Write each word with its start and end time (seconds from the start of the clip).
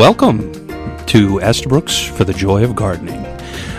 Welcome 0.00 0.50
to 1.08 1.40
Estabrooks 1.40 1.98
for 2.00 2.24
the 2.24 2.32
Joy 2.32 2.64
of 2.64 2.74
Gardening. 2.74 3.22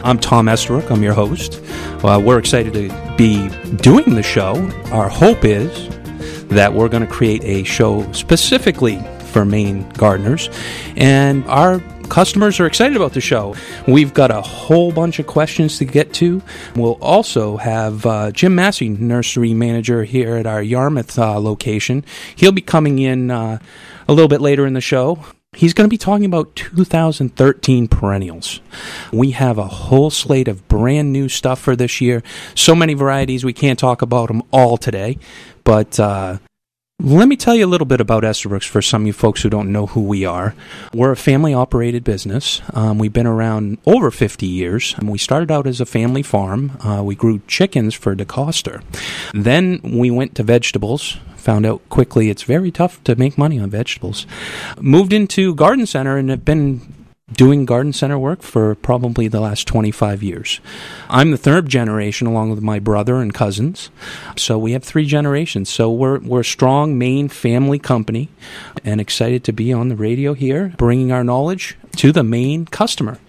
I'm 0.04 0.20
Tom 0.20 0.48
Estabrook. 0.48 0.92
I'm 0.92 1.02
your 1.02 1.16
host. 1.16 1.60
Uh, 2.04 2.22
we're 2.24 2.38
excited 2.38 2.74
to 2.74 3.16
be 3.18 3.50
doing 3.78 4.14
the 4.14 4.22
show. 4.22 4.54
Our 4.92 5.10
hope 5.10 5.44
is 5.44 5.90
that 6.50 6.76
we're 6.76 6.90
going 6.90 7.04
to 7.04 7.12
create 7.12 7.44
a 7.44 7.64
show 7.64 8.10
specifically 8.12 9.00
for 9.32 9.46
Maine 9.46 9.90
gardeners, 9.94 10.52
and 10.96 11.44
our 11.46 11.80
customers 12.10 12.60
are 12.60 12.68
excited 12.68 12.96
about 12.96 13.14
the 13.14 13.22
show. 13.22 13.56
We've 13.88 14.14
got 14.14 14.30
a 14.30 14.42
whole 14.42 14.92
bunch 14.92 15.18
of 15.18 15.26
questions 15.26 15.80
to 15.80 15.86
get 15.86 16.14
to. 16.14 16.44
We'll 16.76 17.00
also 17.02 17.58
have 17.58 18.06
uh, 18.06 18.30
Jim 18.30 18.54
Massey, 18.54 18.90
nursery 18.90 19.56
manager 19.56 20.04
here 20.04 20.36
at 20.36 20.46
our 20.46 20.62
Yarmouth 20.62 21.18
uh, 21.18 21.40
location. 21.40 22.06
He'll 22.36 22.52
be 22.52 22.62
coming 22.62 23.00
in 23.00 23.32
uh, 23.32 23.58
a 24.08 24.14
little 24.14 24.30
bit 24.30 24.40
later 24.40 24.68
in 24.68 24.74
the 24.74 24.82
show. 24.82 25.26
He's 25.54 25.74
going 25.74 25.84
to 25.84 25.90
be 25.90 25.98
talking 25.98 26.24
about 26.24 26.56
2013 26.56 27.90
perennials. 27.90 28.62
We 29.12 29.32
have 29.32 29.58
a 29.58 29.68
whole 29.68 30.10
slate 30.10 30.48
of 30.48 30.66
brand 30.70 31.12
new 31.12 31.28
stuff 31.28 31.60
for 31.60 31.76
this 31.76 32.00
year. 32.00 32.24
So 32.56 32.74
many 32.74 32.94
varieties, 32.94 33.44
we 33.44 33.52
can't 33.52 33.78
talk 33.78 34.02
about 34.02 34.30
them 34.30 34.44
all 34.54 34.78
today. 34.78 35.18
But 35.66 36.00
uh, 36.00 36.38
let 37.02 37.28
me 37.28 37.36
tell 37.36 37.54
you 37.54 37.66
a 37.66 37.68
little 37.68 37.86
bit 37.86 38.00
about 38.00 38.24
Estabrooks 38.24 38.66
for 38.66 38.82
some 38.82 39.02
of 39.02 39.08
you 39.08 39.12
folks 39.12 39.42
who 39.42 39.50
don't 39.50 39.74
know 39.74 39.88
who 39.88 40.04
we 40.04 40.24
are. 40.24 40.56
We're 40.94 41.12
a 41.12 41.18
family 41.18 41.54
operated 41.54 42.06
business. 42.06 42.62
Um, 42.74 42.98
we've 42.98 43.12
been 43.12 43.28
around 43.28 43.78
over 43.86 44.10
50 44.10 44.46
years. 44.46 44.96
We 45.02 45.18
started 45.18 45.52
out 45.52 45.68
as 45.68 45.82
a 45.82 45.86
family 45.86 46.24
farm. 46.24 46.78
Uh, 46.80 47.04
we 47.04 47.14
grew 47.14 47.42
chickens 47.48 47.94
for 47.94 48.16
DeCoster. 48.16 48.82
Then 49.34 49.82
we 49.84 50.12
went 50.12 50.36
to 50.36 50.44
vegetables 50.44 51.18
found 51.42 51.66
out 51.66 51.88
quickly 51.90 52.30
it's 52.30 52.44
very 52.44 52.72
tough 52.72 53.04
to 53.04 53.16
make 53.16 53.38
money 53.38 53.60
on 53.60 53.70
vegetables. 53.70 54.26
Moved 54.80 55.14
into 55.14 55.56
garden 55.56 55.86
center 55.86 56.18
and 56.18 56.30
have 56.30 56.46
been 56.46 57.02
doing 57.34 57.66
garden 57.66 57.94
center 57.94 58.20
work 58.20 58.42
for 58.42 58.76
probably 58.76 59.28
the 59.28 59.40
last 59.40 59.68
25 59.68 60.22
years. 60.22 60.60
I'm 61.10 61.32
the 61.32 61.38
third 61.38 61.70
generation 61.70 62.28
along 62.28 62.50
with 62.50 62.62
my 62.62 62.80
brother 62.80 63.16
and 63.16 63.34
cousins. 63.34 63.90
So 64.38 64.58
we 64.58 64.74
have 64.74 64.84
three 64.84 65.06
generations. 65.06 65.70
So 65.70 65.92
we're 65.92 66.20
we're 66.20 66.42
a 66.42 66.46
strong 66.46 66.98
Maine 66.98 67.30
family 67.30 67.80
company 67.80 68.30
and 68.84 69.00
excited 69.00 69.44
to 69.46 69.54
be 69.54 69.72
on 69.72 69.90
the 69.90 69.96
radio 69.96 70.34
here 70.34 70.74
bringing 70.78 71.12
our 71.12 71.24
knowledge 71.24 71.78
to 71.98 72.12
the 72.12 72.24
Maine 72.24 72.66
customer. 72.66 73.20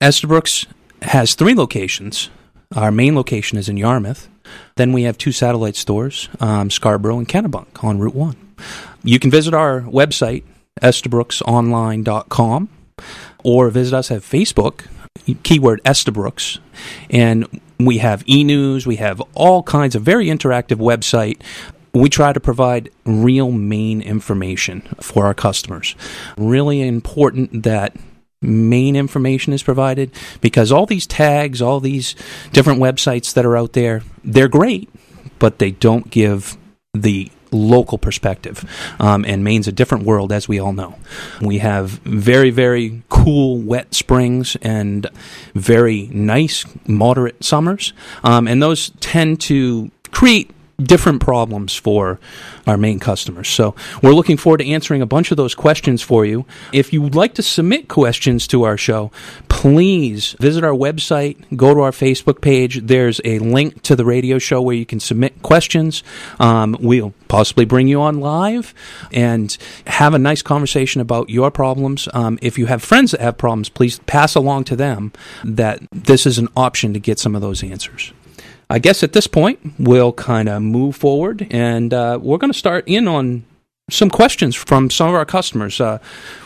Estabrooks 0.00 0.66
has 1.02 1.34
three 1.34 1.54
locations. 1.54 2.30
Our 2.74 2.90
main 2.90 3.14
location 3.14 3.58
is 3.58 3.68
in 3.68 3.76
Yarmouth. 3.76 4.28
Then 4.76 4.92
we 4.92 5.02
have 5.02 5.18
two 5.18 5.32
satellite 5.32 5.76
stores, 5.76 6.28
um, 6.40 6.70
Scarborough 6.70 7.18
and 7.18 7.28
Kennebunk 7.28 7.82
on 7.82 7.98
Route 7.98 8.14
1. 8.14 8.36
You 9.04 9.18
can 9.18 9.30
visit 9.30 9.54
our 9.54 9.82
website, 9.82 10.44
estabrooksonline.com, 10.80 12.68
or 13.44 13.70
visit 13.70 13.94
us 13.94 14.10
at 14.10 14.22
Facebook, 14.22 14.86
keyword 15.42 15.80
Estabrooks, 15.84 16.58
and 17.10 17.46
we 17.78 17.98
have 17.98 18.22
e-news, 18.28 18.86
we 18.86 18.96
have 18.96 19.20
all 19.34 19.62
kinds 19.62 19.94
of 19.94 20.02
very 20.02 20.26
interactive 20.26 20.76
website. 20.76 21.40
We 21.92 22.08
try 22.08 22.32
to 22.32 22.40
provide 22.40 22.90
real 23.04 23.50
Maine 23.50 24.00
information 24.00 24.82
for 25.00 25.26
our 25.26 25.34
customers. 25.34 25.94
Really 26.38 26.80
important 26.80 27.64
that 27.64 27.96
Maine 28.42 28.96
information 28.96 29.52
is 29.52 29.62
provided 29.62 30.10
because 30.40 30.72
all 30.72 30.86
these 30.86 31.06
tags, 31.06 31.62
all 31.62 31.80
these 31.80 32.14
different 32.52 32.80
websites 32.80 33.32
that 33.34 33.46
are 33.46 33.56
out 33.56 33.72
there, 33.72 34.02
they're 34.24 34.48
great, 34.48 34.90
but 35.38 35.58
they 35.58 35.70
don't 35.70 36.10
give 36.10 36.56
the 36.92 37.30
local 37.52 37.98
perspective. 37.98 38.64
Um, 38.98 39.24
and 39.24 39.44
Maine's 39.44 39.68
a 39.68 39.72
different 39.72 40.04
world, 40.04 40.32
as 40.32 40.48
we 40.48 40.58
all 40.58 40.72
know. 40.72 40.98
We 41.40 41.58
have 41.58 41.90
very, 41.90 42.50
very 42.50 43.02
cool, 43.08 43.58
wet 43.58 43.94
springs 43.94 44.56
and 44.62 45.06
very 45.54 46.08
nice, 46.12 46.64
moderate 46.86 47.44
summers. 47.44 47.92
Um, 48.24 48.48
and 48.48 48.62
those 48.62 48.90
tend 49.00 49.40
to 49.42 49.90
create 50.10 50.50
different 50.84 51.20
problems 51.20 51.74
for 51.74 52.18
our 52.66 52.76
Maine 52.76 52.98
customers. 52.98 53.48
So 53.48 53.74
we're 54.02 54.14
looking 54.14 54.36
forward 54.36 54.58
to 54.58 54.70
answering 54.70 55.02
a 55.02 55.06
bunch 55.06 55.30
of 55.30 55.36
those 55.36 55.54
questions 55.54 56.02
for 56.02 56.24
you. 56.24 56.44
If 56.72 56.92
you 56.92 57.02
would 57.02 57.14
like 57.14 57.34
to 57.34 57.42
submit 57.42 57.88
questions 57.88 58.46
to 58.48 58.64
our 58.64 58.76
show, 58.76 59.10
please 59.48 60.34
visit 60.40 60.64
our 60.64 60.72
website, 60.72 61.36
go 61.56 61.74
to 61.74 61.80
our 61.80 61.90
Facebook 61.90 62.40
page. 62.40 62.80
There's 62.86 63.20
a 63.24 63.38
link 63.38 63.82
to 63.82 63.96
the 63.96 64.04
radio 64.04 64.38
show 64.38 64.60
where 64.60 64.74
you 64.74 64.86
can 64.86 65.00
submit 65.00 65.42
questions. 65.42 66.02
Um, 66.40 66.76
we'll 66.80 67.14
possibly 67.28 67.64
bring 67.64 67.88
you 67.88 68.00
on 68.00 68.20
live 68.20 68.74
and 69.12 69.56
have 69.86 70.14
a 70.14 70.18
nice 70.18 70.42
conversation 70.42 71.00
about 71.00 71.30
your 71.30 71.50
problems. 71.50 72.08
Um, 72.12 72.38
if 72.42 72.58
you 72.58 72.66
have 72.66 72.82
friends 72.82 73.12
that 73.12 73.20
have 73.20 73.38
problems, 73.38 73.68
please 73.68 73.98
pass 74.00 74.34
along 74.34 74.64
to 74.64 74.76
them 74.76 75.12
that 75.44 75.80
this 75.92 76.26
is 76.26 76.38
an 76.38 76.48
option 76.56 76.92
to 76.92 77.00
get 77.00 77.18
some 77.18 77.34
of 77.34 77.40
those 77.40 77.62
answers. 77.62 78.12
I 78.72 78.78
guess 78.78 79.02
at 79.02 79.12
this 79.12 79.26
point, 79.26 79.60
we'll 79.78 80.14
kind 80.14 80.48
of 80.48 80.62
move 80.62 80.96
forward 80.96 81.46
and 81.50 81.92
uh, 81.92 82.18
we're 82.22 82.38
going 82.38 82.50
to 82.50 82.58
start 82.58 82.84
in 82.86 83.06
on 83.06 83.44
some 83.90 84.10
questions 84.10 84.54
from 84.54 84.90
some 84.90 85.08
of 85.08 85.14
our 85.14 85.24
customers. 85.24 85.80
Uh, 85.80 85.98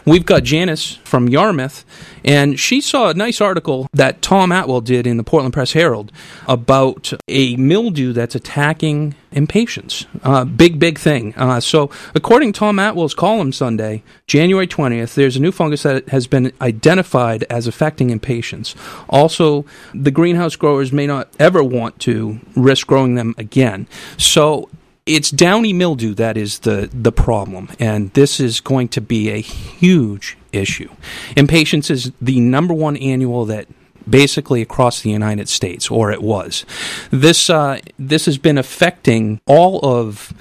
we've 0.05 0.25
got 0.25 0.43
Janice 0.43 0.97
from 1.05 1.29
Yarmouth, 1.29 1.85
and 2.25 2.59
she 2.59 2.81
saw 2.81 3.11
a 3.11 3.15
nice 3.15 3.41
article 3.41 3.87
that 3.93 4.23
Tom 4.23 4.51
Atwell 4.53 4.81
did 4.81 5.07
in 5.07 5.19
the 5.19 5.23
Portland 5.23 5.53
Press 5.53 5.73
Herald 5.73 6.13
about 6.49 7.13
a 7.29 7.55
mildew 7.57 8.13
that's 8.13 8.35
attacking 8.35 9.15
impatiens. 9.33 10.07
Uh, 10.23 10.45
big, 10.45 10.79
big 10.79 10.99
thing. 10.99 11.35
Uh, 11.37 11.61
so, 11.61 11.91
according 12.15 12.53
to 12.55 12.59
Tom 12.59 12.79
Atwell's 12.79 13.15
column 13.15 13.53
Sunday, 13.53 14.03
January 14.27 14.67
20th, 14.67 15.15
there's 15.15 15.37
a 15.37 15.41
new 15.41 15.53
fungus 15.53 15.83
that 15.83 16.09
has 16.09 16.27
been 16.27 16.53
identified 16.61 17.45
as 17.45 17.67
affecting 17.67 18.11
impatiens. 18.11 18.75
Also, 19.11 19.67
the 19.95 20.11
greenhouse 20.11 20.57
growers 20.57 20.91
may 20.91 21.07
not 21.07 21.29
ever 21.39 21.63
want 21.63 22.01
to 22.01 22.41
risk 22.57 22.87
growing 22.87 23.15
them 23.15 23.35
again. 23.37 23.87
So, 24.17 24.71
it's 25.07 25.31
downy 25.31 25.73
mildew 25.73 26.15
that 26.15 26.37
is 26.37 26.61
the, 26.61 26.91
the 26.93 27.13
problem, 27.13 27.69
and 27.79 28.13
this 28.15 28.41
is 28.41 28.61
going 28.61 28.89
to 28.89 29.01
be 29.01 29.31
a 29.31 29.41
huge 29.41 30.37
issue. 30.53 30.91
Impatiens 31.37 31.91
is 31.91 32.13
the 32.21 32.41
number 32.41 32.75
one 32.75 32.97
annual 32.97 33.45
that 33.47 33.69
basically 34.09 34.63
across 34.63 35.03
the 35.03 35.11
United 35.11 35.49
States, 35.49 35.91
or 35.91 36.11
it 36.11 36.23
was. 36.23 36.65
This 37.11 37.49
uh, 37.49 37.81
this 37.99 38.27
has 38.27 38.39
been 38.39 38.59
affecting 38.59 39.41
all 39.47 39.81
of 39.85 40.33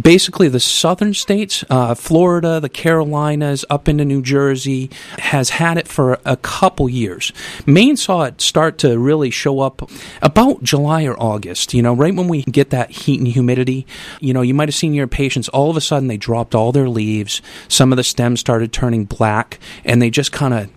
basically 0.00 0.48
the 0.48 0.60
southern 0.60 1.14
states, 1.14 1.64
uh, 1.70 1.94
Florida, 1.94 2.60
the 2.60 2.68
Carolinas, 2.68 3.64
up 3.70 3.88
into 3.88 4.04
New 4.04 4.22
Jersey, 4.22 4.90
has 5.18 5.50
had 5.50 5.76
it 5.78 5.88
for 5.88 6.18
a 6.24 6.36
couple 6.36 6.88
years. 6.88 7.32
Maine 7.66 7.96
saw 7.96 8.24
it 8.24 8.40
start 8.40 8.78
to 8.78 8.98
really 8.98 9.30
show 9.30 9.60
up 9.60 9.90
about 10.20 10.62
July 10.62 11.04
or 11.04 11.20
August, 11.20 11.74
you 11.74 11.82
know, 11.82 11.94
right 11.94 12.14
when 12.14 12.28
we 12.28 12.42
get 12.42 12.70
that 12.70 12.90
heat 12.90 13.18
and 13.18 13.28
humidity. 13.28 13.86
You 14.20 14.34
know, 14.34 14.42
you 14.42 14.54
might 14.54 14.68
have 14.68 14.74
seen 14.74 14.94
your 14.94 15.06
patients, 15.06 15.48
all 15.48 15.70
of 15.70 15.76
a 15.76 15.80
sudden 15.80 16.08
they 16.08 16.16
dropped 16.16 16.54
all 16.54 16.72
their 16.72 16.88
leaves, 16.88 17.42
some 17.68 17.92
of 17.92 17.96
the 17.96 18.04
stems 18.04 18.40
started 18.40 18.72
turning 18.72 19.04
black, 19.04 19.58
and 19.84 20.00
they 20.00 20.10
just 20.10 20.32
kind 20.32 20.54
of 20.54 20.70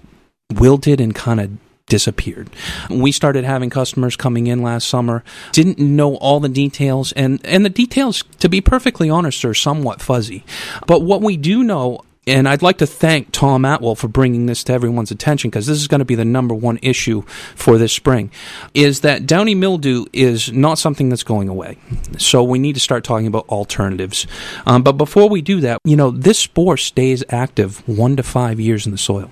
wilted 0.53 1.01
and 1.01 1.15
kind 1.15 1.39
of 1.39 1.51
disappeared. 1.87 2.49
We 2.89 3.11
started 3.11 3.43
having 3.43 3.69
customers 3.69 4.15
coming 4.15 4.47
in 4.47 4.61
last 4.61 4.87
summer, 4.87 5.23
didn't 5.51 5.79
know 5.79 6.15
all 6.15 6.39
the 6.39 6.49
details, 6.49 7.11
and, 7.13 7.39
and 7.45 7.63
the 7.65 7.69
details, 7.69 8.23
to 8.39 8.49
be 8.49 8.61
perfectly 8.61 9.09
honest, 9.09 9.45
are 9.45 9.53
somewhat 9.53 10.01
fuzzy. 10.01 10.43
But 10.87 11.01
what 11.01 11.21
we 11.21 11.37
do 11.37 11.63
know 11.63 12.01
and 12.27 12.47
I'd 12.47 12.61
like 12.61 12.79
to 12.79 12.87
thank 12.87 13.31
Tom 13.31 13.65
Atwell 13.65 13.95
for 13.95 14.07
bringing 14.07 14.47
this 14.47 14.63
to 14.65 14.73
everyone's 14.73 15.11
attention 15.11 15.49
because 15.49 15.67
this 15.67 15.77
is 15.77 15.87
going 15.87 15.99
to 15.99 16.05
be 16.05 16.15
the 16.15 16.25
number 16.25 16.55
one 16.55 16.79
issue 16.81 17.21
for 17.55 17.77
this 17.77 17.93
spring. 17.93 18.31
Is 18.73 19.01
that 19.01 19.27
downy 19.27 19.53
mildew 19.53 20.05
is 20.11 20.51
not 20.51 20.79
something 20.79 21.09
that's 21.09 21.23
going 21.23 21.49
away. 21.49 21.77
So 22.17 22.43
we 22.43 22.57
need 22.57 22.73
to 22.73 22.79
start 22.79 23.03
talking 23.03 23.27
about 23.27 23.47
alternatives. 23.49 24.25
Um, 24.65 24.81
but 24.81 24.93
before 24.93 25.29
we 25.29 25.41
do 25.41 25.59
that, 25.61 25.79
you 25.83 25.95
know, 25.95 26.09
this 26.09 26.39
spore 26.39 26.77
stays 26.77 27.23
active 27.29 27.87
one 27.87 28.15
to 28.15 28.23
five 28.23 28.59
years 28.59 28.85
in 28.85 28.91
the 28.91 28.97
soil. 28.97 29.29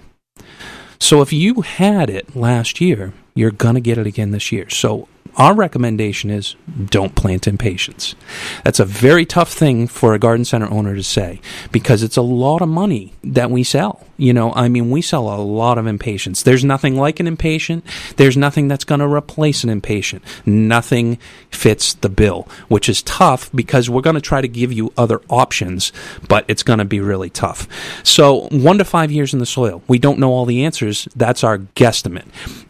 So 1.04 1.22
if 1.22 1.34
you 1.34 1.64
had 1.64 2.10
it 2.10 2.34
last 2.34 2.80
year, 2.80 3.12
you're 3.36 3.52
going 3.52 3.76
to 3.76 3.82
get 3.82 3.98
it 3.98 4.08
again 4.08 4.32
this 4.32 4.54
year. 4.54 4.70
So 4.70 5.10
our 5.36 5.54
recommendation 5.54 6.30
is 6.30 6.56
don't 6.86 7.14
plant 7.14 7.46
impatiens. 7.46 8.16
That's 8.64 8.80
a 8.80 8.86
very 8.86 9.26
tough 9.26 9.52
thing 9.52 9.88
for 9.88 10.14
a 10.14 10.20
garden 10.20 10.46
center 10.46 10.72
owner 10.72 10.96
to 10.96 11.04
say 11.04 11.42
because 11.74 12.04
it's 12.04 12.16
a 12.16 12.22
lot 12.22 12.62
of 12.62 12.70
money 12.70 13.12
that 13.22 13.52
we 13.52 13.66
sell. 13.66 14.08
You 14.18 14.34
know, 14.34 14.54
I 14.54 14.68
mean, 14.68 14.92
we 14.92 15.02
sell 15.02 15.34
a 15.34 15.42
lot 15.42 15.78
of 15.78 15.88
impatiens. 15.88 16.44
There's 16.44 16.64
nothing 16.64 16.96
like 16.96 17.20
an 17.20 17.28
impatient. 17.28 17.84
There's 18.18 18.38
nothing 18.38 18.68
that's 18.68 18.84
going 18.84 19.00
to 19.00 19.08
replace 19.08 19.64
an 19.64 19.70
impatient. 19.70 20.24
Nothing 20.46 21.18
fits 21.50 21.96
the 21.96 22.10
bill, 22.10 22.48
which 22.68 22.88
is 22.88 23.02
tough 23.02 23.52
because 23.54 23.90
we're 23.90 24.02
going 24.02 24.16
to 24.16 24.22
try 24.22 24.42
to 24.42 24.48
give 24.48 24.72
you 24.72 24.94
other 24.98 25.22
options, 25.30 25.92
but 26.28 26.46
it's 26.48 26.64
going 26.64 26.80
to 26.80 26.86
be 26.86 27.00
really 27.00 27.30
tough. 27.30 27.68
So, 28.04 28.48
one 28.52 28.78
to 28.78 28.86
five 28.86 29.12
years 29.12 29.34
in 29.34 29.40
the 29.40 29.46
soil. 29.46 29.82
We 29.88 29.98
don't 29.98 30.20
know 30.20 30.32
all 30.32 30.46
the 30.46 30.64
answers. 30.64 31.08
That's 31.16 31.44
our 31.44 31.58
guesstimate. 31.60 32.28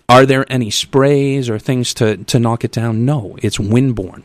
Are 0.07 0.25
there 0.25 0.45
any 0.51 0.69
sprays 0.69 1.49
or 1.49 1.59
things 1.59 1.93
to, 1.95 2.17
to 2.17 2.39
knock 2.39 2.63
it 2.63 2.71
down? 2.71 3.05
No, 3.05 3.37
it's 3.41 3.57
windborne. 3.57 4.23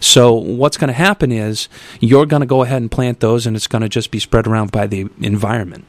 So 0.00 0.32
what's 0.32 0.76
going 0.76 0.88
to 0.88 0.94
happen 0.94 1.30
is 1.30 1.68
you're 2.00 2.26
going 2.26 2.40
to 2.40 2.46
go 2.46 2.62
ahead 2.62 2.82
and 2.82 2.90
plant 2.90 3.20
those 3.20 3.46
and 3.46 3.54
it's 3.54 3.66
going 3.66 3.82
to 3.82 3.88
just 3.88 4.10
be 4.10 4.18
spread 4.18 4.46
around 4.46 4.72
by 4.72 4.86
the 4.86 5.08
environment. 5.20 5.84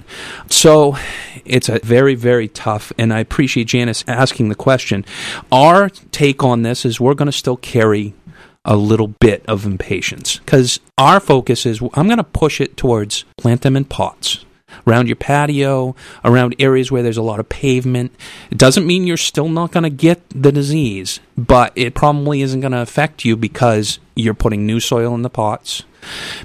So 0.50 0.98
it's 1.46 1.70
a 1.70 1.80
very, 1.80 2.16
very 2.16 2.48
tough, 2.48 2.92
and 2.98 3.14
I 3.14 3.20
appreciate 3.20 3.68
Janice 3.68 4.04
asking 4.08 4.50
the 4.50 4.56
question. 4.56 5.06
Our 5.52 5.90
take 5.90 6.44
on 6.44 6.62
this 6.62 6.86
is 6.86 7.00
we're 7.00 7.14
going 7.14 7.28
to 7.28 7.32
still 7.32 7.58
carry 7.58 8.14
a 8.64 8.76
little 8.76 9.08
bit 9.08 9.44
of 9.48 9.66
impatiens 9.66 10.38
because 10.38 10.80
our 10.98 11.20
focus 11.20 11.66
is 11.66 11.82
I'm 11.94 12.06
going 12.06 12.18
to 12.18 12.24
push 12.24 12.62
it 12.62 12.78
towards 12.78 13.26
plant 13.38 13.62
them 13.62 13.76
in 13.76 13.86
pots 13.86 14.46
around 14.88 15.08
your 15.08 15.16
patio, 15.16 15.96
around 16.24 16.56
areas 16.60 16.92
where 16.92 17.04
there's 17.04 17.18
a 17.18 17.22
lot 17.22 17.40
of 17.40 17.50
pavement. 17.50 18.14
It 18.50 18.58
doesn't 18.58 18.88
mean 18.88 19.08
you're 19.08 19.18
still 19.18 19.50
not 19.50 19.72
going 19.72 19.84
to 19.84 19.90
get 19.90 20.22
the 20.30 20.52
disease, 20.52 21.20
but 21.38 21.74
it 21.76 21.94
probably 21.94 22.42
isn't 22.42 22.62
going 22.62 22.74
to 22.74 22.82
affect 22.82 23.26
you 23.26 23.36
because 23.36 24.00
you're 24.16 24.34
putting 24.34 24.66
new 24.66 24.80
soil 24.80 25.16
in 25.16 25.22
the 25.22 25.30
pots. 25.30 25.84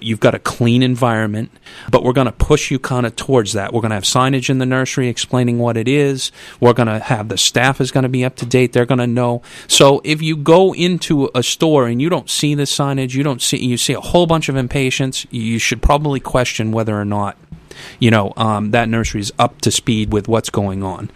You've 0.00 0.20
got 0.20 0.34
a 0.34 0.38
clean 0.38 0.82
environment, 0.82 1.50
but 1.90 2.02
we're 2.02 2.12
going 2.12 2.26
to 2.26 2.32
push 2.32 2.70
you 2.70 2.78
kind 2.78 3.06
of 3.06 3.16
towards 3.16 3.54
that. 3.54 3.72
We're 3.72 3.80
going 3.80 3.90
to 3.90 3.96
have 3.96 4.04
signage 4.04 4.50
in 4.50 4.58
the 4.58 4.66
nursery 4.66 5.08
explaining 5.08 5.58
what 5.58 5.76
it 5.76 5.88
is. 5.88 6.30
We're 6.60 6.72
going 6.72 6.88
to 6.88 6.98
have 6.98 7.28
the 7.28 7.38
staff 7.38 7.80
is 7.80 7.90
going 7.90 8.02
to 8.02 8.08
be 8.08 8.24
up 8.24 8.36
to 8.36 8.46
date. 8.46 8.72
They're 8.72 8.86
going 8.86 8.98
to 8.98 9.06
know. 9.06 9.42
So 9.66 10.00
if 10.04 10.22
you 10.22 10.36
go 10.36 10.74
into 10.74 11.30
a 11.34 11.42
store 11.42 11.86
and 11.86 12.00
you 12.00 12.08
don't 12.08 12.30
see 12.30 12.54
the 12.54 12.64
signage, 12.64 13.14
you 13.14 13.22
don't 13.22 13.42
see 13.42 13.58
you 13.64 13.76
see 13.76 13.94
a 13.94 14.00
whole 14.00 14.26
bunch 14.26 14.48
of 14.48 14.56
impatiens, 14.56 15.26
you 15.30 15.58
should 15.58 15.82
probably 15.82 16.20
question 16.20 16.72
whether 16.72 16.98
or 16.98 17.04
not 17.04 17.36
you 17.98 18.10
know, 18.10 18.32
um, 18.36 18.70
that 18.70 18.88
nursery 18.88 19.20
is 19.20 19.32
up 19.38 19.60
to 19.62 19.70
speed 19.70 20.12
with 20.12 20.28
what's 20.28 20.50
going 20.50 20.82
on. 20.82 21.10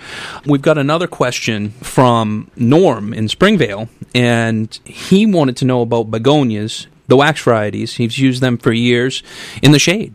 We've 0.47 0.62
got 0.62 0.79
another 0.79 1.07
question 1.07 1.71
from 1.71 2.51
Norm 2.57 3.12
in 3.12 3.29
Springvale, 3.29 3.89
and 4.15 4.79
he 4.85 5.27
wanted 5.27 5.57
to 5.59 5.65
know 5.65 5.83
about 5.83 6.11
begonias 6.11 6.87
the 7.11 7.17
wax 7.17 7.43
varieties. 7.43 7.97
He's 7.97 8.19
used 8.19 8.41
them 8.41 8.57
for 8.57 8.73
years 8.73 9.23
in 9.62 9.73
the 9.73 9.79
shade. 9.79 10.15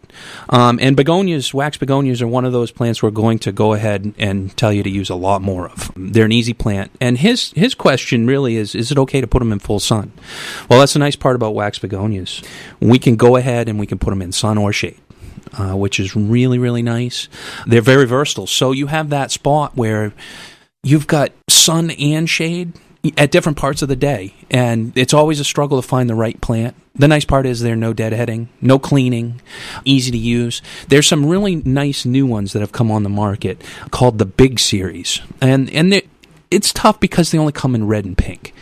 Um, 0.50 0.80
and 0.82 0.96
begonias, 0.96 1.54
wax 1.54 1.78
begonias, 1.78 2.22
are 2.22 2.28
one 2.28 2.46
of 2.46 2.54
those 2.54 2.72
plants 2.72 3.04
we're 3.04 3.12
going 3.12 3.38
to 3.40 3.52
go 3.52 3.74
ahead 3.74 4.14
and 4.18 4.56
tell 4.56 4.72
you 4.72 4.82
to 4.82 4.90
use 4.90 5.10
a 5.10 5.16
lot 5.16 5.42
more 5.42 5.68
of. 5.68 5.92
They're 5.98 6.26
an 6.26 6.32
easy 6.32 6.54
plant. 6.54 6.92
And 7.02 7.18
his 7.18 7.52
his 7.52 7.76
question 7.76 8.26
really 8.26 8.56
is: 8.56 8.74
Is 8.74 8.92
it 8.92 8.98
okay 8.98 9.20
to 9.20 9.28
put 9.28 9.40
them 9.40 9.52
in 9.52 9.60
full 9.60 9.82
sun? 9.82 10.14
Well, 10.70 10.80
that's 10.80 10.94
the 10.94 11.00
nice 11.00 11.18
part 11.18 11.36
about 11.36 11.54
wax 11.54 11.80
begonias. 11.80 12.42
We 12.80 12.98
can 12.98 13.18
go 13.18 13.36
ahead 13.36 13.68
and 13.68 13.78
we 13.78 13.86
can 13.86 14.00
put 14.00 14.12
them 14.12 14.22
in 14.22 14.32
sun 14.32 14.58
or 14.58 14.72
shade 14.72 15.00
uh, 15.58 15.76
which 15.76 16.00
is 16.00 16.16
really, 16.16 16.58
really 16.58 16.82
nice. 16.82 17.28
They're 17.66 17.82
very 17.82 18.06
versatile. 18.06 18.48
So 18.48 18.72
you 18.72 18.88
have 18.88 19.10
that 19.10 19.32
spot 19.32 19.76
where 19.76 20.14
you've 20.84 21.08
got 21.08 21.32
sun 21.50 21.92
and 21.92 22.30
shade 22.30 22.74
at 23.18 23.32
different 23.32 23.58
parts 23.58 23.82
of 23.82 23.90
the 23.90 23.96
day. 23.96 24.34
And 24.50 24.98
it's 24.98 25.14
always 25.14 25.40
a 25.40 25.44
struggle 25.44 25.82
to 25.82 25.88
find 25.88 26.10
the 26.10 26.16
right 26.16 26.40
plant. 26.42 26.76
The 26.96 27.08
nice 27.08 27.26
part 27.26 27.46
is 27.46 27.60
they're 27.60 27.76
no 27.76 27.94
deadheading, 27.94 28.48
no 28.62 28.80
cleaning, 28.80 29.42
easy 29.84 30.12
to 30.12 30.18
use. 30.18 30.62
There's 30.88 31.08
some 31.08 31.26
really 31.26 31.58
nice 31.58 32.06
new 32.06 32.26
ones 32.26 32.54
that 32.54 32.62
have 32.62 32.72
come 32.72 32.90
on 32.90 33.04
the 33.04 33.10
market 33.10 33.62
called 33.92 34.18
the 34.18 34.26
Big 34.26 34.60
Series. 34.60 35.22
And, 35.42 35.70
and 35.72 36.02
it's 36.50 36.72
tough 36.72 37.00
because 37.00 37.32
they 37.32 37.38
only 37.38 37.52
come 37.52 37.76
in 37.76 37.88
red 37.88 38.06
and 38.06 38.18
pink 38.18 38.54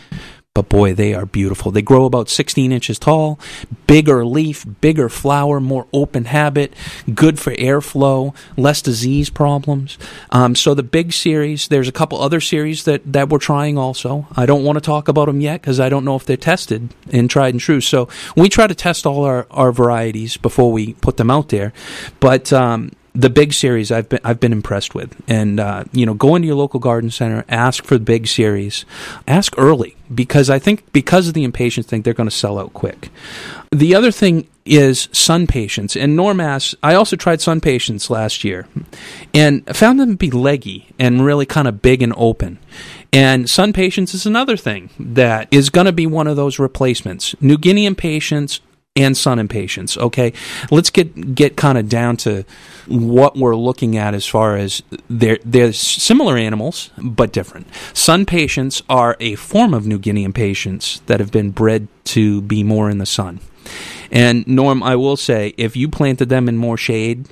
but 0.56 0.70
boy, 0.70 0.94
they 0.94 1.16
are 1.16 1.26
beautiful. 1.26 1.72
They 1.72 1.82
grow 1.82 2.06
about 2.06 2.30
16 2.30 2.72
inches 2.72 3.00
tall, 3.00 3.40
bigger 3.88 4.24
leaf, 4.24 4.64
bigger 4.82 5.10
flower, 5.10 5.60
more 5.60 5.88
open 5.92 6.26
habit, 6.26 6.76
good 7.12 7.40
for 7.40 7.56
airflow, 7.56 8.36
less 8.56 8.80
disease 8.80 9.32
problems. 9.32 9.98
Um, 10.30 10.54
so 10.54 10.76
the 10.76 10.84
big 10.84 11.12
series, 11.12 11.70
there's 11.70 11.88
a 11.88 11.92
couple 11.92 12.22
other 12.22 12.40
series 12.40 12.84
that, 12.84 13.02
that 13.12 13.30
we're 13.30 13.40
trying 13.40 13.80
also. 13.80 14.28
I 14.36 14.46
don't 14.46 14.64
want 14.64 14.76
to 14.76 14.82
talk 14.82 15.08
about 15.08 15.26
them 15.26 15.42
yet 15.42 15.60
because 15.60 15.80
I 15.80 15.90
don't 15.90 16.06
know 16.06 16.16
if 16.16 16.26
they're 16.28 16.38
tested 16.38 16.94
and 17.12 17.32
tried 17.32 17.56
and 17.56 17.60
true. 17.60 17.82
So 17.82 18.08
we 18.38 18.48
try 18.48 18.68
to 18.68 18.76
test 18.76 19.08
all 19.08 19.24
our, 19.24 19.48
our 19.50 19.72
varieties 19.72 20.38
before 20.38 20.72
we 20.72 20.94
put 20.94 21.18
them 21.18 21.32
out 21.32 21.50
there. 21.50 21.74
But 22.20 22.54
um, 22.54 22.92
the 23.16 23.30
big 23.30 23.54
series 23.54 23.92
I've 23.92 24.10
been 24.10 24.20
I've 24.24 24.40
been 24.40 24.52
impressed 24.52 24.96
with, 24.96 25.16
and 25.28 25.60
uh, 25.60 25.84
you 25.92 26.06
know, 26.06 26.14
go 26.14 26.36
into 26.36 26.48
your 26.48 26.56
local 26.56 26.80
garden 26.80 27.12
center, 27.12 27.46
ask 27.48 27.84
for 27.84 27.98
the 27.98 28.04
big 28.04 28.28
series, 28.28 28.86
ask 29.28 29.54
early 29.58 29.96
because 30.14 30.50
I 30.50 30.60
think 30.60 30.92
because 30.94 31.28
of 31.28 31.34
the 31.34 31.44
impatiens 31.44 31.86
thing, 31.86 32.02
they're 32.02 32.14
going 32.14 32.30
to 32.30 32.36
sell 32.36 32.58
out 32.58 32.74
quick. 32.74 33.10
The 33.72 33.96
other 33.96 34.12
thing 34.12 34.48
is 34.66 35.10
sun 35.12 35.46
patiens, 35.46 36.02
and 36.02 36.16
Norm 36.16 36.40
asks, 36.40 36.74
I 36.82 36.96
also 36.96 37.16
tried 37.16 37.42
sun 37.42 37.62
patiens 37.62 38.10
last 38.10 38.44
year, 38.44 38.68
and 39.34 39.64
found 39.76 40.00
them 40.00 40.12
to 40.12 40.18
be 40.18 40.32
leggy 40.32 40.88
and 40.98 41.24
really 41.24 41.46
kind 41.46 41.68
of 41.68 41.82
big 41.82 42.02
and 42.02 42.14
open. 42.18 42.58
And 43.12 43.48
sun 43.48 43.74
patiens 43.74 44.16
is 44.16 44.26
another 44.26 44.58
thing 44.58 44.90
that 44.98 45.48
is 45.52 45.70
going 45.70 45.86
to 45.86 45.92
be 45.92 46.08
one 46.08 46.26
of 46.26 46.36
those 46.36 46.58
replacements. 46.58 47.36
New 47.40 47.60
Guinea 47.60 47.86
impatiens 47.86 48.60
and 48.96 49.18
sun 49.18 49.40
impatiens. 49.40 49.98
Okay, 49.98 50.34
let's 50.70 50.92
get 50.92 51.34
get 51.34 51.58
kind 51.58 51.78
of 51.80 51.90
down 51.90 52.16
to 52.18 52.46
what 52.88 53.36
we're 53.36 53.56
looking 53.56 53.98
at 53.98 54.14
as 54.14 54.28
far 54.28 54.56
as 54.56 54.84
they're 55.10 55.40
they're 55.44 55.74
similar 55.74 56.38
animals 56.38 56.92
but 57.02 57.32
different. 57.32 57.68
Sun 57.94 58.28
patiens 58.28 58.84
are 58.88 59.18
a 59.20 59.34
form 59.36 59.74
of 59.74 59.88
New 59.88 59.98
Guinea 59.98 60.24
impatiens 60.24 61.02
that 61.08 61.20
have 61.20 61.32
been 61.32 61.50
bred 61.50 61.88
to 62.06 62.42
be 62.42 62.64
more 62.64 62.90
in 62.90 63.00
the 63.00 63.06
sun. 63.08 63.40
And 64.12 64.46
Norm, 64.46 64.84
I 64.84 64.96
will 64.96 65.18
say, 65.18 65.56
if 65.58 65.76
you 65.76 65.90
planted 65.90 66.30
them 66.30 66.48
in 66.48 66.58
more 66.58 66.78
shade, 66.78 67.28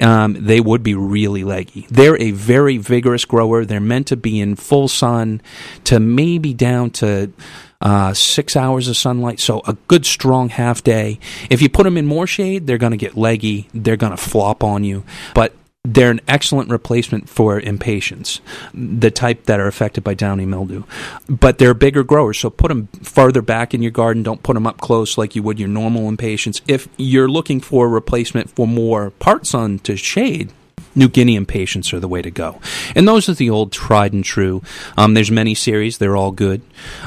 um, 0.00 0.34
they 0.34 0.60
would 0.60 0.82
be 0.82 0.94
really 0.94 1.44
leggy. 1.44 1.86
They're 1.90 2.20
a 2.20 2.30
very 2.30 2.78
vigorous 2.78 3.24
grower. 3.24 3.64
They're 3.64 3.80
meant 3.80 4.08
to 4.08 4.16
be 4.16 4.40
in 4.40 4.56
full 4.56 4.88
sun 4.88 5.40
to 5.84 6.00
maybe 6.00 6.54
down 6.54 6.90
to 6.90 7.32
uh, 7.80 8.14
six 8.14 8.54
hours 8.56 8.88
of 8.88 8.96
sunlight, 8.96 9.40
so 9.40 9.60
a 9.66 9.76
good 9.88 10.06
strong 10.06 10.48
half 10.48 10.84
day. 10.84 11.18
If 11.50 11.60
you 11.60 11.68
put 11.68 11.82
them 11.82 11.96
in 11.96 12.06
more 12.06 12.28
shade, 12.28 12.66
they're 12.66 12.78
going 12.78 12.92
to 12.92 12.96
get 12.96 13.16
leggy, 13.16 13.68
they're 13.74 13.96
going 13.96 14.12
to 14.12 14.16
flop 14.16 14.62
on 14.62 14.84
you. 14.84 15.04
But 15.34 15.52
they're 15.84 16.12
an 16.12 16.20
excellent 16.28 16.70
replacement 16.70 17.28
for 17.28 17.58
impatiens, 17.58 18.40
the 18.72 19.10
type 19.10 19.46
that 19.46 19.58
are 19.58 19.66
affected 19.66 20.04
by 20.04 20.14
downy 20.14 20.46
mildew. 20.46 20.84
But 21.28 21.58
they're 21.58 21.74
bigger 21.74 22.04
growers, 22.04 22.38
so 22.38 22.50
put 22.50 22.68
them 22.68 22.86
farther 23.02 23.42
back 23.42 23.74
in 23.74 23.82
your 23.82 23.90
garden. 23.90 24.22
Don't 24.22 24.44
put 24.44 24.54
them 24.54 24.66
up 24.66 24.80
close 24.80 25.18
like 25.18 25.34
you 25.34 25.42
would 25.42 25.58
your 25.58 25.68
normal 25.68 26.08
impatiens. 26.08 26.62
If 26.68 26.88
you're 26.98 27.28
looking 27.28 27.60
for 27.60 27.86
a 27.86 27.88
replacement 27.88 28.50
for 28.50 28.68
more 28.68 29.10
part 29.10 29.44
sun 29.44 29.80
to 29.80 29.96
shade, 29.96 30.52
New 30.94 31.08
Guinea 31.08 31.36
impatiens 31.36 31.92
are 31.92 32.00
the 32.00 32.08
way 32.08 32.20
to 32.20 32.30
go. 32.30 32.60
And 32.94 33.08
those 33.08 33.28
are 33.28 33.34
the 33.34 33.50
old 33.50 33.72
tried 33.72 34.12
and 34.12 34.24
true. 34.24 34.62
Um, 34.96 35.14
there's 35.14 35.30
many 35.30 35.54
series, 35.54 35.98
they're 35.98 36.16
all 36.16 36.32
good. 36.32 36.60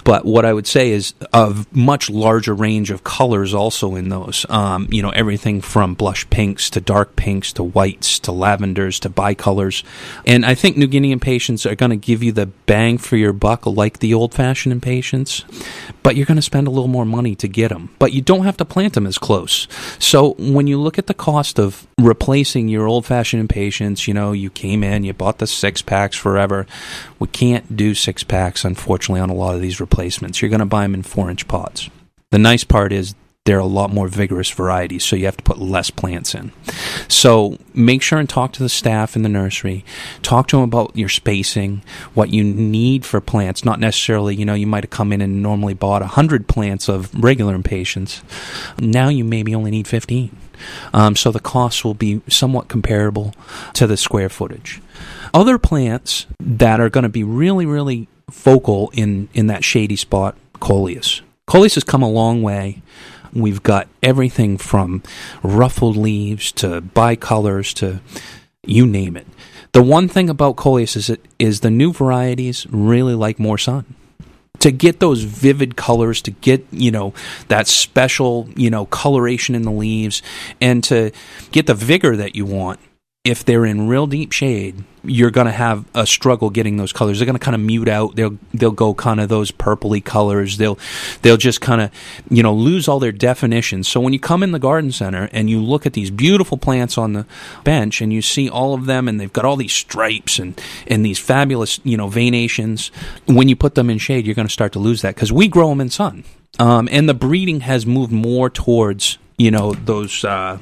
But 0.04 0.26
what 0.26 0.46
I 0.46 0.54
would 0.54 0.68
say 0.68 0.92
is 0.92 1.14
a 1.34 1.66
much 1.72 2.10
larger 2.10 2.54
range 2.54 2.90
of 2.90 3.04
colors 3.04 3.54
also 3.54 3.96
in 3.96 4.10
those. 4.10 4.46
Um, 4.50 4.88
you 4.90 5.02
know, 5.02 5.10
everything 5.10 5.62
from 5.62 5.94
blush 5.94 6.28
pinks 6.30 6.70
to 6.72 6.82
dark 6.82 7.16
pinks 7.16 7.54
to 7.54 7.64
whites 7.64 8.20
to 8.20 8.32
lavenders 8.32 9.00
to 9.02 9.10
bicolors. 9.10 9.84
And 10.26 10.46
I 10.46 10.56
think 10.56 10.78
New 10.78 10.88
Guinea 10.88 11.12
impatiens 11.12 11.66
are 11.66 11.76
going 11.76 11.92
to 11.92 11.96
give 11.96 12.24
you 12.24 12.32
the 12.32 12.48
bang 12.48 12.98
for 12.98 13.18
your 13.18 13.34
buck 13.34 13.66
like 13.66 14.00
the 14.00 14.14
old 14.14 14.34
fashioned 14.34 14.74
impatiens. 14.74 15.46
But 16.02 16.16
you're 16.16 16.26
going 16.26 16.36
to 16.38 16.42
spend 16.42 16.68
a 16.68 16.72
little 16.72 16.88
more 16.88 17.06
money 17.06 17.36
to 17.36 17.48
get 17.48 17.70
them. 17.70 17.90
But 18.00 18.14
you 18.14 18.22
don't 18.22 18.46
have 18.46 18.58
to 18.58 18.66
plant 18.66 18.94
them 18.94 19.06
as 19.06 19.18
close. 19.18 19.68
So 20.00 20.36
when 20.40 20.68
you 20.68 20.80
look 20.80 20.98
at 20.98 21.08
the 21.08 21.14
cost 21.14 21.60
of 21.60 21.88
replacing 22.00 22.68
your 22.68 22.88
old 22.88 23.06
fashioned 23.06 23.42
impatiens, 23.42 23.55
you 23.56 24.14
know, 24.14 24.32
you 24.32 24.50
came 24.50 24.84
in, 24.84 25.04
you 25.04 25.14
bought 25.14 25.40
the 25.40 25.48
six 25.48 25.82
packs 25.82 26.18
forever. 26.18 26.66
We 27.20 27.28
can't 27.28 27.76
do 27.76 27.94
six 27.96 28.24
packs, 28.24 28.66
unfortunately, 28.66 29.22
on 29.22 29.30
a 29.30 29.36
lot 29.36 29.56
of 29.56 29.62
these 29.62 29.80
replacements. 29.80 30.42
You're 30.42 30.50
going 30.50 30.60
to 30.60 30.66
buy 30.66 30.84
them 30.84 30.94
in 30.94 31.04
four 31.04 31.30
inch 31.30 31.48
pots. 31.48 31.90
The 32.32 32.40
nice 32.40 32.64
part 32.64 32.92
is 32.92 33.16
they're 33.46 33.60
a 33.60 33.66
lot 33.66 33.94
more 33.94 34.08
vigorous 34.08 34.50
varieties, 34.50 35.06
so 35.06 35.16
you 35.16 35.26
have 35.26 35.38
to 35.38 35.44
put 35.44 35.60
less 35.60 35.92
plants 35.92 36.34
in. 36.34 36.52
So 37.08 37.60
make 37.76 38.02
sure 38.02 38.18
and 38.18 38.28
talk 38.28 38.54
to 38.54 38.64
the 38.64 38.70
staff 38.70 39.16
in 39.16 39.22
the 39.22 39.30
nursery. 39.30 39.86
Talk 40.24 40.48
to 40.48 40.58
them 40.58 40.64
about 40.64 40.98
your 40.98 41.10
spacing, 41.10 41.84
what 42.16 42.34
you 42.34 42.44
need 42.44 43.06
for 43.06 43.22
plants. 43.22 43.64
Not 43.64 43.80
necessarily, 43.80 44.36
you 44.36 44.46
know, 44.46 44.56
you 44.56 44.66
might 44.66 44.84
have 44.84 44.90
come 44.90 45.14
in 45.14 45.22
and 45.22 45.44
normally 45.44 45.76
bought 45.76 46.02
100 46.02 46.48
plants 46.48 46.90
of 46.90 47.14
regular 47.24 47.54
impatiens. 47.54 48.24
Now 48.80 49.10
you 49.10 49.24
maybe 49.24 49.54
only 49.54 49.70
need 49.70 49.88
15. 49.88 50.36
Um, 50.94 51.16
so 51.16 51.32
the 51.32 51.40
costs 51.40 51.84
will 51.84 51.94
be 51.94 52.22
somewhat 52.28 52.68
comparable 52.68 53.34
to 53.74 53.88
the 53.88 53.98
square 53.98 54.30
footage. 54.30 54.82
Other 55.34 55.58
plants 55.58 56.26
that 56.40 56.80
are 56.80 56.90
going 56.90 57.04
to 57.04 57.10
be 57.10 57.24
really, 57.24 57.66
really 57.66 58.08
focal 58.30 58.92
in, 58.94 59.30
in 59.34 59.48
that 59.48 59.64
shady 59.64 59.96
spot, 59.96 60.36
coleus. 60.60 61.22
Coleus 61.48 61.76
has 61.76 61.84
come 61.84 62.02
a 62.02 62.10
long 62.10 62.42
way. 62.42 62.82
We've 63.34 63.62
got 63.62 63.88
everything 64.02 64.58
from 64.58 65.04
ruffled 65.44 65.98
leaves 65.98 66.52
to 66.54 66.82
bicolors 66.82 67.74
to 67.76 68.00
you 68.66 68.88
name 68.88 69.18
it. 69.18 69.28
The 69.74 69.84
one 69.84 70.08
thing 70.08 70.30
about 70.30 70.56
coleus 70.56 70.96
is 70.96 71.10
it 71.10 71.26
is 71.38 71.60
the 71.60 71.70
new 71.70 71.92
varieties 71.92 72.66
really 72.70 73.14
like 73.14 73.38
more 73.38 73.58
sun 73.58 73.94
to 74.60 74.72
get 74.72 75.00
those 75.00 75.24
vivid 75.24 75.76
colors, 75.76 76.22
to 76.24 76.32
get, 76.32 76.66
you 76.72 76.92
know, 76.92 77.14
that 77.48 77.68
special, 77.68 78.50
you 78.56 78.70
know, 78.70 78.86
coloration 78.86 79.56
in 79.56 79.64
the 79.64 79.72
leaves, 79.72 80.22
and 80.62 80.84
to 80.86 81.12
get 81.52 81.68
the 81.68 81.74
vigor 81.74 82.16
that 82.16 82.36
you 82.36 82.46
want, 82.46 82.80
if 83.26 83.44
they're 83.44 83.66
in 83.66 83.88
real 83.88 84.06
deep 84.06 84.32
shade, 84.32 84.84
you're 85.04 85.32
going 85.32 85.48
to 85.48 85.52
have 85.52 85.84
a 85.96 86.06
struggle 86.06 86.52
getting 86.52 86.78
those 86.78 86.94
colors. 86.94 87.18
They're 87.18 87.26
going 87.26 87.38
to 87.38 87.44
kind 87.44 87.56
of 87.56 87.62
mute 87.62 87.88
out. 87.90 88.16
They'll 88.16 88.38
they'll 88.54 88.72
go 88.72 88.94
kind 88.94 89.20
of 89.20 89.30
those 89.30 89.52
purpley 89.52 90.04
colors. 90.04 90.58
They'll 90.58 90.78
they'll 91.24 91.38
just 91.38 91.60
kind 91.60 91.82
of 91.82 91.92
you 92.30 92.44
know 92.44 92.54
lose 92.54 92.88
all 92.88 93.00
their 93.00 93.12
definition. 93.12 93.84
So 93.84 94.00
when 94.00 94.14
you 94.14 94.20
come 94.20 94.44
in 94.44 94.52
the 94.52 94.60
garden 94.60 94.92
center 94.92 95.28
and 95.32 95.50
you 95.50 95.60
look 95.60 95.88
at 95.88 95.94
these 95.94 96.12
beautiful 96.12 96.58
plants 96.58 96.98
on 97.00 97.14
the 97.14 97.26
bench 97.64 98.00
and 98.00 98.14
you 98.14 98.22
see 98.22 98.48
all 98.48 98.76
of 98.76 98.86
them 98.86 99.08
and 99.08 99.20
they've 99.20 99.34
got 99.34 99.44
all 99.44 99.56
these 99.56 99.74
stripes 99.74 100.38
and 100.38 100.60
and 100.86 101.04
these 101.04 101.18
fabulous 101.18 101.80
you 101.84 101.98
know 101.98 102.08
veinations, 102.08 102.92
when 103.26 103.50
you 103.50 103.56
put 103.56 103.74
them 103.74 103.90
in 103.90 103.98
shade, 103.98 104.26
you're 104.26 104.36
going 104.36 104.48
to 104.48 104.54
start 104.54 104.72
to 104.74 104.80
lose 104.80 105.02
that 105.02 105.16
because 105.16 105.32
we 105.32 105.48
grow 105.48 105.70
them 105.70 105.82
in 105.82 105.90
sun. 105.90 106.24
Um, 106.60 106.88
and 106.92 107.10
the 107.10 107.14
breeding 107.14 107.62
has 107.62 107.86
moved 107.86 108.12
more 108.12 108.50
towards 108.50 109.18
you 109.38 109.52
know 109.52 109.74
those 109.74 110.24
uh, 110.24 110.58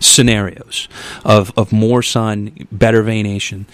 scenarios 0.00 0.88
of 1.24 1.52
of 1.56 1.72
more 1.72 2.02
sun, 2.02 2.66
better 2.72 3.02
veination. 3.02 3.66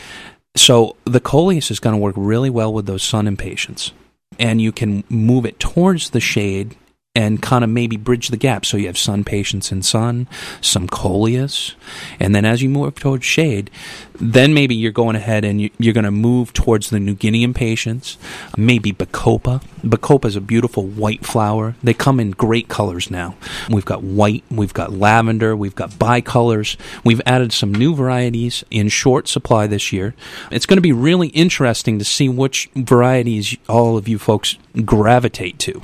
So 0.56 0.96
the 1.04 1.20
coleus 1.20 1.70
is 1.70 1.78
going 1.78 1.94
to 1.94 2.00
work 2.00 2.16
really 2.16 2.50
well 2.50 2.72
with 2.72 2.86
those 2.86 3.02
sun 3.02 3.26
impatiens, 3.26 3.92
and 4.38 4.60
you 4.60 4.72
can 4.72 5.04
move 5.08 5.46
it 5.46 5.60
towards 5.60 6.10
the 6.10 6.20
shade 6.20 6.76
and 7.14 7.42
kind 7.42 7.64
of 7.64 7.70
maybe 7.70 7.96
bridge 7.96 8.28
the 8.28 8.36
gap. 8.36 8.64
So 8.64 8.76
you 8.76 8.86
have 8.86 8.98
sun 8.98 9.24
patiens 9.24 9.72
in 9.72 9.82
sun, 9.82 10.28
some 10.60 10.86
coleus, 10.86 11.74
and 12.20 12.34
then 12.34 12.44
as 12.44 12.62
you 12.62 12.68
move 12.68 12.94
towards 12.94 13.24
shade, 13.24 13.70
then 14.14 14.54
maybe 14.54 14.74
you're 14.74 14.92
going 14.92 15.16
ahead 15.16 15.44
and 15.44 15.60
you, 15.60 15.70
are 15.88 15.92
going 15.92 16.04
to 16.04 16.10
move 16.10 16.52
towards 16.52 16.90
the 16.90 17.00
New 17.00 17.14
Guinea 17.14 17.42
impatiens, 17.42 18.16
maybe 18.56 18.92
Bacopa. 18.92 19.62
Bacopa 19.82 20.26
is 20.26 20.36
a 20.36 20.40
beautiful 20.40 20.86
white 20.86 21.24
flower. 21.24 21.74
They 21.82 21.94
come 21.94 22.20
in 22.20 22.32
great 22.32 22.68
colors 22.68 23.10
now. 23.10 23.34
We've 23.68 23.84
got 23.84 24.02
white, 24.02 24.44
we've 24.50 24.74
got 24.74 24.92
lavender, 24.92 25.56
we've 25.56 25.74
got 25.74 25.90
bicolors. 25.90 26.76
We've 27.04 27.22
added 27.26 27.52
some 27.52 27.72
new 27.72 27.94
varieties 27.94 28.64
in 28.70 28.88
short 28.88 29.28
supply 29.28 29.66
this 29.66 29.92
year. 29.92 30.14
It's 30.50 30.66
going 30.66 30.76
to 30.76 30.82
be 30.82 30.92
really 30.92 31.28
interesting 31.28 31.98
to 31.98 32.04
see 32.04 32.28
which 32.28 32.70
varieties 32.74 33.56
all 33.68 33.96
of 33.96 34.08
you 34.08 34.18
folks 34.18 34.56
gravitate 34.84 35.58
to 35.58 35.82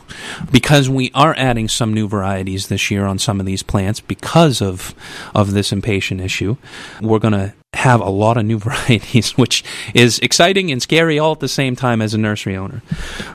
because 0.50 0.88
we 0.88 1.10
are 1.12 1.34
adding 1.36 1.68
some 1.68 1.92
new 1.92 2.06
varieties 2.06 2.68
this 2.68 2.90
year 2.90 3.04
on 3.04 3.18
some 3.18 3.40
of 3.40 3.46
these 3.46 3.62
plants 3.62 4.00
because 4.00 4.62
of 4.62 4.94
of 5.34 5.52
this 5.52 5.72
impatient 5.72 6.20
issue. 6.20 6.56
We're 7.00 7.18
going 7.18 7.32
to 7.34 7.54
have 7.74 8.00
a 8.00 8.10
lot 8.10 8.36
of 8.36 8.44
new 8.44 8.58
varieties, 8.60 9.32
which 9.32 9.64
is 9.94 10.18
exciting 10.20 10.70
and 10.70 10.82
scary 10.82 11.18
all 11.18 11.32
at 11.32 11.40
the 11.40 11.48
same 11.48 11.76
time 11.76 12.02
as 12.02 12.14
a 12.14 12.18
nursery 12.18 12.56
owner. 12.56 12.82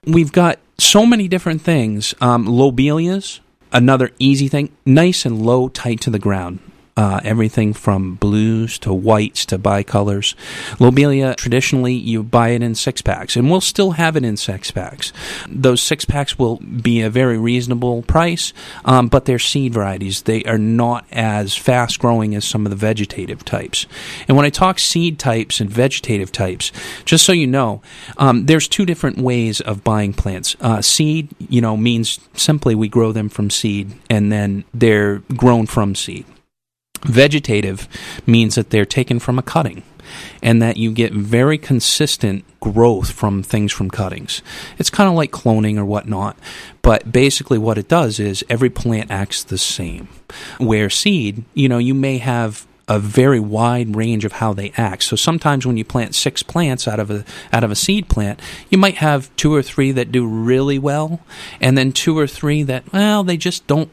We've 0.06 0.32
got 0.32 0.60
so 0.78 1.06
many 1.06 1.28
different 1.28 1.62
things. 1.62 2.14
Um, 2.22 2.46
lobelias, 2.48 3.40
another 3.72 4.12
easy 4.20 4.48
thing, 4.48 4.76
nice 4.86 5.26
and 5.26 5.46
low, 5.46 5.70
tight 5.70 6.02
to 6.02 6.10
the 6.10 6.20
ground 6.20 6.60
uh, 6.98 7.20
everything 7.24 7.74
from 7.74 8.16
blues 8.16 8.78
to 8.80 8.94
whites 8.94 9.46
to 9.48 9.58
bicolors. 9.58 10.36
Lobelia, 10.80 11.36
traditionally, 11.36 11.94
you 11.94 12.24
buy 12.24 12.50
it 12.50 12.62
in 12.62 12.76
six 12.76 13.02
packs, 13.02 13.36
and 13.36 13.50
we'll 13.50 13.62
still 13.62 13.92
have 13.92 14.16
it 14.16 14.26
in 14.26 14.38
six 14.38 14.72
packs. 14.72 15.14
Those 15.48 15.82
six 15.82 16.06
packs 16.06 16.38
will 16.38 16.58
be 16.58 17.02
a 17.02 17.10
very 17.10 17.38
reasonable 17.38 18.02
price, 18.04 18.54
um, 18.86 19.08
but 19.08 19.26
they're 19.26 19.40
seed 19.40 19.74
varieties. 19.74 20.24
They 20.24 20.44
are 20.44 20.58
not 20.58 21.06
as 21.12 21.56
fast 21.56 22.00
growing 22.00 22.36
as 22.36 22.46
some 22.46 22.66
of 22.66 22.70
the 22.70 22.76
vegetative 22.76 23.46
types. 23.46 23.86
And 24.28 24.36
when 24.36 24.46
I 24.46 24.50
talk 24.50 24.80
seed 24.80 25.20
types 25.20 25.60
and 25.60 25.70
vegetative 25.70 26.32
types, 26.32 26.72
just 27.06 27.26
so 27.26 27.32
you 27.32 27.48
know, 27.48 27.82
um, 28.18 28.46
there's 28.46 28.68
two 28.68 28.86
different 28.86 29.18
ways 29.18 29.62
of 29.62 29.84
buying 29.84 30.14
plants. 30.14 30.56
Uh, 30.60 30.82
seed, 30.82 31.30
you 31.40 31.62
know, 31.62 31.78
means 31.78 32.20
simply 32.34 32.76
we 32.76 32.90
grow 32.90 33.12
them 33.12 33.30
from 33.30 33.50
seed, 33.50 33.94
and 34.10 34.32
then 34.32 34.64
they're 34.74 35.20
grown 35.36 35.66
from 35.66 35.96
seed. 35.96 36.26
Vegetative 37.04 37.88
means 38.26 38.56
that 38.56 38.70
they're 38.70 38.86
taken 38.86 39.20
from 39.20 39.40
a 39.40 39.44
cutting 39.44 39.84
and 40.42 40.62
that 40.62 40.78
you 40.78 40.92
get 40.92 41.14
very 41.14 41.58
consistent 41.58 42.44
growth 42.60 43.12
from 43.12 43.44
things 43.44 43.72
from 43.72 43.90
cuttings. 43.90 44.42
It's 44.78 44.90
kind 44.90 45.10
of 45.10 45.16
like 45.16 45.32
cloning 45.32 45.78
or 45.78 45.86
whatnot, 45.86 46.38
but 46.82 47.12
basically 47.12 47.58
what 47.58 47.78
it 47.78 47.88
does 47.88 48.20
is 48.20 48.44
every 48.50 48.70
plant 48.70 49.10
acts 49.12 49.44
the 49.44 49.58
same. 49.58 50.10
Where 50.58 50.90
seed, 50.90 51.44
you 51.54 51.70
know, 51.70 51.78
you 51.78 51.94
may 51.94 52.18
have 52.18 52.68
a 52.88 53.00
very 53.00 53.40
wide 53.40 53.96
range 53.96 54.26
of 54.26 54.34
how 54.34 54.54
they 54.54 54.74
act. 54.76 55.04
So 55.04 55.16
sometimes 55.16 55.66
when 55.66 55.78
you 55.78 55.86
plant 55.86 56.14
six 56.14 56.44
plants 56.44 56.88
out 56.88 57.00
of 57.00 57.10
a 57.10 57.24
out 57.54 57.64
of 57.64 57.72
a 57.72 57.76
seed 57.76 58.10
plant, 58.10 58.42
you 58.70 58.78
might 58.78 58.96
have 58.96 59.34
two 59.38 59.54
or 59.54 59.62
three 59.62 59.92
that 59.94 60.12
do 60.12 60.28
really 60.28 60.78
well, 60.78 61.22
and 61.62 61.78
then 61.78 61.94
two 61.94 62.18
or 62.18 62.28
three 62.28 62.64
that 62.64 62.92
well 62.92 63.24
they 63.24 63.38
just 63.38 63.66
don't 63.66 63.90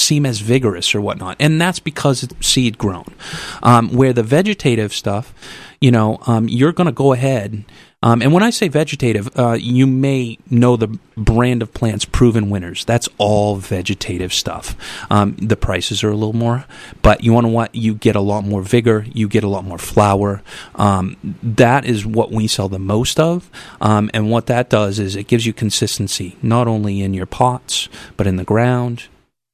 seem 0.00 0.26
as 0.26 0.40
vigorous 0.40 0.94
or 0.94 1.00
whatnot. 1.00 1.36
And 1.38 1.60
that's 1.60 1.78
because 1.78 2.22
it's 2.22 2.46
seed 2.46 2.78
grown. 2.78 3.14
Um, 3.62 3.90
where 3.94 4.12
the 4.12 4.22
vegetative 4.22 4.92
stuff, 4.92 5.34
you 5.80 5.90
know, 5.90 6.18
um, 6.26 6.48
you're 6.48 6.72
going 6.72 6.86
to 6.86 6.92
go 6.92 7.12
ahead. 7.12 7.64
Um, 8.02 8.22
and 8.22 8.32
when 8.32 8.42
I 8.42 8.48
say 8.48 8.68
vegetative, 8.68 9.28
uh, 9.38 9.58
you 9.60 9.86
may 9.86 10.38
know 10.48 10.76
the 10.76 10.98
brand 11.18 11.60
of 11.60 11.74
plants 11.74 12.06
proven 12.06 12.48
winners. 12.48 12.84
That's 12.86 13.10
all 13.18 13.56
vegetative 13.56 14.32
stuff. 14.32 14.74
Um, 15.10 15.36
the 15.36 15.56
prices 15.56 16.02
are 16.02 16.08
a 16.08 16.14
little 16.14 16.32
more, 16.32 16.64
but 17.02 17.22
you 17.22 17.34
want 17.34 17.44
to 17.44 17.48
want 17.48 17.74
you 17.74 17.94
get 17.94 18.16
a 18.16 18.20
lot 18.20 18.44
more 18.44 18.62
vigor, 18.62 19.04
you 19.12 19.28
get 19.28 19.44
a 19.44 19.48
lot 19.48 19.64
more 19.64 19.76
flower. 19.76 20.42
Um, 20.76 21.36
that 21.42 21.84
is 21.84 22.06
what 22.06 22.30
we 22.30 22.46
sell 22.46 22.70
the 22.70 22.78
most 22.78 23.20
of, 23.20 23.50
um, 23.82 24.10
and 24.14 24.30
what 24.30 24.46
that 24.46 24.70
does 24.70 24.98
is 24.98 25.14
it 25.14 25.26
gives 25.26 25.44
you 25.44 25.52
consistency 25.52 26.36
not 26.40 26.66
only 26.66 27.02
in 27.02 27.12
your 27.12 27.26
pots 27.26 27.90
but 28.16 28.26
in 28.26 28.36
the 28.36 28.44
ground, 28.44 29.08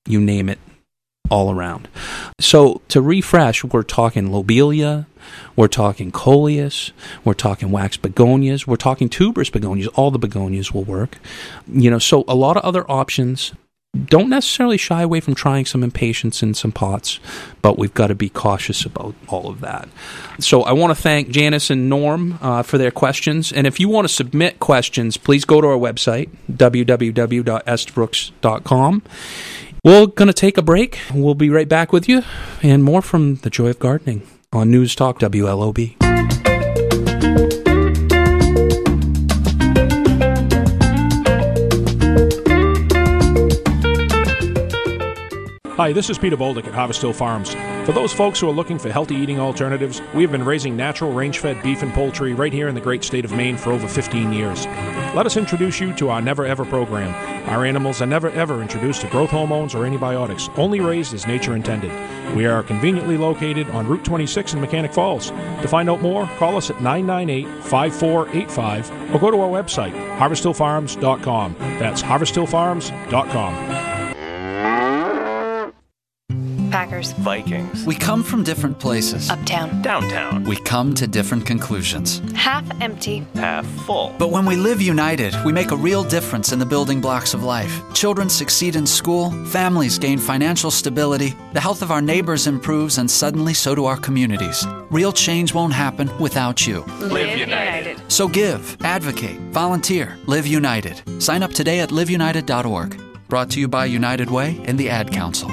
you 0.06 0.20
name 0.20 0.48
it, 0.48 0.58
all 1.30 1.50
around. 1.50 1.88
So 2.40 2.82
to 2.88 3.00
refresh, 3.00 3.64
we're 3.64 3.82
talking 3.82 4.30
lobelia, 4.30 5.06
we're 5.56 5.68
talking 5.68 6.12
coleus, 6.12 6.92
we're 7.24 7.34
talking 7.34 7.70
wax 7.70 7.96
begonias, 7.96 8.66
we're 8.66 8.76
talking 8.76 9.08
tuberous 9.08 9.50
begonias. 9.50 9.88
All 9.94 10.10
the 10.10 10.18
begonias 10.18 10.72
will 10.72 10.84
work. 10.84 11.18
You 11.66 11.90
know, 11.90 11.98
so 11.98 12.24
a 12.28 12.34
lot 12.34 12.56
of 12.56 12.64
other 12.64 12.88
options 12.90 13.52
don't 14.04 14.28
necessarily 14.28 14.76
shy 14.76 15.00
away 15.02 15.20
from 15.20 15.34
trying 15.34 15.64
some 15.64 15.82
impatiens 15.82 16.42
in 16.42 16.52
some 16.54 16.72
pots, 16.72 17.18
but 17.62 17.78
we've 17.78 17.94
got 17.94 18.08
to 18.08 18.14
be 18.14 18.28
cautious 18.28 18.84
about 18.84 19.14
all 19.28 19.48
of 19.48 19.60
that. 19.60 19.88
So 20.38 20.60
I 20.62 20.72
want 20.72 20.94
to 20.94 21.02
thank 21.02 21.30
Janice 21.30 21.70
and 21.70 21.88
Norm 21.88 22.38
uh, 22.42 22.62
for 22.62 22.76
their 22.78 22.90
questions. 22.90 23.52
And 23.52 23.66
if 23.66 23.80
you 23.80 23.88
want 23.88 24.06
to 24.06 24.12
submit 24.12 24.60
questions, 24.60 25.16
please 25.16 25.46
go 25.46 25.62
to 25.62 25.68
our 25.68 25.78
website, 25.78 26.28
www.estabrooks.com. 26.52 29.02
We're 29.86 30.06
going 30.06 30.26
to 30.26 30.34
take 30.34 30.58
a 30.58 30.62
break. 30.62 30.98
We'll 31.14 31.36
be 31.36 31.48
right 31.48 31.68
back 31.68 31.92
with 31.92 32.08
you 32.08 32.24
and 32.60 32.82
more 32.82 33.00
from 33.00 33.36
The 33.36 33.50
Joy 33.50 33.68
of 33.68 33.78
Gardening 33.78 34.26
on 34.52 34.68
News 34.68 34.96
Talk 34.96 35.20
WLOB. 35.20 35.94
Hi, 45.76 45.92
this 45.92 46.10
is 46.10 46.18
Peter 46.18 46.36
Boldick 46.36 46.66
at 46.66 46.74
Harvest 46.74 47.00
Hill 47.00 47.12
Farms. 47.12 47.54
For 47.86 47.92
those 47.92 48.12
folks 48.12 48.40
who 48.40 48.48
are 48.48 48.52
looking 48.52 48.80
for 48.80 48.90
healthy 48.90 49.14
eating 49.14 49.38
alternatives, 49.38 50.02
we 50.16 50.22
have 50.22 50.32
been 50.32 50.44
raising 50.44 50.76
natural 50.76 51.12
range 51.12 51.38
fed 51.38 51.62
beef 51.62 51.84
and 51.84 51.92
poultry 51.92 52.34
right 52.34 52.52
here 52.52 52.66
in 52.66 52.74
the 52.74 52.80
great 52.80 53.04
state 53.04 53.24
of 53.24 53.30
Maine 53.30 53.56
for 53.56 53.70
over 53.70 53.86
15 53.86 54.32
years. 54.32 54.66
Let 55.14 55.26
us 55.26 55.36
introduce 55.36 55.78
you 55.78 55.94
to 55.94 56.08
our 56.08 56.20
Never 56.20 56.44
Ever 56.44 56.64
program. 56.64 57.35
Our 57.46 57.64
animals 57.64 58.02
are 58.02 58.06
never 58.06 58.30
ever 58.30 58.60
introduced 58.60 59.02
to 59.02 59.08
growth 59.08 59.30
hormones 59.30 59.74
or 59.74 59.86
antibiotics, 59.86 60.48
only 60.56 60.80
raised 60.80 61.14
as 61.14 61.26
nature 61.26 61.54
intended. 61.54 61.92
We 62.34 62.46
are 62.46 62.62
conveniently 62.62 63.16
located 63.16 63.70
on 63.70 63.86
Route 63.86 64.04
26 64.04 64.54
in 64.54 64.60
Mechanic 64.60 64.92
Falls. 64.92 65.30
To 65.30 65.68
find 65.68 65.88
out 65.88 66.02
more, 66.02 66.26
call 66.38 66.56
us 66.56 66.70
at 66.70 66.82
998 66.82 67.46
5485 67.64 69.14
or 69.14 69.18
go 69.20 69.30
to 69.30 69.40
our 69.40 69.48
website, 69.48 69.92
harvesthillfarms.com. 70.18 71.54
That's 71.78 72.02
harvesthillfarms.com. 72.02 73.85
Packers. 76.86 77.12
Vikings. 77.14 77.84
We 77.84 77.96
come 77.96 78.22
from 78.22 78.44
different 78.44 78.78
places. 78.78 79.28
Uptown. 79.28 79.82
Downtown. 79.82 80.44
We 80.44 80.56
come 80.56 80.94
to 80.94 81.08
different 81.08 81.44
conclusions. 81.44 82.22
Half 82.34 82.64
empty. 82.80 83.26
Half 83.34 83.66
full. 83.86 84.14
But 84.18 84.30
when 84.30 84.46
we 84.46 84.54
live 84.54 84.80
united, 84.80 85.34
we 85.44 85.52
make 85.52 85.72
a 85.72 85.76
real 85.76 86.04
difference 86.04 86.52
in 86.52 86.60
the 86.60 86.66
building 86.66 87.00
blocks 87.00 87.34
of 87.34 87.42
life. 87.42 87.82
Children 87.92 88.28
succeed 88.28 88.76
in 88.76 88.86
school, 88.86 89.32
families 89.46 89.98
gain 89.98 90.18
financial 90.18 90.70
stability, 90.70 91.34
the 91.54 91.60
health 91.60 91.82
of 91.82 91.90
our 91.90 92.00
neighbors 92.00 92.46
improves, 92.46 92.98
and 92.98 93.10
suddenly 93.10 93.52
so 93.54 93.74
do 93.74 93.84
our 93.86 93.96
communities. 93.96 94.64
Real 94.90 95.12
change 95.12 95.52
won't 95.52 95.72
happen 95.72 96.08
without 96.18 96.68
you. 96.68 96.82
Live 97.00 97.36
United. 97.36 98.00
So 98.08 98.28
give, 98.28 98.76
advocate, 98.82 99.38
volunteer, 99.50 100.16
live 100.26 100.46
united. 100.46 101.02
Sign 101.20 101.42
up 101.42 101.50
today 101.50 101.80
at 101.80 101.90
liveunited.org. 101.90 103.00
Brought 103.28 103.50
to 103.50 103.60
you 103.60 103.66
by 103.66 103.86
United 103.86 104.30
Way 104.30 104.60
and 104.66 104.78
the 104.78 104.88
Ad 104.88 105.10
Council. 105.10 105.50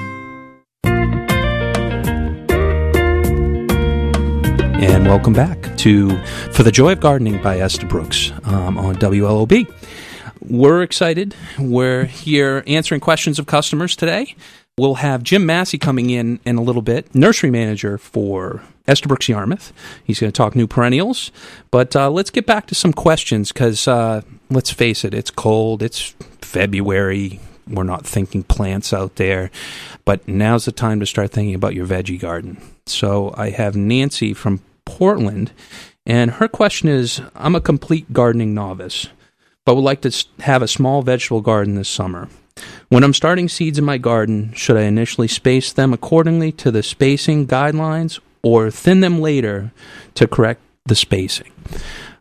And 4.84 5.08
welcome 5.08 5.32
back 5.32 5.78
to 5.78 6.22
For 6.52 6.64
the 6.64 6.72
Joy 6.72 6.92
of 6.92 7.00
Gardening 7.00 7.42
by 7.42 7.62
Estabrooks 7.62 8.34
um, 8.44 8.78
on 8.78 8.98
WLOB. 8.98 9.74
We're 10.42 10.84
excited. 10.84 11.34
We're 11.58 12.04
here 12.04 12.66
answering 12.68 13.00
questions 13.00 13.40
of 13.40 13.46
customers 13.46 13.96
today. 13.96 14.36
We'll 14.78 14.96
have 14.96 15.24
Jim 15.24 15.46
Massey 15.46 15.78
coming 15.78 16.10
in 16.10 16.42
in 16.44 16.58
a 16.58 16.62
little 16.62 16.82
bit, 16.82 17.16
nursery 17.16 17.50
manager 17.50 17.98
for 17.98 18.62
Estabrooks 18.86 19.30
Yarmouth. 19.30 19.72
He's 20.04 20.20
going 20.20 20.34
to 20.34 20.36
talk 20.36 20.54
new 20.54 20.68
perennials. 20.68 21.32
But 21.72 21.96
uh, 21.96 22.10
let's 22.10 22.30
get 22.30 22.46
back 22.46 22.68
to 22.68 22.76
some 22.76 22.92
questions 22.92 23.54
because 23.54 23.88
uh, 23.88 24.22
let's 24.50 24.70
face 24.72 25.06
it, 25.06 25.14
it's 25.14 25.32
cold. 25.32 25.82
It's 25.82 26.14
February. 26.42 27.40
We're 27.70 27.84
not 27.84 28.06
thinking 28.06 28.44
plants 28.44 28.92
out 28.92 29.16
there. 29.16 29.50
But 30.04 30.28
now's 30.28 30.66
the 30.66 30.74
time 30.74 31.00
to 31.00 31.06
start 31.06 31.32
thinking 31.32 31.56
about 31.56 31.74
your 31.74 31.88
veggie 31.88 32.20
garden. 32.20 32.62
So 32.86 33.34
I 33.38 33.52
have 33.52 33.78
Nancy 33.78 34.34
from 34.34 34.62
Portland. 34.86 35.52
And 36.06 36.32
her 36.32 36.48
question 36.48 36.90
is 36.90 37.22
I'm 37.36 37.56
a 37.56 37.62
complete 37.62 38.12
gardening 38.14 38.54
novice, 38.54 39.08
but 39.66 39.76
would 39.76 39.82
like 39.82 40.02
to 40.02 40.26
have 40.40 40.62
a 40.62 40.68
small 40.68 41.02
vegetable 41.02 41.42
garden 41.42 41.76
this 41.76 41.90
summer. 41.90 42.30
When 42.90 43.04
I'm 43.04 43.14
starting 43.14 43.50
seeds 43.50 43.80
in 43.80 43.86
my 43.86 43.98
garden, 43.98 44.54
should 44.54 44.78
I 44.78 44.84
initially 44.84 45.28
space 45.28 45.74
them 45.74 45.94
accordingly 45.94 46.52
to 46.54 46.72
the 46.72 46.84
spacing 46.84 47.48
guidelines 47.48 48.20
or 48.44 48.70
thin 48.70 49.00
them 49.00 49.20
later 49.20 49.72
to 50.16 50.28
correct 50.28 50.62
the 50.86 50.96
spacing? 50.96 51.52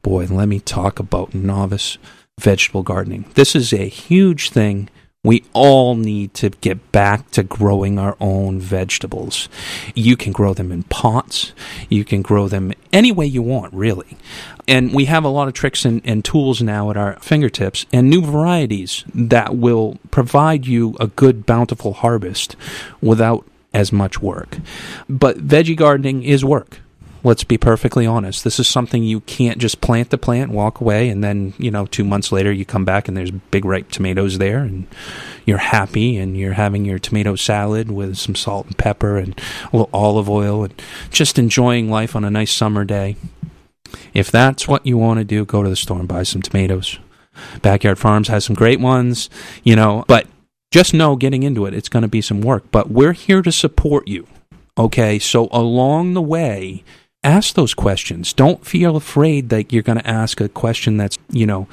Boy, 0.02 0.26
let 0.26 0.48
me 0.48 0.60
talk 0.60 0.98
about 0.98 1.34
novice 1.34 1.98
vegetable 2.40 2.82
gardening. 2.82 3.26
This 3.34 3.54
is 3.54 3.72
a 3.72 3.88
huge 3.88 4.50
thing 4.50 4.88
we 5.24 5.44
all 5.52 5.94
need 5.94 6.34
to 6.34 6.50
get 6.50 6.90
back 6.90 7.30
to 7.30 7.44
growing 7.44 7.96
our 7.96 8.16
own 8.18 8.58
vegetables. 8.58 9.48
You 9.94 10.16
can 10.16 10.32
grow 10.32 10.52
them 10.52 10.72
in 10.72 10.82
pots. 10.84 11.52
You 11.88 12.04
can 12.04 12.22
grow 12.22 12.48
them 12.48 12.72
any 12.92 13.12
way 13.12 13.26
you 13.26 13.40
want, 13.40 13.72
really. 13.72 14.16
And 14.66 14.92
we 14.92 15.04
have 15.04 15.22
a 15.22 15.28
lot 15.28 15.46
of 15.46 15.54
tricks 15.54 15.84
and, 15.84 16.02
and, 16.04 16.24
tools 16.24 16.60
now 16.60 16.90
at 16.90 16.96
our 16.96 17.20
fingertips 17.20 17.86
and 17.92 18.10
new 18.10 18.20
varieties 18.20 19.04
that 19.14 19.56
will 19.56 19.98
provide 20.10 20.66
you 20.66 20.96
a 20.98 21.06
good, 21.06 21.46
bountiful 21.46 21.92
harvest 21.92 22.56
without 23.00 23.46
as 23.72 23.92
much 23.92 24.20
work. 24.20 24.58
But 25.08 25.38
veggie 25.38 25.76
gardening 25.76 26.24
is 26.24 26.44
work. 26.44 26.80
Let's 27.24 27.44
be 27.44 27.56
perfectly 27.56 28.04
honest. 28.04 28.42
This 28.42 28.58
is 28.58 28.66
something 28.66 29.04
you 29.04 29.20
can't 29.20 29.58
just 29.58 29.80
plant 29.80 30.10
the 30.10 30.18
plant, 30.18 30.50
walk 30.50 30.80
away, 30.80 31.08
and 31.08 31.22
then, 31.22 31.54
you 31.56 31.70
know, 31.70 31.86
two 31.86 32.02
months 32.02 32.32
later 32.32 32.50
you 32.50 32.64
come 32.64 32.84
back 32.84 33.06
and 33.06 33.16
there's 33.16 33.30
big 33.30 33.64
ripe 33.64 33.90
tomatoes 33.90 34.38
there 34.38 34.58
and 34.58 34.88
you're 35.46 35.58
happy 35.58 36.16
and 36.16 36.36
you're 36.36 36.54
having 36.54 36.84
your 36.84 36.98
tomato 36.98 37.36
salad 37.36 37.92
with 37.92 38.18
some 38.18 38.34
salt 38.34 38.66
and 38.66 38.76
pepper 38.76 39.18
and 39.18 39.40
a 39.72 39.76
little 39.76 39.90
olive 39.92 40.28
oil 40.28 40.64
and 40.64 40.82
just 41.10 41.38
enjoying 41.38 41.88
life 41.88 42.16
on 42.16 42.24
a 42.24 42.30
nice 42.30 42.52
summer 42.52 42.84
day. 42.84 43.16
If 44.14 44.30
that's 44.30 44.66
what 44.66 44.84
you 44.84 44.98
want 44.98 45.18
to 45.18 45.24
do, 45.24 45.44
go 45.44 45.62
to 45.62 45.68
the 45.68 45.76
store 45.76 46.00
and 46.00 46.08
buy 46.08 46.24
some 46.24 46.42
tomatoes. 46.42 46.98
Backyard 47.62 47.98
Farms 47.98 48.28
has 48.28 48.44
some 48.44 48.56
great 48.56 48.80
ones, 48.80 49.30
you 49.62 49.76
know, 49.76 50.04
but 50.08 50.26
just 50.70 50.92
know 50.92 51.16
getting 51.16 51.42
into 51.42 51.66
it, 51.66 51.74
it's 51.74 51.88
going 51.88 52.02
to 52.02 52.08
be 52.08 52.20
some 52.20 52.40
work. 52.40 52.64
But 52.70 52.90
we're 52.90 53.12
here 53.12 53.42
to 53.42 53.52
support 53.52 54.08
you. 54.08 54.26
Okay, 54.78 55.18
so 55.18 55.48
along 55.52 56.14
the 56.14 56.22
way, 56.22 56.82
ask 57.24 57.54
those 57.54 57.74
questions. 57.74 58.32
Don't 58.32 58.64
feel 58.64 58.96
afraid 58.96 59.48
that 59.50 59.72
you're 59.72 59.82
going 59.82 59.98
to 59.98 60.06
ask 60.06 60.40
a 60.40 60.48
question 60.48 60.96
that's, 60.96 61.18
you 61.30 61.46
know, 61.46 61.68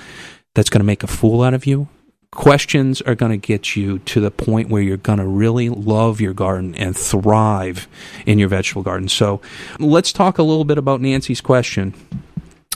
that's 0.53 0.69
going 0.69 0.81
to 0.81 0.85
make 0.85 1.03
a 1.03 1.07
fool 1.07 1.41
out 1.41 1.53
of 1.53 1.65
you. 1.65 1.87
Questions 2.31 3.01
are 3.01 3.15
going 3.15 3.31
to 3.31 3.37
get 3.37 3.75
you 3.75 3.99
to 3.99 4.19
the 4.21 4.29
point 4.29 4.69
where 4.69 4.81
you're 4.81 4.97
going 4.97 5.17
to 5.17 5.25
really 5.25 5.67
love 5.67 6.21
your 6.21 6.33
garden 6.33 6.75
and 6.75 6.95
thrive 6.95 7.87
in 8.25 8.37
your 8.37 8.49
vegetable 8.49 8.83
garden. 8.83 9.09
So 9.09 9.41
let's 9.79 10.13
talk 10.13 10.37
a 10.37 10.43
little 10.43 10.65
bit 10.65 10.77
about 10.77 11.01
Nancy's 11.01 11.41
question. 11.41 11.95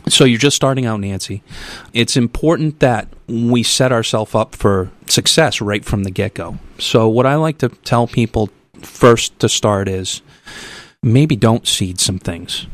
So 0.10 0.26
you're 0.26 0.40
just 0.40 0.56
starting 0.56 0.86
out, 0.86 1.00
Nancy. 1.00 1.44
It's 1.94 2.18
important 2.18 2.80
that 2.80 3.08
we 3.28 3.64
set 3.64 3.92
ourselves 3.92 4.36
up 4.36 4.56
for 4.56 4.92
success 5.08 5.62
right 5.62 5.86
from 5.86 6.04
the 6.04 6.12
get 6.12 6.34
go. 6.34 6.58
So, 6.78 7.08
what 7.08 7.26
I 7.26 7.36
like 7.36 7.60
to 7.60 7.70
tell 7.70 8.08
people 8.08 8.50
first 8.82 9.40
to 9.40 9.48
start 9.48 9.88
is 9.88 10.22
maybe 11.04 11.36
don't 11.36 11.68
seed 11.68 12.00
some 12.00 12.18
things. 12.18 12.66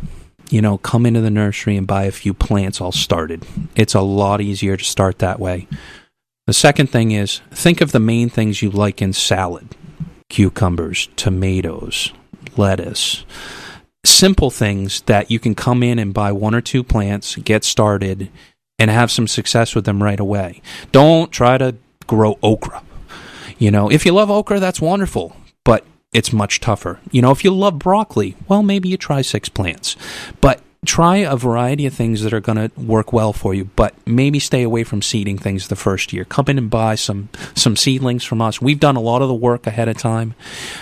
You 0.50 0.62
know, 0.62 0.78
come 0.78 1.06
into 1.06 1.22
the 1.22 1.30
nursery 1.30 1.76
and 1.76 1.86
buy 1.86 2.06
a 2.06 2.12
few 2.12 2.34
plants 2.34 2.80
all 2.80 2.92
started. 2.92 3.46
It's 3.76 3.94
a 3.94 4.02
lot 4.02 4.42
easier 4.42 4.78
to 4.78 4.84
start 4.84 5.20
that 5.20 5.40
way. 5.40 5.68
The 6.48 6.54
second 6.54 6.88
thing 6.88 7.12
is 7.12 7.42
think 7.52 7.82
of 7.82 7.92
the 7.92 8.00
main 8.00 8.30
things 8.30 8.62
you 8.62 8.72
like 8.72 9.02
in 9.02 9.14
salad 9.14 9.76
cucumbers, 10.30 11.10
tomatoes, 11.16 12.14
lettuce. 12.56 13.26
Simple 14.06 14.50
things 14.50 15.02
that 15.02 15.30
you 15.30 15.40
can 15.40 15.56
come 15.56 15.84
in 15.84 16.00
and 16.00 16.14
buy 16.14 16.32
one 16.32 16.56
or 16.56 16.62
two 16.62 16.84
plants, 16.84 17.36
get 17.36 17.64
started, 17.64 18.30
and 18.78 18.90
have 18.90 19.12
some 19.12 19.28
success 19.28 19.76
with 19.76 19.86
them 19.86 20.02
right 20.02 20.20
away. 20.20 20.62
Don't 20.92 21.32
try 21.32 21.58
to 21.58 21.76
grow 22.08 22.38
okra. 22.42 22.82
You 23.58 23.72
know, 23.72 23.92
if 23.92 24.06
you 24.06 24.14
love 24.14 24.32
okra, 24.32 24.60
that's 24.60 24.80
wonderful, 24.80 25.36
but 25.66 25.86
it's 26.12 26.34
much 26.34 26.60
tougher. 26.60 27.00
You 27.12 27.22
know, 27.22 27.32
if 27.32 27.44
you 27.44 27.52
love 27.52 27.80
broccoli, 27.80 28.36
well, 28.48 28.64
maybe 28.64 28.90
you 28.90 28.98
try 28.98 29.22
six 29.22 29.50
plants. 29.50 29.96
But 30.42 30.62
try 30.86 31.18
a 31.18 31.36
variety 31.36 31.86
of 31.86 31.94
things 31.94 32.24
that 32.24 32.34
are 32.34 32.40
going 32.40 32.58
to 32.58 32.80
work 32.80 33.12
well 33.12 33.34
for 33.34 33.54
you, 33.54 33.66
but 33.76 33.94
maybe 34.08 34.40
stay 34.40 34.64
away 34.64 34.84
from 34.84 35.02
seeding 35.02 35.38
things 35.38 35.68
the 35.68 35.76
first 35.76 36.14
year. 36.14 36.24
Come 36.24 36.46
in 36.48 36.58
and 36.58 36.70
buy 36.70 36.96
some 36.96 37.30
some 37.54 37.76
seedlings 37.76 38.24
from 38.24 38.42
us. 38.42 38.62
We've 38.62 38.80
done 38.80 38.96
a 38.96 39.02
lot 39.02 39.22
of 39.22 39.28
the 39.28 39.34
work 39.34 39.68
ahead 39.68 39.90
of 39.90 39.98
time, 39.98 40.36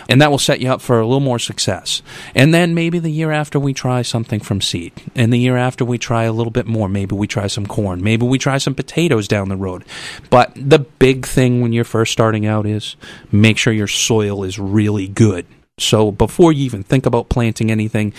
and 0.07 0.21
that 0.21 0.29
will 0.29 0.37
set 0.37 0.59
you 0.59 0.71
up 0.71 0.81
for 0.81 0.99
a 0.99 1.05
little 1.05 1.19
more 1.19 1.39
success. 1.39 2.03
And 2.35 2.53
then 2.53 2.75
maybe 2.75 2.99
the 2.99 3.11
year 3.11 3.31
after 3.31 3.59
we 3.59 3.73
try 3.73 4.03
something 4.03 4.39
from 4.39 4.61
seed, 4.61 4.93
and 5.15 5.33
the 5.33 5.39
year 5.39 5.57
after 5.57 5.83
we 5.83 5.97
try 5.97 6.23
a 6.23 6.33
little 6.33 6.51
bit 6.51 6.67
more. 6.67 6.87
Maybe 6.87 7.15
we 7.15 7.27
try 7.27 7.47
some 7.47 7.65
corn. 7.65 8.03
Maybe 8.03 8.25
we 8.25 8.37
try 8.37 8.59
some 8.59 8.75
potatoes 8.75 9.27
down 9.27 9.49
the 9.49 9.55
road. 9.55 9.83
But 10.29 10.51
the 10.55 10.79
big 10.79 11.25
thing 11.25 11.61
when 11.61 11.73
you're 11.73 11.83
first 11.83 12.11
starting 12.11 12.45
out 12.45 12.65
is 12.65 12.95
make 13.31 13.57
sure 13.57 13.73
your 13.73 13.87
soil 13.87 14.43
is 14.43 14.59
really 14.59 15.07
good 15.07 15.45
so 15.79 16.11
before 16.11 16.51
you 16.51 16.65
even 16.65 16.83
think 16.83 17.05
about 17.05 17.29
planting 17.29 17.69
anything, 17.69 18.13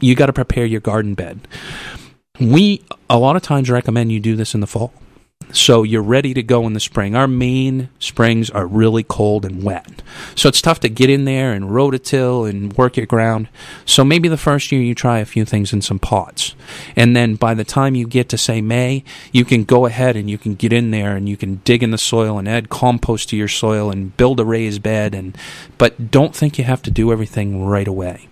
you 0.00 0.14
got 0.14 0.26
to 0.26 0.32
prepare 0.32 0.64
your 0.64 0.80
garden 0.80 1.14
bed. 1.14 1.48
We 2.40 2.84
a 3.10 3.18
lot 3.18 3.36
of 3.36 3.42
times 3.42 3.70
recommend 3.70 4.12
you 4.12 4.20
do 4.20 4.36
this 4.36 4.54
in 4.54 4.60
the 4.60 4.66
fall. 4.66 4.92
So 5.52 5.84
you're 5.84 6.02
ready 6.02 6.34
to 6.34 6.42
go 6.42 6.66
in 6.66 6.72
the 6.72 6.80
spring. 6.80 7.14
Our 7.14 7.28
Maine 7.28 7.88
springs 7.98 8.50
are 8.50 8.66
really 8.66 9.04
cold 9.04 9.44
and 9.44 9.62
wet. 9.62 10.02
So 10.34 10.48
it's 10.48 10.60
tough 10.60 10.80
to 10.80 10.88
get 10.88 11.08
in 11.08 11.24
there 11.24 11.52
and 11.52 11.66
rototill 11.66 12.48
and 12.48 12.72
work 12.76 12.96
your 12.96 13.06
ground. 13.06 13.48
So 13.84 14.04
maybe 14.04 14.28
the 14.28 14.36
first 14.36 14.72
year 14.72 14.82
you 14.82 14.94
try 14.94 15.18
a 15.20 15.24
few 15.24 15.44
things 15.44 15.72
in 15.72 15.82
some 15.82 15.98
pots. 15.98 16.54
And 16.96 17.14
then 17.14 17.36
by 17.36 17.54
the 17.54 17.64
time 17.64 17.94
you 17.94 18.06
get 18.06 18.28
to 18.30 18.38
say 18.38 18.60
May, 18.60 19.04
you 19.32 19.44
can 19.44 19.64
go 19.64 19.86
ahead 19.86 20.16
and 20.16 20.28
you 20.28 20.36
can 20.36 20.56
get 20.56 20.72
in 20.72 20.90
there 20.90 21.16
and 21.16 21.28
you 21.28 21.36
can 21.36 21.56
dig 21.64 21.82
in 21.82 21.90
the 21.90 21.98
soil 21.98 22.38
and 22.38 22.48
add 22.48 22.68
compost 22.68 23.28
to 23.30 23.36
your 23.36 23.48
soil 23.48 23.90
and 23.90 24.16
build 24.16 24.40
a 24.40 24.44
raised 24.44 24.82
bed 24.82 25.14
and 25.14 25.38
but 25.78 26.10
don't 26.10 26.34
think 26.34 26.58
you 26.58 26.64
have 26.64 26.82
to 26.82 26.90
do 26.90 27.12
everything 27.12 27.64
right 27.64 27.88
away. 27.88 28.28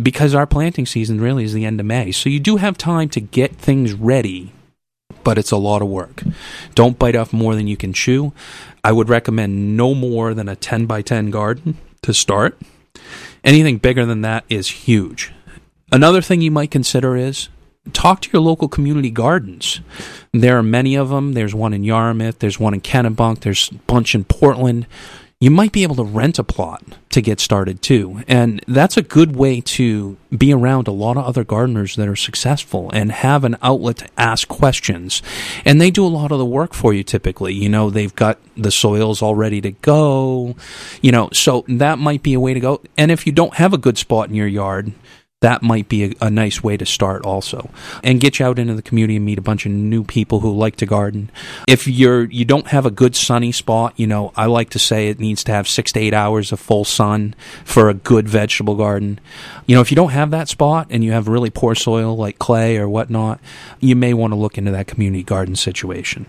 Because 0.00 0.34
our 0.34 0.46
planting 0.46 0.86
season 0.86 1.20
really 1.20 1.44
is 1.44 1.52
the 1.52 1.64
end 1.64 1.80
of 1.80 1.86
May. 1.86 2.12
So 2.12 2.28
you 2.28 2.40
do 2.40 2.56
have 2.56 2.78
time 2.78 3.08
to 3.10 3.20
get 3.20 3.56
things 3.56 3.92
ready 3.92 4.52
but 5.24 5.38
it's 5.38 5.50
a 5.50 5.56
lot 5.56 5.82
of 5.82 5.88
work. 5.88 6.22
Don't 6.74 6.98
bite 6.98 7.16
off 7.16 7.32
more 7.32 7.54
than 7.54 7.66
you 7.66 7.76
can 7.76 7.92
chew. 7.92 8.32
I 8.82 8.92
would 8.92 9.08
recommend 9.08 9.76
no 9.76 9.94
more 9.94 10.34
than 10.34 10.48
a 10.48 10.56
10 10.56 10.86
by 10.86 11.02
10 11.02 11.30
garden 11.30 11.76
to 12.02 12.14
start. 12.14 12.58
Anything 13.44 13.78
bigger 13.78 14.04
than 14.04 14.22
that 14.22 14.44
is 14.48 14.68
huge. 14.68 15.32
Another 15.92 16.22
thing 16.22 16.40
you 16.40 16.50
might 16.50 16.70
consider 16.70 17.16
is 17.16 17.48
talk 17.92 18.20
to 18.22 18.30
your 18.32 18.42
local 18.42 18.68
community 18.68 19.10
gardens. 19.10 19.80
There 20.32 20.56
are 20.56 20.62
many 20.62 20.94
of 20.94 21.08
them. 21.08 21.32
There's 21.32 21.54
one 21.54 21.72
in 21.72 21.84
Yarmouth, 21.84 22.38
there's 22.38 22.60
one 22.60 22.74
in 22.74 22.80
Kennebunk, 22.80 23.40
there's 23.40 23.70
a 23.70 23.74
bunch 23.74 24.14
in 24.14 24.24
Portland 24.24 24.86
you 25.40 25.50
might 25.50 25.72
be 25.72 25.82
able 25.82 25.96
to 25.96 26.04
rent 26.04 26.38
a 26.38 26.44
plot 26.44 26.82
to 27.08 27.22
get 27.22 27.40
started 27.40 27.80
too. 27.80 28.22
And 28.28 28.62
that's 28.68 28.98
a 28.98 29.02
good 29.02 29.34
way 29.34 29.62
to 29.62 30.18
be 30.36 30.52
around 30.52 30.86
a 30.86 30.92
lot 30.92 31.16
of 31.16 31.24
other 31.24 31.44
gardeners 31.44 31.96
that 31.96 32.06
are 32.06 32.14
successful 32.16 32.90
and 32.92 33.10
have 33.10 33.42
an 33.44 33.56
outlet 33.62 33.96
to 33.98 34.08
ask 34.18 34.46
questions. 34.48 35.22
And 35.64 35.80
they 35.80 35.90
do 35.90 36.04
a 36.04 36.08
lot 36.08 36.30
of 36.30 36.38
the 36.38 36.44
work 36.44 36.74
for 36.74 36.92
you 36.92 37.02
typically. 37.02 37.54
You 37.54 37.70
know, 37.70 37.88
they've 37.88 38.14
got 38.14 38.38
the 38.54 38.70
soils 38.70 39.22
all 39.22 39.34
ready 39.34 39.62
to 39.62 39.70
go, 39.70 40.56
you 41.00 41.10
know, 41.10 41.30
so 41.32 41.64
that 41.68 41.98
might 41.98 42.22
be 42.22 42.34
a 42.34 42.40
way 42.40 42.52
to 42.52 42.60
go. 42.60 42.82
And 42.98 43.10
if 43.10 43.26
you 43.26 43.32
don't 43.32 43.54
have 43.54 43.72
a 43.72 43.78
good 43.78 43.96
spot 43.96 44.28
in 44.28 44.34
your 44.34 44.46
yard, 44.46 44.92
that 45.40 45.62
might 45.62 45.88
be 45.88 46.04
a, 46.04 46.14
a, 46.20 46.30
nice 46.30 46.62
way 46.62 46.76
to 46.76 46.84
start 46.84 47.24
also 47.24 47.70
and 48.04 48.20
get 48.20 48.38
you 48.38 48.46
out 48.46 48.58
into 48.58 48.74
the 48.74 48.82
community 48.82 49.16
and 49.16 49.24
meet 49.24 49.38
a 49.38 49.42
bunch 49.42 49.64
of 49.64 49.72
new 49.72 50.04
people 50.04 50.40
who 50.40 50.52
like 50.52 50.76
to 50.76 50.84
garden. 50.84 51.30
If 51.66 51.88
you're 51.88 52.24
you 52.24 52.44
don't 52.44 52.66
have 52.68 52.84
a 52.84 52.90
good 52.90 53.16
sunny 53.16 53.50
spot 53.50 53.94
you 53.96 54.06
know 54.06 54.32
i 54.36 54.46
like 54.46 54.70
to 54.70 54.78
say 54.78 55.08
it 55.08 55.18
needs 55.18 55.42
to 55.44 55.52
have 55.52 55.66
six 55.66 55.92
to 55.92 56.00
eight 56.00 56.12
hours 56.12 56.52
of 56.52 56.60
full 56.60 56.84
sun 56.84 57.34
for 57.64 57.88
a 57.88 57.94
good 57.94 58.28
vegetable 58.28 58.76
garden. 58.76 59.18
You 59.66 59.74
know 59.74 59.80
if 59.80 59.90
you 59.90 59.96
don't 59.96 60.10
have 60.10 60.30
that 60.30 60.48
spot 60.48 60.88
and 60.90 61.02
you 61.02 61.12
have 61.12 61.26
really 61.26 61.50
poor 61.50 61.74
soil 61.74 62.16
like 62.16 62.38
clay 62.38 62.76
or 62.76 62.88
whatnot 62.88 63.40
you 63.80 63.96
may 63.96 64.12
want 64.12 64.32
to 64.32 64.36
look 64.36 64.58
into 64.58 64.72
that 64.72 64.86
community 64.86 65.22
garden 65.22 65.56
situation. 65.56 66.26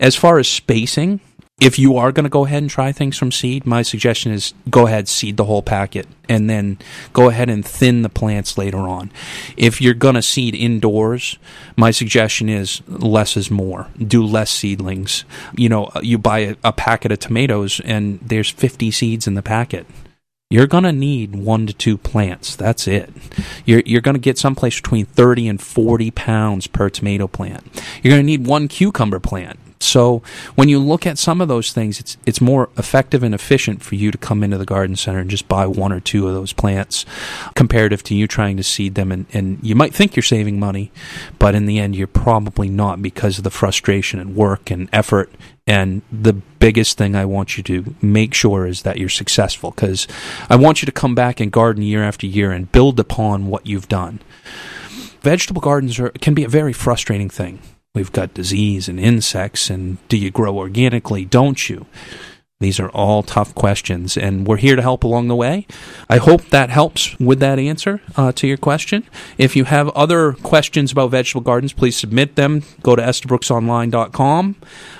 As 0.00 0.16
far 0.16 0.38
as 0.38 0.48
spacing 0.48 1.20
if 1.58 1.78
you 1.78 1.96
are 1.96 2.12
going 2.12 2.24
to 2.24 2.30
go 2.30 2.44
ahead 2.44 2.62
and 2.62 2.70
try 2.70 2.92
things 2.92 3.16
from 3.16 3.32
seed, 3.32 3.64
my 3.64 3.80
suggestion 3.80 4.30
is 4.30 4.52
go 4.68 4.86
ahead 4.86 5.08
seed 5.08 5.38
the 5.38 5.44
whole 5.46 5.62
packet 5.62 6.06
and 6.28 6.50
then 6.50 6.78
go 7.14 7.30
ahead 7.30 7.48
and 7.48 7.64
thin 7.64 8.02
the 8.02 8.10
plants 8.10 8.58
later 8.58 8.78
on. 8.78 9.10
If 9.56 9.80
you're 9.80 9.94
going 9.94 10.16
to 10.16 10.22
seed 10.22 10.54
indoors, 10.54 11.38
my 11.74 11.92
suggestion 11.92 12.50
is 12.50 12.82
less 12.86 13.38
is 13.38 13.50
more. 13.50 13.88
Do 13.96 14.22
less 14.22 14.50
seedlings. 14.50 15.24
You 15.56 15.70
know, 15.70 15.86
uh, 15.94 16.00
you 16.02 16.18
buy 16.18 16.40
a, 16.40 16.56
a 16.62 16.72
packet 16.72 17.10
of 17.10 17.20
tomatoes 17.20 17.80
and 17.80 18.20
there's 18.20 18.50
50 18.50 18.90
seeds 18.90 19.26
in 19.26 19.34
the 19.34 19.42
packet 19.42 19.86
you're 20.48 20.68
going 20.68 20.84
to 20.84 20.92
need 20.92 21.34
one 21.34 21.66
to 21.66 21.72
two 21.72 21.98
plants. 21.98 22.54
That's 22.54 22.86
it. 22.86 23.10
You're, 23.64 23.82
you're 23.84 24.00
going 24.00 24.14
to 24.14 24.20
get 24.20 24.38
someplace 24.38 24.80
between 24.80 25.06
30 25.06 25.48
and 25.48 25.60
40 25.60 26.12
pounds 26.12 26.68
per 26.68 26.88
tomato 26.88 27.26
plant. 27.26 27.64
You're 28.00 28.12
going 28.12 28.22
to 28.22 28.26
need 28.26 28.46
one 28.46 28.68
cucumber 28.68 29.18
plant. 29.18 29.58
So 29.78 30.22
when 30.54 30.68
you 30.68 30.78
look 30.78 31.06
at 31.06 31.18
some 31.18 31.40
of 31.40 31.48
those 31.48 31.72
things, 31.72 32.00
it's 32.00 32.16
it's 32.24 32.40
more 32.40 32.70
effective 32.78 33.22
and 33.22 33.34
efficient 33.34 33.82
for 33.82 33.94
you 33.94 34.10
to 34.10 34.18
come 34.18 34.42
into 34.42 34.58
the 34.58 34.64
garden 34.64 34.96
center 34.96 35.18
and 35.18 35.30
just 35.30 35.48
buy 35.48 35.66
one 35.66 35.92
or 35.92 36.00
two 36.00 36.26
of 36.26 36.34
those 36.34 36.52
plants, 36.52 37.04
comparative 37.54 38.02
to 38.04 38.14
you 38.14 38.26
trying 38.26 38.56
to 38.56 38.62
seed 38.62 38.94
them. 38.94 39.12
And, 39.12 39.26
and 39.32 39.58
you 39.62 39.74
might 39.74 39.94
think 39.94 40.16
you're 40.16 40.22
saving 40.22 40.58
money, 40.58 40.90
but 41.38 41.54
in 41.54 41.66
the 41.66 41.78
end, 41.78 41.94
you're 41.94 42.06
probably 42.06 42.68
not 42.68 43.02
because 43.02 43.38
of 43.38 43.44
the 43.44 43.50
frustration 43.50 44.18
and 44.18 44.34
work 44.34 44.70
and 44.70 44.88
effort. 44.92 45.30
And 45.66 46.02
the 46.12 46.32
biggest 46.32 46.96
thing 46.96 47.16
I 47.16 47.24
want 47.24 47.56
you 47.56 47.62
to 47.64 47.94
make 48.00 48.34
sure 48.34 48.66
is 48.66 48.82
that 48.82 48.98
you're 48.98 49.08
successful 49.08 49.72
because 49.72 50.06
I 50.48 50.56
want 50.56 50.80
you 50.80 50.86
to 50.86 50.92
come 50.92 51.14
back 51.14 51.40
and 51.40 51.50
garden 51.50 51.82
year 51.82 52.04
after 52.04 52.26
year 52.26 52.52
and 52.52 52.70
build 52.70 53.00
upon 53.00 53.48
what 53.48 53.66
you've 53.66 53.88
done. 53.88 54.20
Vegetable 55.22 55.60
gardens 55.60 55.98
are, 55.98 56.10
can 56.10 56.34
be 56.34 56.44
a 56.44 56.48
very 56.48 56.72
frustrating 56.72 57.28
thing 57.28 57.58
We've 57.96 58.12
got 58.12 58.34
disease 58.34 58.90
and 58.90 59.00
insects, 59.00 59.70
and 59.70 59.96
do 60.10 60.18
you 60.18 60.30
grow 60.30 60.58
organically? 60.58 61.24
Don't 61.24 61.70
you? 61.70 61.86
These 62.60 62.78
are 62.78 62.90
all 62.90 63.22
tough 63.22 63.54
questions, 63.54 64.18
and 64.18 64.46
we're 64.46 64.58
here 64.58 64.76
to 64.76 64.82
help 64.82 65.02
along 65.02 65.28
the 65.28 65.34
way. 65.34 65.66
I 66.10 66.18
hope 66.18 66.42
that 66.50 66.68
helps 66.68 67.18
with 67.18 67.40
that 67.40 67.58
answer 67.58 68.02
uh, 68.14 68.32
to 68.32 68.46
your 68.46 68.58
question. 68.58 69.04
If 69.38 69.56
you 69.56 69.64
have 69.64 69.88
other 69.90 70.34
questions 70.34 70.92
about 70.92 71.10
vegetable 71.10 71.40
gardens, 71.40 71.72
please 71.72 71.96
submit 71.96 72.36
them. 72.36 72.64
Go 72.82 72.96
to 72.96 73.02
estabrooksonline.com 73.02 74.56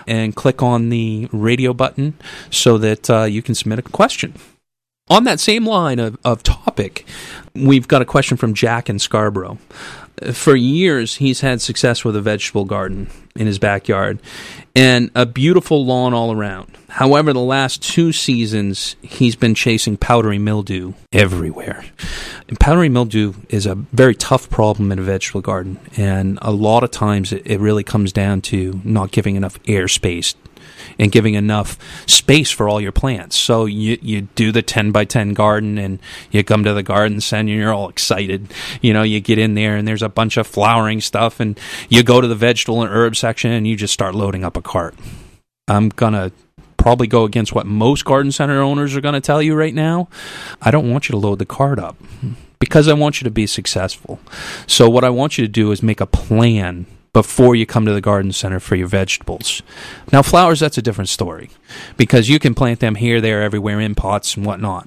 and 0.07 0.35
click 0.35 0.63
on 0.63 0.89
the 0.89 1.29
radio 1.33 1.75
button 1.75 2.15
so 2.51 2.79
that 2.79 3.11
uh, 3.11 3.25
you 3.25 3.43
can 3.43 3.55
submit 3.55 3.79
a 3.79 3.83
question. 3.83 4.33
On 5.09 5.25
that 5.25 5.39
same 5.39 5.67
line 5.67 5.99
of, 5.99 6.19
of 6.25 6.43
topic, 6.43 7.07
we've 7.55 7.89
got 7.89 8.01
a 8.01 8.07
question 8.07 8.39
from 8.39 8.55
Jack 8.55 8.89
in 8.89 8.99
Scarborough 8.99 9.59
for 10.33 10.57
years 10.57 11.17
he's 11.17 11.41
had 11.41 11.61
success 11.61 12.05
with 12.05 12.17
a 12.17 12.21
vegetable 12.21 12.65
garden 12.65 13.09
in 13.35 13.47
his 13.47 13.59
backyard 13.59 14.19
and 14.75 15.11
a 15.15 15.27
beautiful 15.27 15.85
lawn 15.85 16.15
all 16.15 16.33
around. 16.33 16.77
However, 16.89 17.33
the 17.33 17.41
last 17.41 17.83
two 17.83 18.13
seasons 18.13 18.97
he's 19.03 19.37
been 19.37 19.55
chasing 19.55 19.97
powdery 19.97 20.39
mildew 20.39 20.95
everywhere. 21.13 21.85
And 22.49 22.59
powdery 22.59 22.89
mildew 22.89 23.35
is 23.49 23.67
a 23.67 23.75
very 23.75 24.15
tough 24.15 24.49
problem 24.49 24.93
in 24.93 24.99
a 24.99 25.03
vegetable 25.03 25.41
garden, 25.41 25.79
and 25.97 26.39
a 26.41 26.53
lot 26.53 26.85
of 26.85 26.91
times 26.91 27.33
it, 27.33 27.43
it 27.45 27.61
really 27.61 27.85
comes 27.85 28.13
down 28.13 28.41
to 28.43 28.81
not 28.85 29.11
giving 29.11 29.37
enough 29.37 29.59
air 29.67 29.89
space 29.89 30.35
and 30.99 31.13
giving 31.13 31.35
enough 31.35 31.79
space 32.07 32.51
for 32.51 32.69
all 32.69 32.81
your 32.81 32.93
plants. 32.93 33.37
So 33.37 33.67
you 33.67 33.99
you 34.01 34.23
do 34.35 34.53
the 34.53 34.63
10 34.63 34.93
by 34.93 35.05
10 35.05 35.35
garden 35.35 35.79
and 35.79 35.99
you 36.31 36.43
come 36.43 36.65
to 36.65 36.75
the 36.75 36.83
garden 36.83 37.21
center 37.21 37.53
and 37.53 37.61
you're 37.61 37.73
all 37.73 37.89
excited. 37.89 38.53
You 38.81 38.93
know, 38.93 39.03
you 39.03 39.21
get 39.21 39.39
in 39.39 39.55
there 39.55 39.77
and 39.77 39.87
there's 39.87 40.03
a 40.03 40.09
bunch 40.09 40.37
of 40.37 40.47
flowering 40.47 41.01
stuff 41.01 41.41
and 41.41 41.59
you 41.89 42.03
go 42.03 42.21
to 42.21 42.29
the 42.29 42.35
vegetable 42.35 42.83
and 42.83 42.91
herb 42.91 43.17
section 43.17 43.51
and 43.51 43.67
you 43.67 43.77
just 43.77 43.95
start 43.95 44.15
loading 44.15 44.45
up 44.45 44.57
a 44.57 44.63
cart. 44.63 44.95
I'm 45.69 45.91
to 45.91 46.33
probably 46.77 47.09
go 47.09 47.25
against 47.25 47.53
what 47.53 47.67
most 47.67 48.05
garden 48.05 48.31
center 48.31 48.61
owners 48.61 48.95
are 48.95 49.01
going 49.01 49.15
to 49.15 49.21
tell 49.21 49.43
you 49.43 49.57
right 49.57 49.75
now. 49.75 50.09
I 50.63 50.71
don't 50.71 50.89
want 50.91 51.09
you 51.09 51.15
to 51.15 51.19
load 51.19 51.41
the 51.41 51.47
cart 51.47 51.81
up 51.81 51.97
because 52.61 52.87
I 52.87 52.93
want 52.93 53.21
you 53.21 53.25
to 53.25 53.31
be 53.31 53.47
successful. 53.47 54.21
So 54.69 54.89
what 54.89 55.03
I 55.03 55.11
want 55.11 55.37
you 55.37 55.45
to 55.45 55.51
do 55.51 55.73
is 55.73 55.83
make 55.83 56.01
a 56.01 56.07
plan 56.07 56.87
before 57.17 57.57
you 57.57 57.65
come 57.65 57.87
to 57.87 57.95
the 57.95 58.03
garden 58.03 58.31
center 58.31 58.61
for 58.61 58.77
your 58.77 58.89
vegetables. 58.89 59.63
Now, 60.13 60.21
flowers, 60.21 60.61
that's 60.61 60.77
a 60.77 60.83
different 60.83 61.09
story 61.09 61.49
because 61.97 62.29
you 62.29 62.39
can 62.39 62.55
plant 62.55 62.81
them 62.81 62.97
here, 62.97 63.23
there, 63.23 63.43
everywhere 63.43 63.81
in 63.81 63.95
pots 63.95 64.37
and 64.37 64.45
whatnot. 64.45 64.87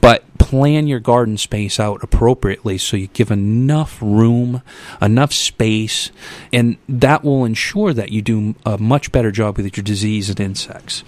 But 0.00 0.24
plan 0.40 0.86
your 0.86 1.00
garden 1.00 1.36
space 1.36 1.78
out 1.78 2.02
appropriately 2.02 2.78
so 2.78 2.96
you 2.96 3.06
give 3.08 3.30
enough 3.30 3.98
room, 4.00 4.62
enough 5.00 5.32
space, 5.32 6.10
and 6.52 6.78
that 6.88 7.22
will 7.22 7.44
ensure 7.44 7.92
that 7.92 8.10
you 8.10 8.22
do 8.22 8.54
a 8.64 8.78
much 8.78 9.12
better 9.12 9.30
job 9.30 9.58
with 9.58 9.76
your 9.76 9.84
disease 9.84 10.30
and 10.30 10.40
insects. 10.40 11.04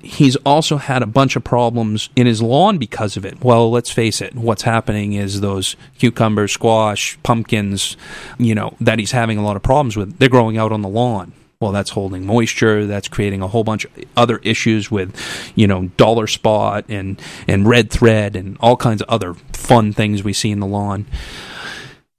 He's 0.00 0.36
also 0.36 0.76
had 0.76 1.02
a 1.02 1.06
bunch 1.06 1.34
of 1.34 1.42
problems 1.42 2.08
in 2.14 2.26
his 2.26 2.40
lawn 2.40 2.78
because 2.78 3.16
of 3.16 3.26
it. 3.26 3.42
Well, 3.42 3.70
let's 3.70 3.90
face 3.90 4.20
it, 4.20 4.36
what's 4.36 4.62
happening 4.62 5.14
is 5.14 5.40
those 5.40 5.74
cucumbers, 5.98 6.52
squash, 6.52 7.18
pumpkins, 7.24 7.96
you 8.38 8.54
know, 8.54 8.76
that 8.80 9.00
he's 9.00 9.10
having 9.10 9.36
a 9.36 9.42
lot 9.42 9.56
of 9.56 9.62
problems 9.62 9.96
with, 9.96 10.18
they're 10.18 10.28
growing 10.28 10.56
out 10.56 10.70
on 10.70 10.82
the 10.82 10.88
lawn 10.88 11.32
well 11.60 11.72
that's 11.72 11.90
holding 11.90 12.26
moisture 12.26 12.86
that's 12.86 13.08
creating 13.08 13.42
a 13.42 13.48
whole 13.48 13.64
bunch 13.64 13.84
of 13.84 13.92
other 14.16 14.38
issues 14.38 14.90
with 14.90 15.14
you 15.54 15.66
know 15.66 15.88
dollar 15.96 16.26
spot 16.26 16.84
and 16.88 17.20
and 17.48 17.66
red 17.66 17.90
thread 17.90 18.36
and 18.36 18.56
all 18.60 18.76
kinds 18.76 19.02
of 19.02 19.08
other 19.08 19.34
fun 19.52 19.92
things 19.92 20.22
we 20.22 20.32
see 20.32 20.50
in 20.50 20.60
the 20.60 20.66
lawn 20.66 21.06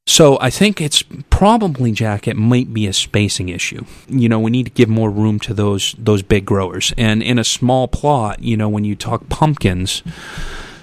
so 0.08 0.38
I 0.39 0.50
think 0.50 0.80
it's 0.80 1.04
probably 1.30 1.91
Jack. 1.91 2.30
It 2.30 2.38
might 2.38 2.73
be 2.73 2.88
a 2.88 2.93
spacing 2.93 3.50
issue. 3.50 3.84
You 4.08 4.30
know, 4.30 4.39
we 4.39 4.50
need 4.50 4.63
to 4.63 4.71
give 4.71 4.88
more 4.88 5.12
room 5.12 5.38
to 5.41 5.54
those 5.54 5.95
those 5.97 6.21
big 6.21 6.45
growers. 6.45 6.93
And 6.97 7.21
in 7.21 7.38
a 7.38 7.43
small 7.43 7.89
plot, 7.89 8.41
you 8.41 8.56
know, 8.56 8.69
when 8.69 8.86
you 8.86 8.95
talk 8.95 9.28
pumpkins, 9.28 10.04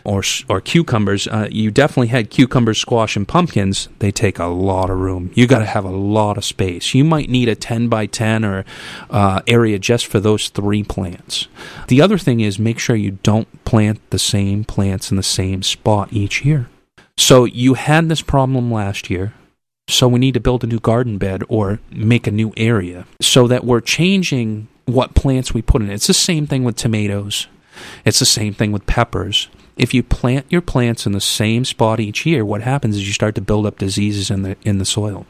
or 0.04 0.22
or 0.48 0.60
cucumbers. 0.60 1.26
Uh, 1.26 1.48
you 1.50 1.70
definitely 1.70 2.08
had 2.08 2.30
cucumbers, 2.30 2.78
squash, 2.78 3.16
and 3.16 3.26
pumpkins. 3.26 3.88
They 3.98 4.10
take 4.10 4.38
a 4.38 4.46
lot 4.46 4.90
of 4.90 4.98
room. 4.98 5.30
You 5.34 5.46
got 5.46 5.60
to 5.60 5.66
have 5.66 5.84
a 5.84 5.90
lot 5.90 6.36
of 6.36 6.44
space. 6.44 6.94
You 6.94 7.04
might 7.04 7.28
need 7.28 7.48
a 7.48 7.54
ten 7.54 7.88
by 7.88 8.06
ten 8.06 8.44
or 8.44 8.64
uh, 9.10 9.40
area 9.46 9.78
just 9.78 10.06
for 10.06 10.20
those 10.20 10.48
three 10.50 10.84
plants. 10.84 11.48
The 11.88 12.00
other 12.00 12.18
thing 12.18 12.40
is 12.40 12.58
make 12.58 12.78
sure 12.78 12.96
you 12.96 13.18
don't 13.22 13.64
plant 13.64 13.98
the 14.10 14.18
same 14.18 14.64
plants 14.64 15.10
in 15.10 15.16
the 15.16 15.22
same 15.22 15.62
spot 15.62 16.12
each 16.12 16.44
year. 16.44 16.68
So 17.16 17.44
you 17.44 17.74
had 17.74 18.08
this 18.08 18.22
problem 18.22 18.70
last 18.70 19.10
year. 19.10 19.34
So 19.86 20.08
we 20.08 20.18
need 20.18 20.32
to 20.34 20.40
build 20.40 20.64
a 20.64 20.66
new 20.66 20.80
garden 20.80 21.18
bed 21.18 21.42
or 21.48 21.78
make 21.90 22.26
a 22.26 22.30
new 22.30 22.54
area 22.56 23.06
so 23.20 23.46
that 23.48 23.64
we're 23.64 23.82
changing 23.82 24.68
what 24.86 25.14
plants 25.14 25.52
we 25.52 25.60
put 25.60 25.82
in. 25.82 25.90
It's 25.90 26.06
the 26.06 26.14
same 26.14 26.46
thing 26.46 26.64
with 26.64 26.76
tomatoes. 26.76 27.48
It's 28.04 28.18
the 28.18 28.24
same 28.24 28.54
thing 28.54 28.72
with 28.72 28.86
peppers 28.86 29.48
if 29.76 29.92
you 29.92 30.02
plant 30.02 30.46
your 30.48 30.60
plants 30.60 31.06
in 31.06 31.12
the 31.12 31.20
same 31.20 31.64
spot 31.64 32.00
each 32.00 32.24
year, 32.24 32.44
what 32.44 32.62
happens 32.62 32.96
is 32.96 33.06
you 33.06 33.12
start 33.12 33.34
to 33.34 33.40
build 33.40 33.66
up 33.66 33.78
diseases 33.78 34.30
in 34.30 34.42
the 34.42 34.56
in 34.62 34.78
the 34.78 34.84
soil. 34.84 35.26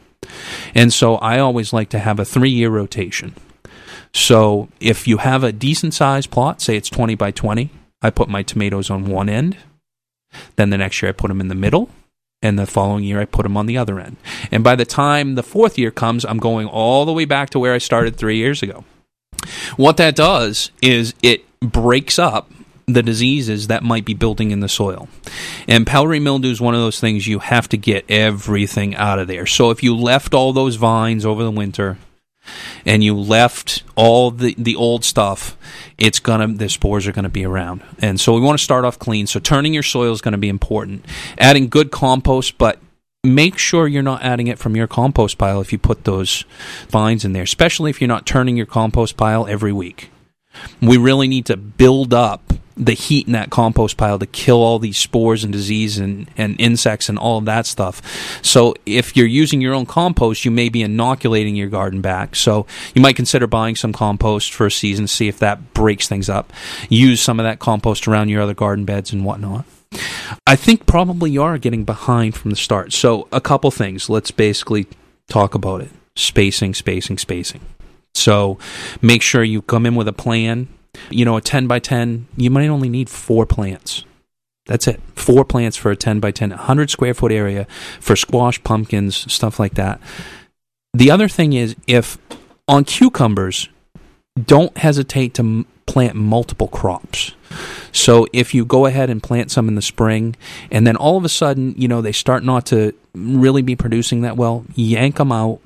And 0.73 0.91
so 0.91 1.15
I 1.15 1.39
always 1.39 1.73
like 1.73 1.89
to 1.89 1.99
have 1.99 2.19
a 2.19 2.23
3-year 2.23 2.69
rotation. 2.69 3.35
So 4.13 4.69
if 4.79 5.07
you 5.07 5.17
have 5.17 5.43
a 5.43 5.51
decent 5.51 5.93
sized 5.93 6.31
plot, 6.31 6.61
say 6.61 6.77
it's 6.77 6.89
20 6.89 7.15
by 7.15 7.31
20, 7.31 7.69
I 8.01 8.09
put 8.09 8.29
my 8.29 8.43
tomatoes 8.43 8.89
on 8.89 9.05
one 9.05 9.29
end. 9.29 9.57
Then 10.55 10.69
the 10.69 10.77
next 10.77 11.01
year 11.01 11.09
I 11.09 11.13
put 11.13 11.27
them 11.27 11.41
in 11.41 11.47
the 11.47 11.55
middle, 11.55 11.89
and 12.41 12.57
the 12.57 12.65
following 12.65 13.03
year 13.03 13.19
I 13.19 13.25
put 13.25 13.43
them 13.43 13.57
on 13.57 13.65
the 13.65 13.77
other 13.77 13.99
end. 13.99 14.17
And 14.51 14.63
by 14.63 14.75
the 14.75 14.85
time 14.85 15.35
the 15.35 15.43
fourth 15.43 15.77
year 15.77 15.91
comes, 15.91 16.25
I'm 16.25 16.39
going 16.39 16.67
all 16.67 17.05
the 17.05 17.13
way 17.13 17.25
back 17.25 17.49
to 17.51 17.59
where 17.59 17.73
I 17.73 17.77
started 17.77 18.15
3 18.15 18.37
years 18.37 18.63
ago. 18.63 18.83
What 19.75 19.97
that 19.97 20.15
does 20.15 20.71
is 20.81 21.13
it 21.21 21.45
breaks 21.59 22.17
up 22.17 22.49
the 22.87 23.03
diseases 23.03 23.67
that 23.67 23.83
might 23.83 24.05
be 24.05 24.13
building 24.13 24.51
in 24.51 24.59
the 24.59 24.69
soil. 24.69 25.07
And 25.67 25.87
powdery 25.87 26.19
mildew 26.19 26.51
is 26.51 26.61
one 26.61 26.75
of 26.75 26.81
those 26.81 26.99
things 26.99 27.27
you 27.27 27.39
have 27.39 27.67
to 27.69 27.77
get 27.77 28.05
everything 28.09 28.95
out 28.95 29.19
of 29.19 29.27
there. 29.27 29.45
So 29.45 29.71
if 29.71 29.81
you 29.81 29.95
left 29.95 30.33
all 30.33 30.53
those 30.53 30.75
vines 30.75 31.25
over 31.25 31.43
the 31.43 31.51
winter 31.51 31.97
and 32.85 33.03
you 33.03 33.17
left 33.17 33.83
all 33.95 34.29
the, 34.29 34.53
the 34.57 34.75
old 34.75 35.03
stuff, 35.03 35.57
it's 35.97 36.19
gonna 36.19 36.47
the 36.47 36.69
spores 36.69 37.07
are 37.07 37.11
gonna 37.11 37.29
be 37.29 37.45
around. 37.45 37.81
And 37.99 38.19
so 38.19 38.33
we 38.33 38.41
want 38.41 38.59
to 38.59 38.63
start 38.63 38.85
off 38.85 38.99
clean. 38.99 39.25
So 39.25 39.39
turning 39.39 39.73
your 39.73 39.83
soil 39.83 40.11
is 40.11 40.21
gonna 40.21 40.37
be 40.37 40.49
important. 40.49 41.05
Adding 41.39 41.69
good 41.69 41.91
compost, 41.91 42.59
but 42.59 42.79
make 43.23 43.57
sure 43.57 43.87
you're 43.87 44.03
not 44.03 44.21
adding 44.21 44.45
it 44.45 44.59
from 44.59 44.75
your 44.75 44.87
compost 44.87 45.39
pile 45.39 45.59
if 45.59 45.71
you 45.71 45.79
put 45.79 46.03
those 46.03 46.45
vines 46.89 47.25
in 47.25 47.33
there, 47.33 47.43
especially 47.43 47.89
if 47.89 47.99
you're 47.99 48.07
not 48.07 48.27
turning 48.27 48.55
your 48.55 48.67
compost 48.67 49.17
pile 49.17 49.47
every 49.47 49.73
week. 49.73 50.11
We 50.81 50.97
really 50.97 51.27
need 51.27 51.45
to 51.47 51.57
build 51.57 52.13
up 52.13 52.53
the 52.77 52.93
heat 52.93 53.25
in 53.25 53.33
that 53.33 53.49
compost 53.49 53.95
pile 53.95 54.19
to 54.19 54.25
kill 54.25 54.57
all 54.57 54.79
these 54.79 54.97
spores 54.97 55.43
and 55.43 55.53
disease 55.53 55.97
and, 55.97 56.29
and 56.35 56.59
insects 56.59 57.07
and 57.07 57.17
all 57.17 57.37
of 57.37 57.45
that 57.45 57.65
stuff. 57.65 58.01
So 58.43 58.75
if 58.85 59.15
you're 59.15 59.25
using 59.25 59.61
your 59.61 59.73
own 59.73 59.85
compost, 59.85 60.43
you 60.43 60.51
may 60.51 60.69
be 60.69 60.81
inoculating 60.81 61.55
your 61.55 61.69
garden 61.69 62.01
back. 62.01 62.35
So 62.35 62.65
you 62.93 63.01
might 63.01 63.15
consider 63.15 63.47
buying 63.47 63.75
some 63.75 63.93
compost 63.93 64.53
for 64.53 64.65
a 64.65 64.71
season, 64.71 65.07
see 65.07 65.27
if 65.27 65.39
that 65.39 65.73
breaks 65.73 66.07
things 66.07 66.27
up. 66.29 66.51
Use 66.89 67.21
some 67.21 67.39
of 67.39 67.45
that 67.45 67.59
compost 67.59 68.07
around 68.07 68.29
your 68.29 68.41
other 68.41 68.53
garden 68.53 68.83
beds 68.83 69.13
and 69.13 69.23
whatnot. 69.23 69.65
I 70.45 70.57
think 70.57 70.85
probably 70.85 71.31
you 71.31 71.43
are 71.43 71.57
getting 71.57 71.85
behind 71.85 72.35
from 72.35 72.49
the 72.49 72.57
start. 72.57 72.91
So 72.91 73.29
a 73.31 73.39
couple 73.39 73.71
things. 73.71 74.09
Let's 74.09 74.31
basically 74.31 74.87
talk 75.29 75.55
about 75.55 75.81
it. 75.81 75.91
Spacing, 76.17 76.73
spacing, 76.73 77.17
spacing. 77.17 77.61
So 78.15 78.57
make 79.01 79.21
sure 79.21 79.43
you 79.43 79.61
come 79.61 79.85
in 79.85 79.95
with 79.95 80.07
a 80.07 80.13
plan 80.13 80.67
You 81.09 81.25
know, 81.25 81.37
a 81.37 81.41
10 81.41 81.67
by 81.67 81.79
10, 81.79 82.27
you 82.37 82.49
might 82.49 82.67
only 82.67 82.89
need 82.89 83.09
four 83.09 83.45
plants. 83.45 84.05
That's 84.65 84.87
it. 84.87 84.99
Four 85.13 85.45
plants 85.45 85.77
for 85.77 85.91
a 85.91 85.95
10 85.95 86.19
by 86.19 86.31
10, 86.31 86.49
100 86.49 86.89
square 86.89 87.13
foot 87.13 87.31
area 87.31 87.67
for 87.99 88.15
squash, 88.15 88.63
pumpkins, 88.63 89.31
stuff 89.31 89.59
like 89.59 89.75
that. 89.75 89.99
The 90.93 91.11
other 91.11 91.27
thing 91.27 91.53
is 91.53 91.75
if 91.87 92.17
on 92.67 92.85
cucumbers, 92.85 93.69
don't 94.43 94.75
hesitate 94.77 95.33
to 95.35 95.65
plant 95.85 96.15
multiple 96.15 96.67
crops. 96.67 97.33
So 97.91 98.25
if 98.33 98.53
you 98.53 98.65
go 98.65 98.85
ahead 98.85 99.09
and 99.09 99.21
plant 99.21 99.51
some 99.51 99.67
in 99.67 99.75
the 99.75 99.81
spring 99.81 100.35
and 100.71 100.85
then 100.85 100.95
all 100.95 101.17
of 101.17 101.23
a 101.23 101.29
sudden, 101.29 101.75
you 101.77 101.87
know, 101.87 102.01
they 102.01 102.11
start 102.11 102.43
not 102.43 102.65
to 102.67 102.93
really 103.13 103.61
be 103.61 103.75
producing 103.75 104.21
that 104.21 104.35
well, 104.35 104.65
yank 104.73 105.17
them 105.17 105.31
out 105.31 105.59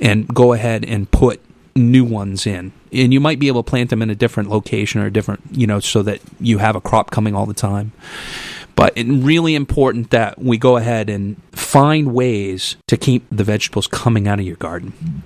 and 0.00 0.26
go 0.28 0.52
ahead 0.52 0.84
and 0.84 1.10
put 1.10 1.40
new 1.76 2.04
ones 2.04 2.46
in. 2.46 2.72
And 2.92 3.12
you 3.12 3.20
might 3.20 3.38
be 3.38 3.48
able 3.48 3.62
to 3.62 3.68
plant 3.68 3.90
them 3.90 4.02
in 4.02 4.10
a 4.10 4.14
different 4.14 4.48
location 4.48 5.00
or 5.00 5.06
a 5.06 5.12
different, 5.12 5.42
you 5.52 5.66
know, 5.66 5.80
so 5.80 6.02
that 6.02 6.20
you 6.40 6.58
have 6.58 6.76
a 6.76 6.80
crop 6.80 7.10
coming 7.10 7.34
all 7.34 7.46
the 7.46 7.54
time. 7.54 7.92
But 8.74 8.92
it's 8.96 9.08
really 9.08 9.54
important 9.54 10.10
that 10.10 10.38
we 10.38 10.58
go 10.58 10.76
ahead 10.76 11.08
and 11.08 11.42
find 11.52 12.12
ways 12.12 12.76
to 12.88 12.96
keep 12.96 13.26
the 13.30 13.44
vegetables 13.44 13.86
coming 13.86 14.28
out 14.28 14.38
of 14.38 14.46
your 14.46 14.56
garden. 14.56 15.22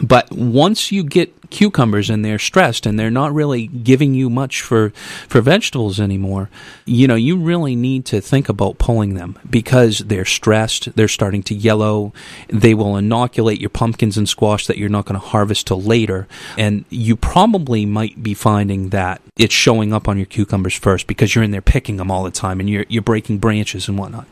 But 0.00 0.30
once 0.32 0.90
you 0.90 1.04
get 1.04 1.50
cucumbers 1.50 2.08
and 2.08 2.24
they're 2.24 2.38
stressed 2.38 2.86
and 2.86 2.98
they're 2.98 3.10
not 3.10 3.32
really 3.32 3.66
giving 3.66 4.14
you 4.14 4.30
much 4.30 4.62
for 4.62 4.90
for 5.28 5.40
vegetables 5.40 6.00
anymore, 6.00 6.48
you 6.86 7.06
know, 7.06 7.14
you 7.14 7.36
really 7.36 7.76
need 7.76 8.04
to 8.06 8.20
think 8.20 8.48
about 8.48 8.78
pulling 8.78 9.14
them 9.14 9.38
because 9.48 9.98
they're 9.98 10.24
stressed, 10.24 10.94
they're 10.96 11.08
starting 11.08 11.42
to 11.44 11.54
yellow, 11.54 12.12
they 12.48 12.74
will 12.74 12.96
inoculate 12.96 13.60
your 13.60 13.70
pumpkins 13.70 14.16
and 14.16 14.28
squash 14.28 14.66
that 14.66 14.78
you're 14.78 14.88
not 14.88 15.04
going 15.04 15.20
to 15.20 15.26
harvest 15.26 15.66
till 15.66 15.80
later, 15.80 16.26
and 16.56 16.84
you 16.88 17.14
probably 17.14 17.84
might 17.84 18.22
be 18.22 18.34
finding 18.34 18.88
that 18.88 19.20
it's 19.36 19.54
showing 19.54 19.92
up 19.92 20.08
on 20.08 20.16
your 20.16 20.26
cucumbers 20.26 20.74
first 20.74 21.06
because 21.06 21.34
you're 21.34 21.44
in 21.44 21.50
there 21.50 21.60
picking 21.62 21.96
them 21.96 22.10
all 22.10 22.24
the 22.24 22.30
time 22.30 22.60
and 22.60 22.68
you're 22.68 22.86
you're 22.88 23.02
breaking 23.02 23.38
branches 23.38 23.88
and 23.88 23.98
whatnot. 23.98 24.26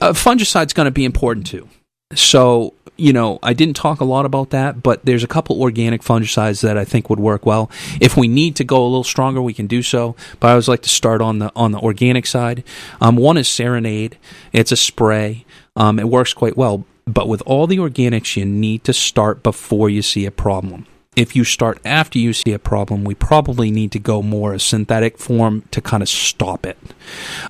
Uh, 0.00 0.12
fungicide's 0.12 0.72
going 0.72 0.86
to 0.86 0.90
be 0.90 1.04
important 1.04 1.46
too. 1.46 1.68
So 2.14 2.74
you 2.96 3.12
know, 3.12 3.38
I 3.42 3.52
didn't 3.52 3.74
talk 3.74 4.00
a 4.00 4.04
lot 4.04 4.26
about 4.26 4.50
that, 4.50 4.82
but 4.82 5.04
there's 5.04 5.24
a 5.24 5.28
couple 5.28 5.60
organic 5.60 6.02
fungicides 6.02 6.62
that 6.62 6.76
I 6.76 6.84
think 6.84 7.08
would 7.10 7.18
work 7.18 7.46
well. 7.46 7.70
If 8.00 8.16
we 8.16 8.28
need 8.28 8.54
to 8.56 8.64
go 8.64 8.82
a 8.82 8.86
little 8.86 9.04
stronger, 9.04 9.40
we 9.40 9.54
can 9.54 9.66
do 9.66 9.82
so. 9.82 10.14
But 10.38 10.48
I 10.48 10.50
always 10.52 10.68
like 10.68 10.82
to 10.82 10.88
start 10.88 11.20
on 11.20 11.38
the 11.38 11.50
on 11.56 11.72
the 11.72 11.78
organic 11.78 12.26
side. 12.26 12.64
Um, 13.00 13.16
one 13.16 13.38
is 13.38 13.48
Serenade. 13.48 14.18
It's 14.52 14.72
a 14.72 14.76
spray. 14.76 15.44
Um, 15.74 15.98
it 15.98 16.08
works 16.08 16.32
quite 16.32 16.56
well. 16.56 16.84
But 17.04 17.28
with 17.28 17.42
all 17.46 17.66
the 17.66 17.78
organics, 17.78 18.36
you 18.36 18.44
need 18.44 18.84
to 18.84 18.92
start 18.92 19.42
before 19.42 19.90
you 19.90 20.02
see 20.02 20.24
a 20.24 20.30
problem 20.30 20.86
if 21.14 21.36
you 21.36 21.44
start 21.44 21.78
after 21.84 22.18
you 22.18 22.32
see 22.32 22.52
a 22.52 22.58
problem, 22.58 23.04
we 23.04 23.14
probably 23.14 23.70
need 23.70 23.92
to 23.92 23.98
go 23.98 24.22
more 24.22 24.54
a 24.54 24.60
synthetic 24.60 25.18
form 25.18 25.62
to 25.70 25.80
kind 25.80 26.02
of 26.02 26.08
stop 26.08 26.64
it. 26.64 26.78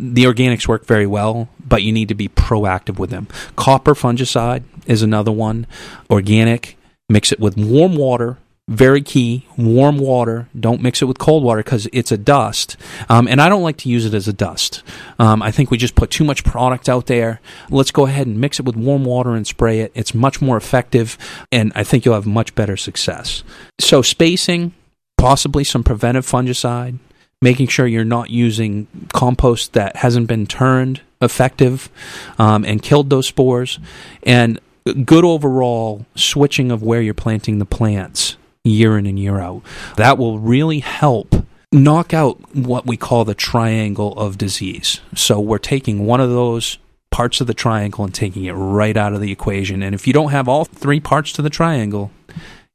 The 0.01 0.25
organics 0.25 0.67
work 0.67 0.85
very 0.85 1.07
well, 1.07 1.49
but 1.65 1.83
you 1.83 1.93
need 1.93 2.09
to 2.09 2.15
be 2.15 2.29
proactive 2.29 2.99
with 2.99 3.11
them. 3.11 3.29
Copper 3.55 3.95
fungicide 3.95 4.65
is 4.87 5.03
another 5.03 5.33
one. 5.33 5.67
Organic, 6.11 6.77
mix 7.09 7.31
it 7.31 7.39
with 7.39 7.57
warm 7.57 7.95
water 7.97 8.39
very 8.69 9.03
key. 9.03 9.47
Warm 9.57 9.99
water. 9.99 10.49
Don't 10.59 10.81
mix 10.81 11.03
it 11.03 11.07
with 11.07 11.19
cold 11.19 11.43
water 11.43 11.63
because 11.63 11.89
it's 11.93 12.13
a 12.13 12.19
dust. 12.19 12.77
Um, 13.09 13.27
and 13.27 13.41
i 13.41 13.49
don't 13.49 13.63
like 13.63 13.77
to 13.79 13.89
use 13.89 14.07
it 14.07 14.15
as 14.15 14.29
a 14.29 14.33
dust. 14.33 14.83
Um, 15.19 15.43
i 15.43 15.51
think 15.51 15.71
we 15.71 15.77
just 15.77 15.95
put 15.95 16.11
too 16.11 16.25
much 16.25 16.45
product 16.45 16.89
out 16.89 17.07
there. 17.07 17.41
Let's 17.71 17.91
go 17.91 18.07
ahead 18.07 18.27
and 18.27 18.41
mix 18.41 18.61
it 18.61 18.65
with 18.65 18.77
warm 18.77 19.05
water 19.05 19.35
and 19.35 19.47
spray 19.47 19.81
it. 19.81 19.93
It's 19.95 20.15
much 20.15 20.41
more 20.41 20.57
effective 20.57 21.19
and 21.51 21.73
i 21.75 21.85
think 21.85 22.05
you'll 22.05 22.15
have 22.15 22.27
much 22.27 22.55
better 22.55 22.77
success. 22.77 23.43
So 23.81 24.01
spacing 24.03 24.75
possibly 25.17 25.65
some 25.65 25.85
preventive 25.85 26.27
fungicide 26.27 26.99
making 27.41 27.67
sure 27.67 27.87
you're 27.87 28.05
not 28.05 28.31
using 28.31 28.87
compost 29.13 29.73
that 29.73 29.97
hasn't 29.97 30.29
been 30.29 30.47
turned 30.47 31.01
effective 31.21 31.91
um, 32.39 32.65
and 32.65 32.83
killed 32.83 33.11
those 33.11 33.27
spores. 33.27 33.81
And 34.23 34.61
good 35.05 35.25
overall 35.25 36.07
switching 36.15 36.71
of 36.71 36.83
where 36.83 37.03
you're 37.03 37.15
planting 37.15 37.59
the 37.59 37.65
plants 37.65 38.37
year 38.65 38.97
in 38.97 39.07
and 39.07 39.19
year 39.19 39.39
out. 39.39 39.63
That 39.97 40.19
will 40.19 40.39
really 40.39 40.81
help 40.81 41.35
knock 41.73 42.13
out 42.13 42.55
what 42.55 42.87
we 42.87 42.97
call 42.97 43.25
the 43.25 43.35
triangle 43.35 44.13
of 44.19 44.39
disease. 44.39 45.01
So 45.15 45.41
we're 45.41 45.59
taking 45.59 46.07
one 46.07 46.21
of 46.21 46.31
those 46.31 46.79
parts 47.11 47.41
of 47.41 47.47
the 47.47 47.55
triangle 47.55 48.05
and 48.05 48.15
taking 48.15 48.45
it 48.45 48.53
right 48.53 48.97
out 48.97 49.13
of 49.13 49.21
the 49.21 49.33
equation. 49.33 49.83
And 49.83 49.95
if 49.95 50.07
you 50.07 50.13
don't 50.13 50.31
have 50.31 50.49
all 50.49 50.65
three 50.65 51.01
parts 51.01 51.33
to 51.33 51.43
the 51.43 51.51
triangle, 51.51 52.11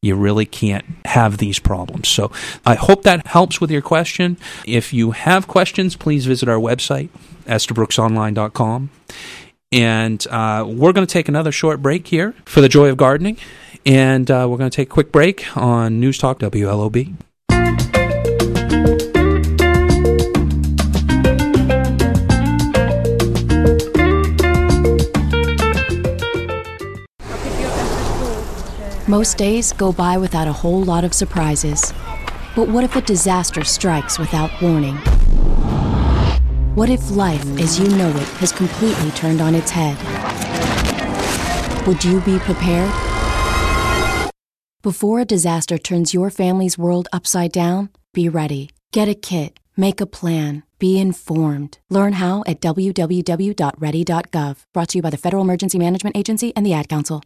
you 0.02 0.16
really 0.16 0.46
can't 0.46 0.86
have 1.06 1.38
these 1.38 1.60
problems. 1.60 2.08
So 2.08 2.32
I 2.66 2.76
hope 2.76 3.04
that 3.04 3.28
helps 3.28 3.60
with 3.60 3.72
your 3.72 3.82
question. 3.82 4.38
If 4.66 4.94
you 4.94 5.12
have 5.12 5.48
questions, 5.48 5.96
please 5.96 6.26
visit 6.26 6.48
our 6.50 6.60
website, 6.60 7.10
estabrooksonline.com. 7.46 8.92
And 9.72 10.28
uh, 10.28 10.66
we're 10.68 10.94
going 10.94 11.06
to 11.06 11.12
take 11.12 11.28
another 11.28 11.52
short 11.52 11.82
break 11.82 12.08
here 12.08 12.34
for 12.46 12.62
the 12.62 12.70
joy 12.70 12.90
of 12.90 12.98
gardening. 12.98 13.38
And 13.88 14.30
uh, 14.30 14.46
we're 14.50 14.58
going 14.58 14.70
to 14.70 14.76
take 14.76 14.90
a 14.90 14.92
quick 14.92 15.14
break 15.14 15.56
on 15.56 16.02
News 16.02 16.18
Talk 16.18 16.40
WLOB. 16.40 17.16
Most 29.08 29.38
days 29.38 29.72
go 29.72 29.94
by 29.94 30.18
without 30.18 30.50
a 30.50 30.52
whole 30.52 30.84
lot 30.84 31.06
of 31.06 31.14
surprises. 31.14 31.94
But 32.58 32.68
what 32.68 32.84
if 32.84 32.98
a 32.98 33.02
disaster 33.02 33.64
strikes 33.64 34.20
without 34.20 34.52
warning? 34.62 34.98
What 36.76 36.90
if 36.90 37.10
life 37.12 37.46
as 37.58 37.80
you 37.80 37.88
know 37.88 38.10
it 38.10 38.28
has 38.40 38.52
completely 38.52 39.12
turned 39.12 39.40
on 39.40 39.56
its 39.56 39.72
head? 39.72 39.96
Would 41.88 42.04
you 42.04 42.20
be 42.20 42.38
prepared? 42.40 43.07
Before 44.84 45.20
a 45.20 45.26
disaster 45.26 45.78
turns 45.80 46.14
your 46.14 46.30
family's 46.30 46.78
world 46.78 47.08
upside 47.12 47.52
down, 47.52 47.90
be 48.14 48.30
ready. 48.30 48.70
Get 48.94 49.08
a 49.10 49.16
kit, 49.16 49.60
make 49.76 50.00
a 50.00 50.06
plan, 50.06 50.62
be 50.80 51.00
informed. 51.00 51.80
Learn 51.90 52.14
how 52.14 52.44
at 52.48 52.62
www.ready.gov. 52.62 54.56
Brought 54.74 54.90
to 54.90 54.98
you 54.98 55.02
by 55.02 55.10
the 55.10 55.18
Federal 55.18 55.42
Emergency 55.42 55.80
Management 55.80 56.16
Agency 56.16 56.54
and 56.56 56.64
the 56.66 56.74
Ad 56.74 56.88
Council. 56.90 57.24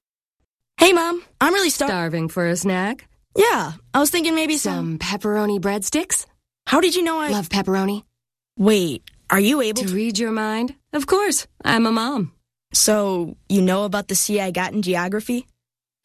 Hey, 0.77 0.93
Mom, 0.93 1.23
I'm 1.41 1.53
really 1.53 1.69
star- 1.69 1.89
starving 1.89 2.29
for 2.29 2.47
a 2.47 2.55
snack. 2.55 3.07
Yeah, 3.37 3.73
I 3.93 3.99
was 3.99 4.09
thinking 4.09 4.33
maybe 4.33 4.57
some. 4.57 4.97
Some 4.97 4.99
pepperoni 4.99 5.59
breadsticks? 5.59 6.25
How 6.67 6.79
did 6.81 6.95
you 6.95 7.03
know 7.03 7.19
I. 7.19 7.29
Love 7.31 7.49
pepperoni. 7.49 8.03
Wait, 8.57 9.03
are 9.29 9.39
you 9.39 9.61
able 9.61 9.81
To 9.83 9.87
to. 9.89 9.93
read 9.93 10.17
your 10.19 10.31
mind? 10.31 10.75
Of 10.93 11.05
course, 11.05 11.47
I'm 11.63 11.85
a 11.85 11.91
mom. 11.91 12.31
So, 12.73 13.35
you 13.49 13.61
know 13.61 13.83
about 13.83 14.07
the 14.07 14.15
C 14.15 14.39
I 14.39 14.51
got 14.51 14.71
in 14.73 14.81
geography? 14.81 15.47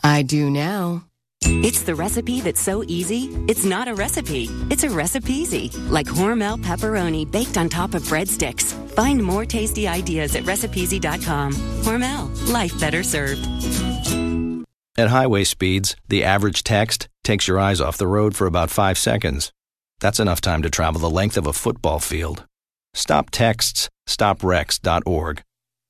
I 0.02 0.22
do 0.22 0.50
now. 0.50 1.04
It's 1.48 1.82
the 1.82 1.94
recipe 1.94 2.40
that's 2.40 2.61
so 2.61 2.82
easy, 2.88 3.24
it's 3.48 3.64
not 3.64 3.88
a 3.88 3.94
recipe. 3.94 4.48
It's 4.70 4.85
a 4.85 4.88
recipeasy. 4.88 5.72
Like 5.90 6.06
Hormel 6.06 6.59
pepperoni 6.59 7.30
baked 7.30 7.56
on 7.56 7.68
top 7.68 7.94
of 7.94 8.02
breadsticks. 8.02 8.74
Find 8.90 9.22
more 9.22 9.44
tasty 9.44 9.87
ideas 9.87 10.35
at 10.35 10.44
recipeasy.com. 10.44 11.52
Hormel, 11.82 12.52
life 12.52 12.78
better 12.80 13.02
served. 13.02 13.46
At 14.98 15.09
highway 15.09 15.44
speeds, 15.44 15.94
the 16.09 16.24
average 16.24 16.64
text 16.64 17.09
takes 17.22 17.46
your 17.46 17.59
eyes 17.59 17.80
off 17.80 17.98
the 17.98 18.06
road 18.09 18.35
for 18.35 18.46
about 18.46 18.70
five 18.70 18.96
seconds. 18.96 19.52
That's 20.00 20.20
enough 20.20 20.40
time 20.40 20.62
to 20.62 20.70
travel 20.70 21.00
the 21.00 21.11
length 21.11 21.37
of 21.37 21.46
a 21.46 21.52
football 21.52 22.00
field. 22.00 22.44
Stop 22.94 23.30
texts, 23.30 23.88
stoptexts.org. 24.09 25.42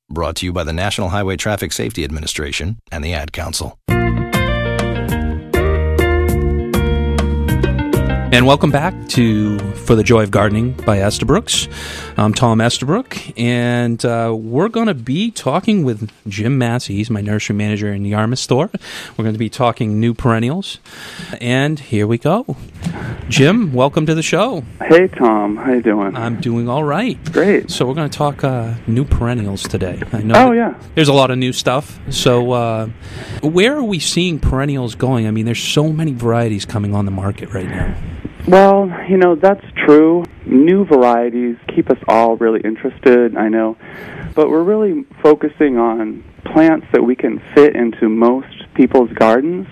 Brought 0.09 0.35
to 0.37 0.45
you 0.45 0.53
by 0.53 0.63
the 0.63 0.73
National 0.73 1.09
Highway 1.09 1.37
Traffic 1.37 1.71
Safety 1.71 2.03
Administration 2.03 2.79
and 2.91 3.03
the 3.03 3.13
Ad 3.13 3.31
Council. 3.33 3.77
And 8.29 8.45
welcome 8.45 8.71
back 8.71 8.93
to 9.11 9.57
For 9.57 9.95
the 9.95 10.03
Joy 10.03 10.21
of 10.21 10.31
Gardening 10.31 10.73
by 10.73 10.99
Estabrooks. 10.99 11.69
I'm 12.17 12.33
Tom 12.33 12.59
Estabrook, 12.59 13.17
and 13.39 14.03
uh, 14.03 14.35
we're 14.37 14.67
going 14.67 14.87
to 14.87 14.93
be 14.93 15.31
talking 15.31 15.85
with 15.85 16.11
Jim 16.27 16.57
Massey. 16.57 16.95
He's 16.95 17.09
my 17.09 17.21
nursery 17.21 17.55
manager 17.55 17.91
in 17.93 18.03
the 18.03 18.09
Yarmouth 18.09 18.39
store. 18.39 18.69
We're 19.15 19.23
going 19.23 19.33
to 19.33 19.39
be 19.39 19.49
talking 19.49 20.01
new 20.01 20.13
perennials. 20.13 20.79
And 21.39 21.79
here 21.79 22.05
we 22.05 22.17
go. 22.17 22.57
Jim, 23.29 23.71
welcome 23.71 24.05
to 24.05 24.13
the 24.13 24.21
show. 24.21 24.61
Hey 24.81 25.07
Tom, 25.07 25.55
how 25.55 25.71
you 25.71 25.81
doing? 25.81 26.13
I'm 26.15 26.41
doing 26.41 26.67
all 26.67 26.83
right. 26.83 27.17
Great. 27.31 27.71
So 27.71 27.85
we're 27.85 27.93
going 27.93 28.09
to 28.09 28.17
talk 28.17 28.43
uh, 28.43 28.73
new 28.87 29.05
perennials 29.05 29.63
today. 29.63 30.01
I 30.11 30.21
know. 30.21 30.49
Oh 30.49 30.51
yeah. 30.51 30.77
There's 30.95 31.07
a 31.09 31.13
lot 31.13 31.31
of 31.31 31.37
new 31.37 31.53
stuff. 31.53 31.97
So 32.09 32.51
uh, 32.51 32.87
where 33.41 33.77
are 33.77 33.83
we 33.83 33.99
seeing 33.99 34.37
perennials 34.37 34.95
going? 34.95 35.27
I 35.27 35.31
mean, 35.31 35.45
there's 35.45 35.63
so 35.63 35.93
many 35.93 36.13
varieties 36.13 36.65
coming 36.65 36.93
on 36.93 37.05
the 37.05 37.11
market 37.11 37.53
right 37.53 37.67
now. 37.67 37.95
Well, 38.47 38.89
you 39.09 39.17
know 39.17 39.35
that's 39.35 39.65
true. 39.85 40.23
New 40.45 40.85
varieties 40.85 41.57
keep 41.75 41.89
us 41.89 41.97
all 42.07 42.37
really 42.37 42.61
interested. 42.61 43.35
I 43.35 43.49
know, 43.49 43.75
but 44.35 44.49
we're 44.49 44.63
really 44.63 45.05
focusing 45.21 45.77
on 45.77 46.23
plants 46.45 46.87
that 46.93 47.03
we 47.03 47.15
can 47.15 47.41
fit 47.53 47.75
into 47.75 48.07
most 48.09 48.47
people's 48.73 49.11
gardens. 49.13 49.67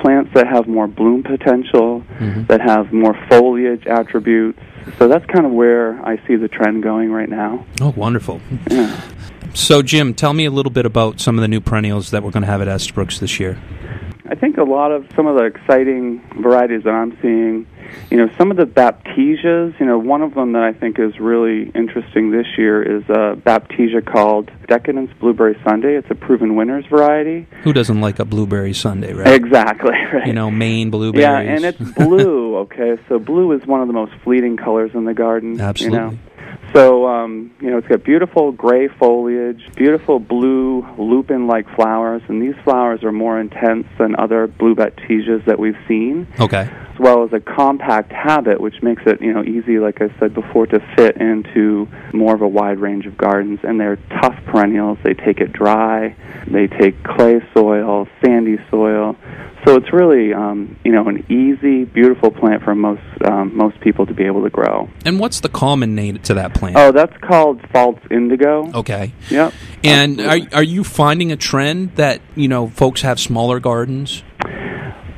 plants 0.00 0.30
that 0.34 0.46
have 0.48 0.66
more 0.66 0.88
bloom 0.88 1.22
potential, 1.22 2.02
Mhm. 2.18 2.46
that 2.48 2.60
have 2.60 2.92
more 2.92 3.14
foliage 3.28 3.86
attributes. 3.86 4.58
So 4.98 5.06
that's 5.06 5.24
kind 5.26 5.44
of 5.46 5.52
where 5.52 6.00
I 6.04 6.18
see 6.26 6.34
the 6.34 6.48
trend 6.48 6.82
going 6.82 7.12
right 7.12 7.28
now. 7.28 7.64
Oh, 7.80 7.92
wonderful. 7.94 8.40
Yeah. 8.70 8.90
So, 9.52 9.80
Jim, 9.82 10.14
tell 10.14 10.32
me 10.32 10.44
a 10.46 10.50
little 10.50 10.72
bit 10.72 10.86
about 10.86 11.20
some 11.20 11.36
of 11.36 11.42
the 11.42 11.46
new 11.46 11.60
perennials 11.60 12.10
that 12.10 12.22
we're 12.24 12.30
going 12.32 12.42
to 12.42 12.48
have 12.50 12.62
at 12.62 12.68
Estabrooks 12.68 13.20
this 13.20 13.38
year. 13.38 13.58
I 14.28 14.36
think 14.36 14.56
a 14.56 14.62
lot 14.62 14.92
of 14.92 15.06
some 15.16 15.26
of 15.26 15.36
the 15.36 15.44
exciting 15.44 16.22
varieties 16.40 16.84
that 16.84 16.94
I'm 16.94 17.18
seeing, 17.20 17.66
you 18.10 18.16
know, 18.16 18.30
some 18.38 18.52
of 18.52 18.56
the 18.56 18.66
Baptisias, 18.66 19.78
you 19.80 19.86
know, 19.86 19.98
one 19.98 20.22
of 20.22 20.34
them 20.34 20.52
that 20.52 20.62
I 20.62 20.72
think 20.72 21.00
is 21.00 21.18
really 21.18 21.70
interesting 21.74 22.30
this 22.30 22.46
year 22.56 22.82
is 22.82 23.02
a 23.08 23.36
Baptisia 23.36 24.04
called 24.04 24.50
Decadence 24.68 25.10
Blueberry 25.18 25.58
Sundae. 25.64 25.96
It's 25.96 26.10
a 26.10 26.14
proven 26.14 26.54
winners 26.54 26.86
variety. 26.86 27.48
Who 27.64 27.72
doesn't 27.72 28.00
like 28.00 28.20
a 28.20 28.24
blueberry 28.24 28.72
sundae, 28.74 29.12
right? 29.12 29.34
Exactly, 29.34 29.90
right. 30.12 30.26
You 30.26 30.32
know, 30.32 30.50
Maine 30.50 30.90
blueberries. 30.90 31.22
Yeah, 31.22 31.38
and 31.38 31.64
it's 31.64 31.78
blue, 31.78 32.56
okay? 32.58 32.98
So 33.08 33.18
blue 33.18 33.50
is 33.52 33.66
one 33.66 33.80
of 33.80 33.88
the 33.88 33.94
most 33.94 34.12
fleeting 34.22 34.56
colors 34.56 34.92
in 34.94 35.04
the 35.04 35.14
garden. 35.14 35.60
Absolutely. 35.60 35.98
You 35.98 36.04
know? 36.04 36.18
So, 36.74 37.06
um, 37.06 37.50
you 37.60 37.70
know, 37.70 37.78
it's 37.78 37.86
got 37.86 38.02
beautiful 38.02 38.50
gray 38.52 38.88
foliage, 38.88 39.62
beautiful 39.76 40.18
blue 40.18 40.86
lupin-like 40.98 41.66
flowers, 41.76 42.22
and 42.28 42.40
these 42.40 42.54
flowers 42.64 43.02
are 43.04 43.12
more 43.12 43.38
intense 43.38 43.86
than 43.98 44.16
other 44.16 44.46
blue 44.46 44.74
baptisias 44.74 45.44
that 45.44 45.58
we've 45.58 45.76
seen, 45.86 46.26
Okay. 46.40 46.68
as 46.94 46.98
well 46.98 47.24
as 47.24 47.32
a 47.34 47.40
compact 47.40 48.10
habit, 48.10 48.58
which 48.58 48.82
makes 48.82 49.02
it, 49.04 49.20
you 49.20 49.34
know, 49.34 49.44
easy, 49.44 49.78
like 49.78 50.00
I 50.00 50.08
said 50.18 50.32
before, 50.32 50.66
to 50.68 50.80
fit 50.96 51.18
into 51.18 51.88
more 52.14 52.34
of 52.34 52.40
a 52.40 52.48
wide 52.48 52.78
range 52.78 53.04
of 53.06 53.18
gardens. 53.18 53.60
And 53.62 53.78
they're 53.78 53.98
tough 54.22 54.38
perennials. 54.46 54.96
They 55.02 55.12
take 55.14 55.40
it 55.40 55.52
dry. 55.52 56.16
They 56.46 56.68
take 56.68 57.02
clay 57.04 57.40
soil, 57.54 58.08
sandy 58.24 58.58
soil. 58.70 59.16
So 59.66 59.76
it's 59.76 59.92
really, 59.92 60.34
um, 60.34 60.76
you 60.84 60.90
know, 60.90 61.06
an 61.06 61.24
easy, 61.30 61.84
beautiful 61.84 62.32
plant 62.32 62.64
for 62.64 62.74
most 62.74 63.00
um, 63.24 63.56
most 63.56 63.78
people 63.80 64.06
to 64.06 64.14
be 64.14 64.24
able 64.24 64.42
to 64.42 64.50
grow. 64.50 64.88
And 65.04 65.20
what's 65.20 65.38
the 65.38 65.48
common 65.48 65.94
name 65.94 66.18
to 66.20 66.34
that 66.34 66.52
plant? 66.54 66.61
Oh, 66.62 66.92
that's 66.92 67.16
called 67.22 67.60
false 67.72 67.98
indigo. 68.10 68.70
Okay. 68.74 69.12
Yep. 69.30 69.52
And 69.84 70.20
are 70.20 70.38
are 70.52 70.62
you 70.62 70.84
finding 70.84 71.32
a 71.32 71.36
trend 71.36 71.96
that 71.96 72.20
you 72.36 72.48
know 72.48 72.68
folks 72.68 73.02
have 73.02 73.18
smaller 73.18 73.60
gardens? 73.60 74.22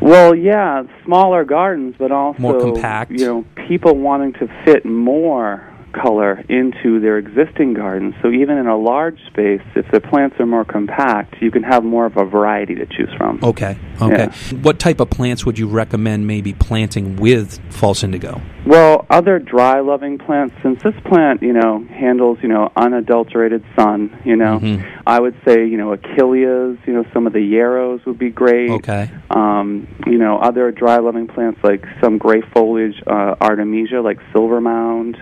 Well, 0.00 0.34
yeah, 0.34 0.82
smaller 1.04 1.44
gardens, 1.44 1.94
but 1.98 2.12
also 2.12 2.38
More 2.38 2.60
compact. 2.60 3.10
You 3.10 3.26
know, 3.26 3.44
people 3.68 3.96
wanting 3.96 4.34
to 4.34 4.48
fit 4.64 4.84
more 4.84 5.73
color 5.94 6.42
into 6.48 7.00
their 7.00 7.18
existing 7.18 7.74
gardens. 7.74 8.14
So 8.22 8.30
even 8.30 8.58
in 8.58 8.66
a 8.66 8.76
large 8.76 9.18
space, 9.26 9.62
if 9.74 9.90
the 9.90 10.00
plants 10.00 10.36
are 10.40 10.46
more 10.46 10.64
compact, 10.64 11.36
you 11.40 11.50
can 11.50 11.62
have 11.62 11.84
more 11.84 12.06
of 12.06 12.16
a 12.16 12.24
variety 12.24 12.74
to 12.74 12.86
choose 12.86 13.10
from. 13.16 13.38
Okay. 13.42 13.78
Okay. 14.02 14.26
What 14.62 14.78
type 14.78 15.00
of 15.00 15.08
plants 15.10 15.46
would 15.46 15.58
you 15.58 15.68
recommend 15.68 16.26
maybe 16.26 16.52
planting 16.52 17.16
with 17.16 17.60
false 17.72 18.02
indigo? 18.02 18.40
Well, 18.66 19.06
other 19.10 19.38
dry 19.38 19.80
loving 19.80 20.18
plants, 20.18 20.54
since 20.62 20.82
this 20.82 20.94
plant, 21.04 21.42
you 21.42 21.52
know, 21.52 21.84
handles, 21.90 22.38
you 22.42 22.48
know, 22.48 22.72
unadulterated 22.76 23.62
sun, 23.76 24.10
you 24.24 24.36
know, 24.36 24.58
Mhm. 24.58 24.82
I 25.06 25.20
would 25.20 25.34
say, 25.46 25.66
you 25.66 25.76
know, 25.76 25.94
Achillea, 25.94 26.76
you 26.86 26.92
know, 26.92 27.04
some 27.12 27.26
of 27.26 27.32
the 27.34 27.40
yarrows 27.42 28.04
would 28.06 28.18
be 28.18 28.30
great. 28.30 28.70
Okay. 28.70 29.10
Um, 29.30 29.86
you 30.06 30.18
know, 30.18 30.38
other 30.38 30.70
dry 30.72 30.96
loving 30.96 31.26
plants 31.26 31.60
like 31.62 31.86
some 32.02 32.18
gray 32.18 32.40
foliage 32.52 33.00
uh, 33.06 33.34
artemisia, 33.40 34.00
like 34.00 34.18
silver 34.32 34.60
mound. 34.60 35.18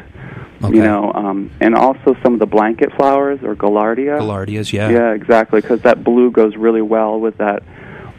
Okay. 0.65 0.77
You 0.77 0.83
know, 0.83 1.13
um, 1.13 1.51
and 1.61 1.75
also 1.75 2.15
some 2.23 2.35
of 2.35 2.39
the 2.41 2.47
blanket 2.47 2.93
flowers 2.95 3.41
or 3.43 3.55
gaillardia. 3.57 4.19
Gaillardias, 4.21 4.73
yeah. 4.73 4.91
Yeah, 4.91 5.13
exactly, 5.13 5.61
because 5.61 5.81
that 5.83 6.05
blue 6.05 6.31
goes 6.31 6.57
really 6.57 6.83
well 6.83 7.19
with 7.19 7.39
that 7.39 7.63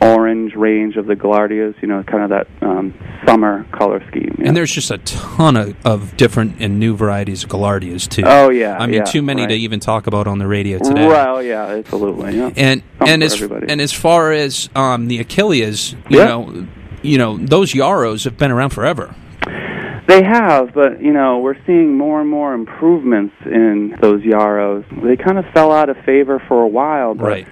orange 0.02 0.54
range 0.56 0.98
of 0.98 1.06
the 1.06 1.16
gaillardias. 1.16 1.82
You 1.82 1.88
know, 1.88 2.04
kind 2.04 2.24
of 2.24 2.30
that 2.32 2.48
um, 2.62 2.94
summer 3.26 3.64
color 3.72 4.04
scheme. 4.10 4.36
yeah. 4.40 4.48
And 4.50 4.58
there's 4.58 4.72
just 4.74 4.92
a 4.92 4.98
ton 5.00 5.56
of, 5.56 5.76
of 5.86 6.18
different 6.18 6.56
and 6.60 6.80
new 6.80 6.96
varieties 6.98 7.44
of 7.46 7.50
gaillardias 7.50 8.10
too. 8.10 8.24
Oh, 8.26 8.50
yeah, 8.50 8.78
I 8.78 8.86
mean, 8.88 8.96
yeah, 8.96 9.04
too 9.06 9.22
many 9.22 9.48
to 9.48 9.54
even 9.54 9.80
talk 9.80 10.08
about 10.08 10.28
on 10.28 10.40
the 10.40 10.48
radio 10.48 10.80
today. 10.80 11.08
Well, 11.08 11.42
yeah, 11.42 11.66
absolutely. 11.68 12.36
Yeah. 12.38 12.52
And 12.58 12.84
Something 13.00 13.14
and 13.14 13.24
as 13.24 13.34
everybody. 13.36 13.68
and 13.72 13.80
as 13.80 13.94
far 13.94 14.34
as 14.34 14.70
um, 14.76 15.08
the 15.08 15.24
Achillea, 15.24 15.94
you 16.10 16.20
Yeah. 16.20 16.26
know, 16.26 16.68
you 17.02 17.18
know 17.18 17.38
those 17.38 17.74
yarrows 17.74 18.26
have 18.26 18.38
been 18.38 18.52
around 18.52 18.72
forever. 18.72 19.16
They 20.08 20.22
have, 20.24 20.74
but 20.74 21.02
you 21.02 21.14
know, 21.14 21.40
we're 21.40 21.58
seeing 21.66 21.98
more 21.98 22.20
and 22.20 22.30
more 22.30 22.54
improvements 22.54 23.34
in 23.46 23.96
those 24.02 24.24
yarrows. 24.24 24.84
They 25.02 25.16
kind 25.16 25.38
of 25.38 25.46
fell 25.54 25.72
out 25.72 25.90
of 25.90 25.98
favor 26.06 26.42
for 26.48 26.62
a 26.62 26.68
while, 26.68 27.14
but 27.16 27.26
Right. 27.26 27.48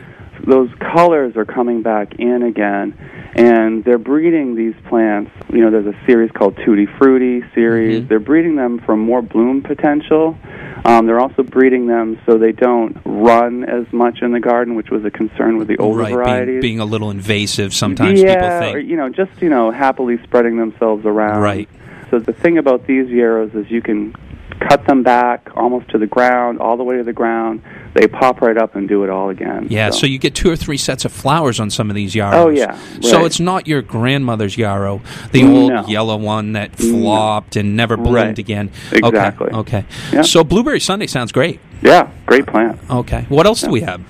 those 0.46 0.70
colors 0.80 1.38
are 1.38 1.46
coming 1.46 1.82
back 1.82 2.16
in 2.20 2.44
again, 2.44 2.94
and 3.36 3.84
they're 3.86 3.98
breeding 3.98 4.56
these 4.56 4.74
plants. 4.90 5.32
You 5.54 5.62
know, 5.62 5.70
there's 5.72 5.86
a 5.86 5.96
series 6.06 6.30
called 6.32 6.58
Tutti 6.58 6.88
Frutti 6.98 7.42
series. 7.56 8.02
Mhm. 8.02 8.08
They're 8.10 8.20
breeding 8.20 8.56
them 8.58 8.80
for 8.80 8.98
more 8.98 9.22
bloom 9.22 9.62
potential. 9.62 10.36
Um, 10.84 11.06
they're 11.06 11.20
also 11.20 11.44
breeding 11.44 11.86
them 11.88 12.18
so 12.26 12.38
they 12.38 12.52
don't 12.52 12.98
run 13.06 13.64
as 13.64 13.86
much 13.94 14.22
in 14.24 14.32
the 14.32 14.40
garden, 14.40 14.76
which 14.76 14.90
was 14.90 15.06
a 15.06 15.12
concern 15.12 15.58
with 15.58 15.68
the 15.68 15.78
older 15.78 16.02
right, 16.02 16.14
varieties. 16.14 16.48
being, 16.60 16.62
being 16.62 16.80
a 16.80 16.86
little 16.86 17.12
invasive. 17.12 17.72
Sometimes 17.74 18.22
yeah, 18.22 18.34
people 18.34 18.48
or, 18.48 18.74
think. 18.80 18.90
you 18.90 18.98
know, 18.98 19.08
just 19.08 19.32
you 19.42 19.50
know, 19.50 19.72
happily 19.72 20.18
spreading 20.24 20.58
themselves 20.58 21.06
around. 21.06 21.40
Right. 21.42 21.70
So 22.12 22.20
the 22.20 22.34
thing 22.34 22.58
about 22.58 22.86
these 22.88 23.10
yarrows 23.10 23.54
is 23.56 23.72
you 23.72 23.82
can 23.82 24.14
cut 24.60 24.86
them 24.86 25.02
back 25.02 25.50
almost 25.56 25.90
to 25.90 25.98
the 25.98 26.06
ground, 26.06 26.60
all 26.60 26.76
the 26.78 26.84
way 26.84 26.98
to 26.98 27.04
the 27.04 27.14
ground. 27.14 27.64
They 27.94 28.06
pop 28.08 28.42
right 28.42 28.58
up 28.58 28.76
and 28.76 28.88
do 28.88 29.04
it 29.04 29.10
all 29.10 29.30
again. 29.30 29.68
Yeah, 29.70 29.90
so. 29.90 30.06
you 30.06 30.20
get 30.20 30.36
two 30.36 30.52
or 30.52 30.56
three 30.56 30.78
sets 30.78 31.04
of 31.06 31.12
flowers 31.12 31.60
on 31.60 31.70
some 31.70 31.90
of 31.90 31.96
these 31.96 32.14
yarrows. 32.14 32.36
Oh, 32.36 32.50
yeah, 32.50 32.78
So 33.02 33.26
it's 33.26 33.40
not 33.40 33.66
your 33.68 33.82
grandmother's 33.82 34.58
yarrow, 34.58 35.02
the 35.32 35.44
No. 35.44 35.78
old 35.80 35.90
yellow 35.90 36.18
one 36.18 36.52
that 36.54 36.76
flopped 36.76 37.56
and 37.56 37.76
never 37.76 37.98
bloomed 37.98 38.16
Right. 38.16 38.40
again. 38.40 38.70
Exactly. 38.92 39.48
Okay. 39.48 39.58
Okay. 39.58 39.86
Yeah. 40.14 40.22
So 40.22 40.44
blueberry 40.44 40.80
Sundae 40.80 41.08
sounds 41.08 41.32
great. 41.32 41.60
Yeah, 41.82 42.08
great 42.26 42.46
plant. 42.46 42.78
Okay. 42.90 43.26
What 43.30 43.46
else 43.46 43.62
do 43.62 43.72
we 43.72 43.82
have? 43.82 44.02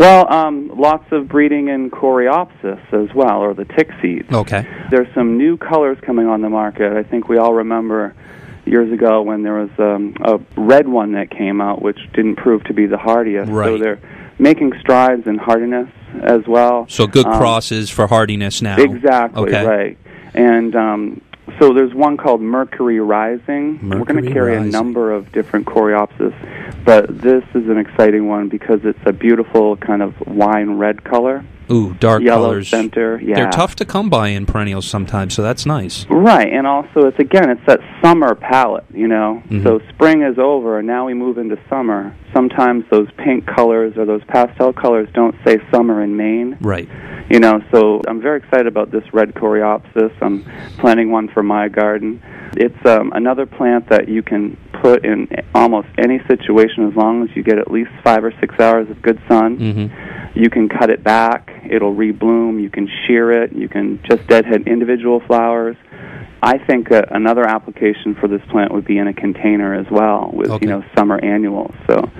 Well, 0.00 0.32
um, 0.32 0.68
lots 0.74 1.04
of 1.12 1.28
breeding 1.28 1.68
in 1.68 1.90
Coreopsis 1.90 2.80
as 2.94 3.14
well, 3.14 3.40
or 3.42 3.52
the 3.52 3.66
tick 3.66 3.90
seeds. 4.00 4.32
Okay. 4.32 4.66
There's 4.90 5.12
some 5.14 5.36
new 5.36 5.58
colors 5.58 5.98
coming 6.00 6.26
on 6.26 6.40
the 6.40 6.48
market. 6.48 6.94
I 6.94 7.02
think 7.02 7.28
we 7.28 7.36
all 7.36 7.52
remember 7.52 8.14
years 8.64 8.90
ago 8.90 9.20
when 9.20 9.42
there 9.42 9.52
was 9.52 9.68
um, 9.78 10.16
a 10.24 10.40
red 10.58 10.88
one 10.88 11.12
that 11.12 11.30
came 11.30 11.60
out, 11.60 11.82
which 11.82 11.98
didn't 12.14 12.36
prove 12.36 12.64
to 12.64 12.72
be 12.72 12.86
the 12.86 12.96
hardiest. 12.96 13.52
Right. 13.52 13.66
So 13.66 13.76
they're 13.76 14.00
making 14.38 14.72
strides 14.80 15.26
in 15.26 15.36
hardiness 15.36 15.90
as 16.22 16.46
well. 16.46 16.86
So 16.88 17.06
good 17.06 17.26
Um, 17.26 17.36
crosses 17.36 17.90
for 17.90 18.06
hardiness 18.06 18.62
now. 18.62 18.78
Exactly 18.78 19.42
Okay. 19.42 19.66
right. 19.66 19.98
And 20.32 20.74
um, 20.76 21.20
so 21.58 21.72
there's 21.72 21.94
one 21.94 22.16
called 22.16 22.40
Mercury 22.40 23.00
Rising. 23.00 23.88
We're 23.88 24.04
going 24.04 24.24
to 24.24 24.32
carry 24.32 24.56
Rising. 24.56 24.68
a 24.68 24.72
number 24.72 25.12
of 25.12 25.30
different 25.32 25.66
Coreopsis, 25.66 26.34
but 26.84 27.06
this 27.20 27.44
is 27.54 27.68
an 27.68 27.78
exciting 27.78 28.28
one 28.28 28.48
because 28.48 28.80
it's 28.84 28.98
a 29.06 29.12
beautiful 29.12 29.76
kind 29.76 30.02
of 30.02 30.14
wine 30.26 30.70
red 30.78 31.04
color. 31.04 31.44
Ooh, 31.70 31.94
dark 32.00 32.22
Yellow 32.22 32.48
colors. 32.48 32.68
center, 32.68 33.20
yeah. 33.22 33.36
They're 33.36 33.50
tough 33.50 33.76
to 33.76 33.84
come 33.84 34.10
by 34.10 34.28
in 34.28 34.44
perennials 34.46 34.86
sometimes, 34.86 35.34
so 35.34 35.42
that's 35.42 35.66
nice. 35.66 36.04
Right, 36.10 36.52
and 36.52 36.66
also 36.66 37.06
it's 37.06 37.18
again 37.18 37.48
it's 37.50 37.64
that 37.66 37.80
summer 38.02 38.34
palette, 38.34 38.84
you 38.92 39.06
know. 39.06 39.42
Mhm. 39.50 39.62
So 39.62 39.80
spring 39.90 40.22
is 40.22 40.38
over 40.38 40.78
and 40.78 40.86
now 40.86 41.06
we 41.06 41.14
move 41.14 41.38
into 41.38 41.56
summer. 41.68 42.12
Sometimes 42.34 42.84
those 42.90 43.08
pink 43.18 43.46
colors 43.46 43.96
or 43.96 44.04
those 44.04 44.22
pastel 44.24 44.72
colors 44.72 45.08
don't 45.14 45.34
say 45.46 45.58
summer 45.72 46.02
in 46.02 46.16
Maine. 46.16 46.56
Right. 46.60 46.88
You 47.28 47.38
know, 47.38 47.60
so 47.72 48.02
I'm 48.08 48.20
very 48.20 48.38
excited 48.38 48.66
about 48.66 48.90
this 48.90 49.04
red 49.12 49.34
coreopsis. 49.34 50.12
I'm 50.20 50.44
planting 50.78 51.10
one 51.12 51.28
for 51.28 51.42
my 51.42 51.68
garden. 51.68 52.20
It's 52.56 52.84
um, 52.84 53.12
another 53.14 53.46
plant 53.46 53.88
that 53.90 54.08
you 54.08 54.22
can 54.22 54.56
put 54.82 55.04
in 55.04 55.28
almost 55.54 55.86
any 55.98 56.20
situation 56.26 56.88
as 56.88 56.96
long 56.96 57.22
as 57.22 57.28
you 57.36 57.42
get 57.44 57.58
at 57.58 57.70
least 57.70 57.90
five 58.02 58.24
or 58.24 58.32
six 58.40 58.58
hours 58.58 58.90
of 58.90 59.00
good 59.02 59.20
sun. 59.28 59.56
hmm 59.56 60.19
You 60.34 60.48
can 60.48 60.68
cut 60.68 60.90
it 60.90 61.02
back, 61.02 61.50
it'll 61.68 61.94
rebloom. 61.94 62.62
You 62.62 62.70
can 62.70 62.88
shear 63.06 63.42
it. 63.42 63.52
You 63.52 63.68
can 63.68 64.00
just 64.08 64.26
deadhead 64.28 64.66
individual 64.68 65.20
flowers. 65.20 65.76
I 66.42 66.56
think 66.56 66.90
uh, 66.90 67.02
another 67.10 67.46
application 67.46 68.14
for 68.14 68.26
this 68.26 68.40
plant 68.50 68.72
would 68.72 68.86
be 68.86 68.96
in 68.96 69.06
a 69.06 69.12
container 69.12 69.74
as 69.74 69.84
well, 69.90 70.30
with 70.32 70.48
Okay. 70.50 70.64
you 70.64 70.70
know 70.72 70.82
summer 70.96 71.22
annuals. 71.22 71.74
So, 71.86 72.10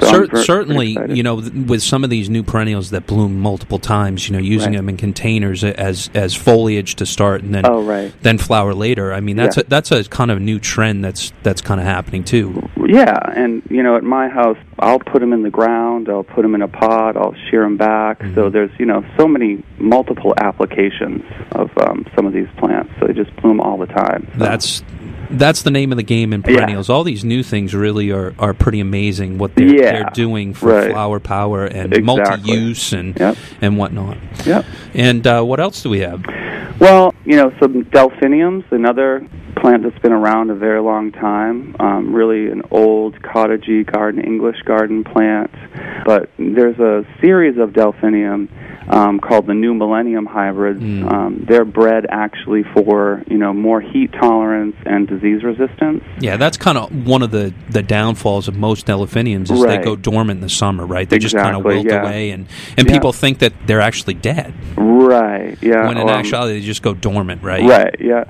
so 0.00 0.26
Cer- 0.26 0.36
certainly, 0.42 0.94
very 0.94 1.14
you 1.14 1.22
know, 1.22 1.40
th- 1.40 1.52
with 1.52 1.80
some 1.80 2.02
of 2.02 2.10
these 2.10 2.28
new 2.28 2.42
perennials 2.42 2.90
that 2.90 3.06
bloom 3.06 3.38
multiple 3.38 3.78
times, 3.78 4.28
you 4.28 4.32
know, 4.34 4.42
using 4.42 4.70
Right. 4.72 4.78
them 4.78 4.88
in 4.88 4.96
containers 4.96 5.62
as 5.62 6.10
as 6.12 6.34
foliage 6.34 6.96
to 6.96 7.06
start 7.06 7.42
and 7.44 7.54
then 7.54 7.64
Oh, 7.64 7.82
right. 7.84 8.12
then 8.22 8.36
flower 8.38 8.74
later. 8.74 9.12
I 9.12 9.20
mean, 9.20 9.36
that's 9.36 9.56
Yeah. 9.56 9.62
a, 9.64 9.68
that's 9.68 9.92
a 9.92 10.02
kind 10.08 10.32
of 10.32 10.40
new 10.40 10.58
trend 10.58 11.04
that's 11.04 11.32
that's 11.44 11.60
kind 11.60 11.80
of 11.80 11.86
happening 11.86 12.24
too. 12.24 12.68
Yeah, 12.84 13.16
and 13.36 13.62
you 13.70 13.84
know, 13.84 13.96
at 13.96 14.02
my 14.02 14.28
house, 14.28 14.58
I'll 14.82 14.98
put 14.98 15.20
them 15.20 15.32
in 15.32 15.42
the 15.42 15.50
ground. 15.50 16.08
I'll 16.08 16.24
put 16.24 16.42
them 16.42 16.56
in 16.56 16.62
a 16.62 16.68
pot. 16.68 17.16
I'll 17.16 17.36
shear 17.48 17.62
them 17.62 17.76
back. 17.76 18.18
Mm-hmm. 18.18 18.34
So 18.34 18.50
there's 18.50 18.70
you 18.78 18.86
know 18.86 19.04
so 19.16 19.28
many 19.28 19.62
multiple 19.78 20.34
applications 20.36 21.22
of 21.52 21.70
um, 21.78 22.04
some 22.16 22.26
of 22.26 22.32
these 22.32 22.48
plants. 22.58 22.92
So 22.98 23.06
they 23.06 23.12
just 23.12 23.34
bloom 23.36 23.60
all 23.60 23.78
the 23.78 23.86
time. 23.86 24.28
So, 24.32 24.38
That's 24.38 24.82
That's 25.32 25.62
the 25.62 25.70
name 25.70 25.92
of 25.92 25.96
the 25.96 26.02
game 26.02 26.32
in 26.32 26.42
Yeah. 26.46 26.56
perennials. 26.58 26.90
All 26.90 27.04
these 27.04 27.24
new 27.24 27.42
things 27.42 27.74
really 27.74 28.10
are, 28.10 28.34
are 28.38 28.52
pretty 28.54 28.80
amazing 28.80 29.38
what 29.38 29.54
they're, 29.54 29.66
Yeah. 29.66 29.92
they're 29.92 30.10
doing 30.12 30.54
for 30.54 30.68
Right. 30.72 30.90
flower 30.90 31.20
power 31.20 31.64
and 31.64 31.92
Exactly. 31.94 32.02
multi-use 32.02 32.92
and 32.92 33.16
Yep. 33.18 33.36
and 33.60 33.76
whatnot. 33.78 34.18
Yep. 34.46 34.64
And 34.94 35.26
uh, 35.26 35.42
what 35.42 35.60
else 35.60 35.82
do 35.82 35.90
we 35.90 36.00
have? 36.00 36.22
Well, 36.78 37.14
you 37.24 37.36
know, 37.36 37.52
some 37.60 37.82
delphiniums, 37.92 38.64
another 38.70 39.24
plant 39.56 39.84
that's 39.84 39.98
been 40.00 40.12
around 40.12 40.50
a 40.50 40.54
very 40.54 40.80
long 40.80 41.12
time. 41.12 41.76
Um, 41.78 42.12
really 42.12 42.48
an 42.50 42.62
old 42.70 43.20
cottagey 43.22 43.84
garden, 43.90 44.20
English 44.24 44.56
garden 44.64 45.04
plant. 45.04 45.50
But 46.04 46.30
there's 46.38 46.78
a 46.80 47.04
series 47.20 47.58
of 47.58 47.72
delphinium 47.72 48.48
um, 48.88 49.20
called 49.20 49.46
the 49.46 49.54
New 49.54 49.74
Millennium 49.74 50.26
hybrids. 50.26 50.82
Um, 50.82 51.44
they're 51.48 51.64
bred 51.64 52.04
actually 52.10 52.64
for 52.74 53.22
you 53.28 53.38
know 53.38 53.52
more 53.52 53.80
heat 53.80 54.10
tolerance 54.20 54.74
and 54.84 55.06
disease 55.22 55.44
resistance. 55.44 56.04
Yeah, 56.20 56.36
that's 56.36 56.56
kind 56.56 56.76
of 56.76 57.06
one 57.06 57.22
of 57.22 57.30
the, 57.30 57.54
the 57.70 57.82
downfalls 57.82 58.48
of 58.48 58.56
most 58.56 58.86
delphiniums 58.86 59.50
is 59.50 59.62
they 59.62 59.78
go 59.78 59.96
dormant 59.96 60.38
in 60.38 60.40
the 60.42 60.48
summer, 60.48 60.84
right? 60.84 61.08
They 61.08 61.18
just 61.18 61.34
kind 61.34 61.56
of 61.56 61.64
wilt 61.64 61.86
yeah. 61.86 62.02
away, 62.02 62.30
and, 62.30 62.46
and 62.76 62.86
Yeah. 62.86 62.94
people 62.94 63.12
think 63.12 63.38
that 63.38 63.52
they're 63.66 63.80
actually 63.80 64.14
dead. 64.14 64.52
Right. 64.76 65.56
Yeah. 65.62 65.86
when 65.86 65.96
in 65.96 66.08
um, 66.08 66.08
actuality, 66.08 66.60
they 66.60 66.66
just 66.66 66.82
go 66.82 66.94
dormant, 66.94 67.42
right? 67.42 67.64
Right, 67.64 67.94
yeah. 68.00 68.24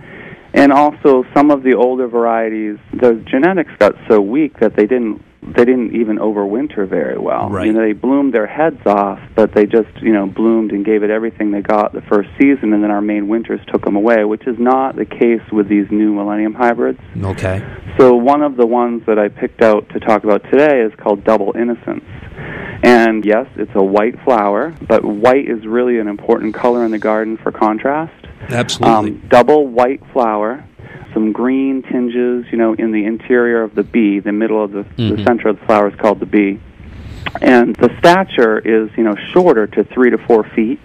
And 0.54 0.72
also 0.72 1.24
some 1.34 1.50
of 1.50 1.62
the 1.62 1.74
older 1.74 2.06
varieties, 2.08 2.78
the 2.92 3.14
genetics 3.26 3.72
got 3.78 3.94
so 4.08 4.20
weak 4.20 4.60
that 4.60 4.76
they 4.76 4.86
didn't 4.86 5.22
they 5.42 5.64
didn't 5.64 5.96
even 5.96 6.18
overwinter 6.18 6.88
very 6.88 7.18
well. 7.18 7.50
Right. 7.50 7.66
You 7.66 7.72
know, 7.72 7.84
they 7.84 7.92
bloomed 7.92 8.32
their 8.32 8.46
heads 8.46 8.80
off, 8.86 9.18
but 9.34 9.52
they 9.54 9.66
just, 9.66 9.90
you 10.00 10.12
know, 10.12 10.26
bloomed 10.26 10.70
and 10.70 10.84
gave 10.84 11.02
it 11.02 11.10
everything 11.10 11.50
they 11.50 11.62
got 11.62 11.92
the 11.92 12.02
first 12.02 12.28
season 12.40 12.72
and 12.72 12.82
then 12.82 12.92
our 12.92 13.00
Maine 13.00 13.26
winters 13.26 13.60
took 13.66 13.84
them 13.84 13.96
away, 13.96 14.24
which 14.24 14.46
is 14.46 14.56
not 14.58 14.94
the 14.94 15.04
case 15.04 15.42
with 15.50 15.68
these 15.68 15.86
new 15.90 16.12
millennium 16.14 16.54
hybrids. 16.54 17.00
Okay. 17.20 17.60
So 17.98 18.14
one 18.14 18.42
of 18.42 18.56
the 18.56 18.66
ones 18.66 19.02
that 19.06 19.18
I 19.18 19.28
picked 19.28 19.62
out 19.62 19.88
to 19.90 20.00
talk 20.00 20.22
about 20.22 20.44
today 20.44 20.80
is 20.80 20.92
called 20.96 21.24
Double 21.24 21.52
Innocence. 21.56 22.04
And 22.84 23.24
yes, 23.24 23.46
it's 23.56 23.70
a 23.74 23.82
white 23.82 24.20
flower, 24.24 24.74
but 24.88 25.04
white 25.04 25.48
is 25.48 25.66
really 25.66 25.98
an 25.98 26.08
important 26.08 26.54
color 26.54 26.84
in 26.84 26.92
the 26.92 26.98
garden 26.98 27.36
for 27.36 27.50
contrast. 27.52 28.26
Absolutely. 28.48 29.12
Um, 29.12 29.28
double 29.28 29.66
white 29.68 30.02
flower, 30.12 30.64
some 31.14 31.32
green 31.32 31.82
tinges, 31.82 32.46
you 32.50 32.58
know, 32.58 32.74
in 32.74 32.92
the 32.92 33.04
interior 33.04 33.62
of 33.62 33.74
the 33.74 33.82
bee. 33.82 34.20
The 34.20 34.32
middle 34.32 34.62
of 34.62 34.72
the, 34.72 34.82
the 34.96 35.16
Mhm. 35.16 35.24
center 35.24 35.48
of 35.48 35.60
the 35.60 35.66
flower 35.66 35.88
is 35.88 35.94
called 35.96 36.20
the 36.20 36.26
bee. 36.26 36.58
And 37.40 37.74
the 37.76 37.90
stature 37.98 38.58
is, 38.58 38.90
you 38.96 39.04
know, 39.04 39.14
shorter 39.32 39.66
to 39.68 39.84
three 39.84 40.10
to 40.10 40.18
four 40.18 40.44
feet. 40.44 40.80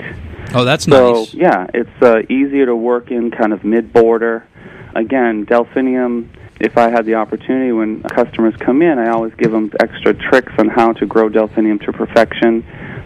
oh, 0.56 0.64
that's 0.64 0.86
So 0.86 1.14
nice. 1.14 1.30
So, 1.32 1.38
yeah, 1.38 1.68
it's 1.74 2.02
uh, 2.02 2.22
easier 2.30 2.66
to 2.68 2.76
work 2.76 3.12
in 3.12 3.32
kind 3.32 3.54
of 3.54 3.64
mid 3.64 3.92
border. 3.94 4.44
Again, 4.96 5.46
delphinium. 5.46 6.30
If 6.60 6.76
I 6.78 6.90
had 6.90 7.06
the 7.06 7.16
opportunity 7.16 7.72
when 7.72 8.02
customers 8.02 8.56
come 8.58 8.82
in, 8.82 8.98
I 8.98 9.10
always 9.10 9.34
give 9.36 9.52
them 9.52 9.72
extra 9.80 10.14
tricks 10.16 10.52
on 10.58 10.70
how 10.70 10.94
to 10.94 11.06
grow 11.06 11.30
delphinium 11.30 11.78
to 11.80 11.92
perfection. 11.94 12.64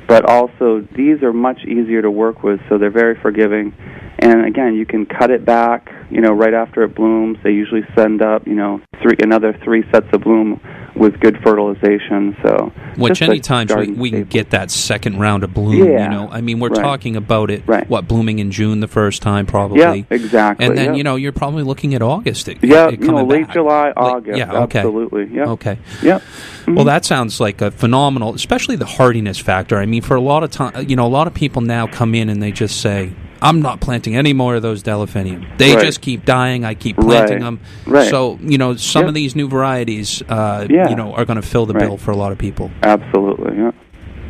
But 0.07 0.23
also, 0.29 0.87
these 0.95 1.21
are 1.23 1.33
much 1.33 1.65
easier 1.65 2.01
to 2.01 2.09
work 2.11 2.43
with, 2.43 2.61
so 2.69 2.77
they're 2.77 2.89
very 2.89 3.15
forgiving. 3.15 3.73
And 4.21 4.45
again, 4.45 4.75
you 4.75 4.85
can 4.85 5.07
cut 5.07 5.31
it 5.31 5.45
back, 5.45 5.91
you 6.11 6.21
know, 6.21 6.31
right 6.31 6.53
after 6.53 6.83
it 6.83 6.93
blooms. 6.93 7.39
They 7.43 7.51
usually 7.51 7.81
send 7.95 8.21
up, 8.21 8.45
you 8.45 8.53
know, 8.53 8.79
three 9.01 9.15
another 9.23 9.51
three 9.63 9.83
sets 9.91 10.05
of 10.13 10.21
bloom 10.21 10.59
with 10.95 11.19
good 11.19 11.39
fertilization. 11.41 12.37
So 12.43 12.71
Which 12.97 13.23
any 13.23 13.39
times 13.39 13.73
we, 13.73 13.87
we 13.93 14.09
staple. 14.09 14.25
get 14.25 14.49
that 14.51 14.69
second 14.69 15.19
round 15.19 15.43
of 15.43 15.53
bloom, 15.55 15.73
Yeah. 15.87 16.03
you 16.03 16.09
know. 16.09 16.29
I 16.31 16.41
mean, 16.41 16.59
we're 16.59 16.69
Right. 16.69 16.83
talking 16.83 17.15
about 17.15 17.49
it, 17.49 17.63
Right. 17.65 17.89
what, 17.89 18.07
blooming 18.07 18.37
in 18.37 18.51
June 18.51 18.79
the 18.79 18.87
first 18.87 19.23
time, 19.23 19.47
probably. 19.47 19.79
Yeah, 19.79 19.95
exactly. 20.11 20.65
And 20.67 20.77
then, 20.77 20.85
yeah. 20.91 20.93
you 20.97 21.03
know, 21.03 21.15
you're 21.15 21.31
probably 21.31 21.63
looking 21.63 21.95
at 21.95 22.03
August. 22.03 22.47
It, 22.47 22.57
Yeah, 22.61 22.89
it 22.89 23.01
you 23.01 23.07
know, 23.07 23.23
late 23.23 23.47
back. 23.47 23.53
July, 23.55 23.85
Late- 23.87 23.93
August. 23.97 24.37
yeah, 24.37 24.51
okay. 24.63 24.79
Absolutely. 24.79 25.29
Yeah. 25.33 25.45
Okay. 25.45 25.77
Yeah. 26.03 26.19
Mm-hmm. 26.19 26.75
Well, 26.75 26.85
that 26.85 27.05
sounds 27.05 27.39
like 27.39 27.61
a 27.61 27.71
phenomenal, 27.71 28.35
especially 28.35 28.75
the 28.75 28.85
hardiness 28.85 29.39
factor. 29.39 29.77
I 29.77 29.87
mean, 29.87 30.03
for 30.03 30.15
a 30.15 30.21
lot 30.21 30.43
of 30.43 30.51
time, 30.51 30.73
you 30.87 30.95
know, 30.95 31.07
a 31.07 31.09
lot 31.09 31.25
of 31.25 31.33
people 31.33 31.63
now 31.63 31.87
come 31.87 32.13
in 32.13 32.29
and 32.29 32.43
they 32.43 32.51
just 32.51 32.79
say, 32.81 33.13
"I'm 33.41 33.61
not 33.61 33.79
planting 33.81 34.15
any 34.15 34.33
more 34.33 34.55
of 34.55 34.61
those 34.61 34.81
delphinium. 34.83 35.45
They 35.57 35.75
Right. 35.75 35.85
just 35.85 36.01
keep 36.01 36.25
dying. 36.25 36.63
I 36.65 36.73
keep 36.73 36.97
planting 36.97 37.37
Right. 37.37 37.43
them." 37.43 37.59
Right. 37.85 38.09
So, 38.09 38.39
you 38.41 38.57
know, 38.57 38.75
some 38.75 39.03
Yeah. 39.03 39.07
of 39.09 39.13
these 39.13 39.35
new 39.35 39.47
varieties, 39.47 40.21
uh, 40.29 40.65
Yeah. 40.69 40.89
you 40.89 40.95
know, 40.95 41.13
are 41.13 41.25
going 41.25 41.41
to 41.41 41.47
fill 41.47 41.65
the 41.65 41.73
bill 41.73 41.97
for 41.97 42.11
a 42.11 42.17
lot 42.17 42.31
of 42.31 42.37
people. 42.37 42.71
Absolutely. 42.83 43.57
Yeah. 43.57 43.71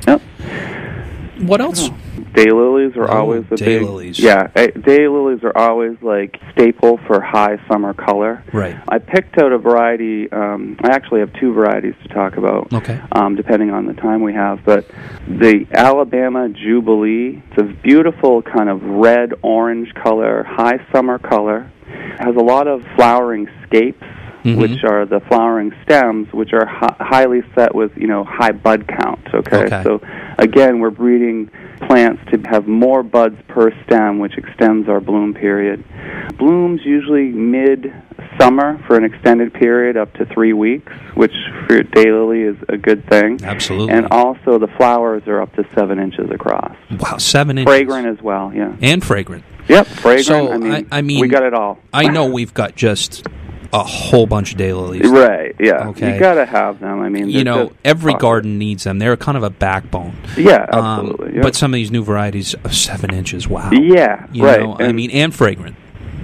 Yep. 0.07 0.21
What 1.41 1.59
else? 1.61 1.89
Daylilies 2.33 2.95
are 2.97 3.09
Oh, 3.11 3.17
always 3.21 3.43
a 3.51 3.55
big. 3.55 3.81
daylilies. 3.81 4.19
Yeah, 4.19 4.47
eh, 4.55 4.67
daylilies 4.67 5.43
are 5.43 5.57
always 5.57 5.97
like 6.01 6.37
staple 6.51 6.97
for 7.07 7.19
high 7.19 7.57
summer 7.67 7.93
color. 7.93 8.43
Right. 8.53 8.75
I 8.87 8.99
picked 8.99 9.37
out 9.37 9.51
a 9.51 9.57
variety. 9.57 10.31
Um, 10.31 10.77
I 10.83 10.89
actually 10.95 11.19
have 11.21 11.33
two 11.39 11.53
varieties 11.53 11.95
to 12.03 12.09
talk 12.13 12.37
about. 12.37 12.71
Okay. 12.73 12.99
Um, 13.11 13.35
depending 13.35 13.71
on 13.71 13.85
the 13.85 13.93
time 13.93 14.21
we 14.21 14.33
have, 14.33 14.59
but 14.65 14.87
the 15.27 15.65
Alabama 15.73 16.47
Jubilee. 16.49 17.41
It's 17.51 17.61
a 17.61 17.63
beautiful 17.83 18.41
kind 18.41 18.69
of 18.69 18.81
red 18.83 19.33
orange 19.41 19.93
color, 19.95 20.43
high 20.47 20.79
summer 20.93 21.19
color. 21.19 21.69
Has 22.19 22.35
a 22.35 22.43
lot 22.43 22.67
of 22.67 22.83
flowering 22.95 23.47
scapes. 23.67 24.03
Mhm. 24.43 24.55
Which 24.57 24.83
are 24.83 25.05
the 25.05 25.19
flowering 25.19 25.71
stems, 25.83 26.33
which 26.33 26.51
are 26.53 26.65
hi- 26.65 26.95
highly 26.99 27.43
set 27.55 27.75
with 27.75 27.91
you 27.95 28.07
know 28.07 28.23
high 28.23 28.51
bud 28.51 28.87
count. 28.87 29.19
Okay, 29.33 29.65
Okay. 29.65 29.81
so 29.83 30.01
again, 30.39 30.79
we're 30.79 30.89
breeding 30.89 31.49
plants 31.87 32.21
to 32.31 32.39
have 32.49 32.67
more 32.67 33.03
buds 33.03 33.35
per 33.47 33.71
stem, 33.85 34.17
which 34.19 34.37
extends 34.37 34.87
our 34.89 34.99
bloom 34.99 35.33
period. 35.33 35.83
Blooms 36.37 36.81
usually 36.83 37.25
mid 37.31 37.91
summer 38.39 38.79
for 38.87 38.95
an 38.97 39.03
extended 39.03 39.53
period 39.53 39.97
up 39.97 40.11
to 40.13 40.25
three 40.25 40.53
weeks, 40.53 40.91
which 41.15 41.33
for 41.67 41.77
a 41.77 41.83
daylily 41.83 42.49
is 42.49 42.55
a 42.69 42.77
good 42.77 43.07
thing. 43.09 43.39
Absolutely. 43.43 43.93
And 43.93 44.07
also 44.11 44.57
the 44.57 44.67
flowers 44.77 45.23
are 45.27 45.41
up 45.41 45.55
to 45.55 45.65
seven 45.75 45.99
inches 45.99 46.29
across. 46.31 46.75
wow, 46.99 47.17
seven 47.17 47.57
inches. 47.59 47.71
Fragrant 47.71 48.07
as 48.07 48.21
well, 48.23 48.51
yeah. 48.55 48.71
And 48.81 49.03
fragrant. 49.03 49.43
Yep, 49.67 49.85
fragrant. 49.87 50.25
So, 50.25 50.51
I 50.51 50.57
mean, 50.57 50.71
I- 50.71 50.85
I 50.91 51.01
mean, 51.01 51.21
we 51.21 51.27
got 51.27 51.43
it 51.43 51.53
all. 51.53 51.77
I 51.93 52.07
know 52.09 52.25
we've 52.25 52.53
got 52.53 52.75
just 52.75 53.25
a 53.73 53.83
whole 53.83 54.25
bunch 54.27 54.51
of 54.53 54.57
daylilies. 54.59 55.03
Right, 55.09 55.55
yeah. 55.59 55.87
Okay. 55.89 56.13
You 56.13 56.19
got 56.19 56.33
to 56.35 56.45
have 56.45 56.79
them. 56.79 56.99
I 57.01 57.09
mean, 57.09 57.29
You 57.29 57.43
know, 57.43 57.71
every 57.85 58.11
awesome. 58.13 58.21
garden 58.21 58.57
needs 58.57 58.83
them. 58.83 58.99
They're 58.99 59.15
kind 59.17 59.37
of 59.37 59.43
a 59.43 59.49
backbone. 59.49 60.13
Yeah, 60.35 60.65
Um, 60.71 60.83
absolutely. 61.11 61.33
yep. 61.35 61.43
But 61.43 61.55
some 61.55 61.73
of 61.73 61.75
these 61.75 61.91
new 61.91 62.03
varieties, 62.03 62.53
are 62.65 62.71
seven 62.71 63.13
inches. 63.13 63.47
Wow. 63.47 63.71
Yeah, 63.71 64.25
You 64.33 64.45
right. 64.45 64.59
know, 64.59 64.75
I 64.79 64.91
mean, 64.91 65.09
and 65.11 65.33
fragrant. 65.33 65.75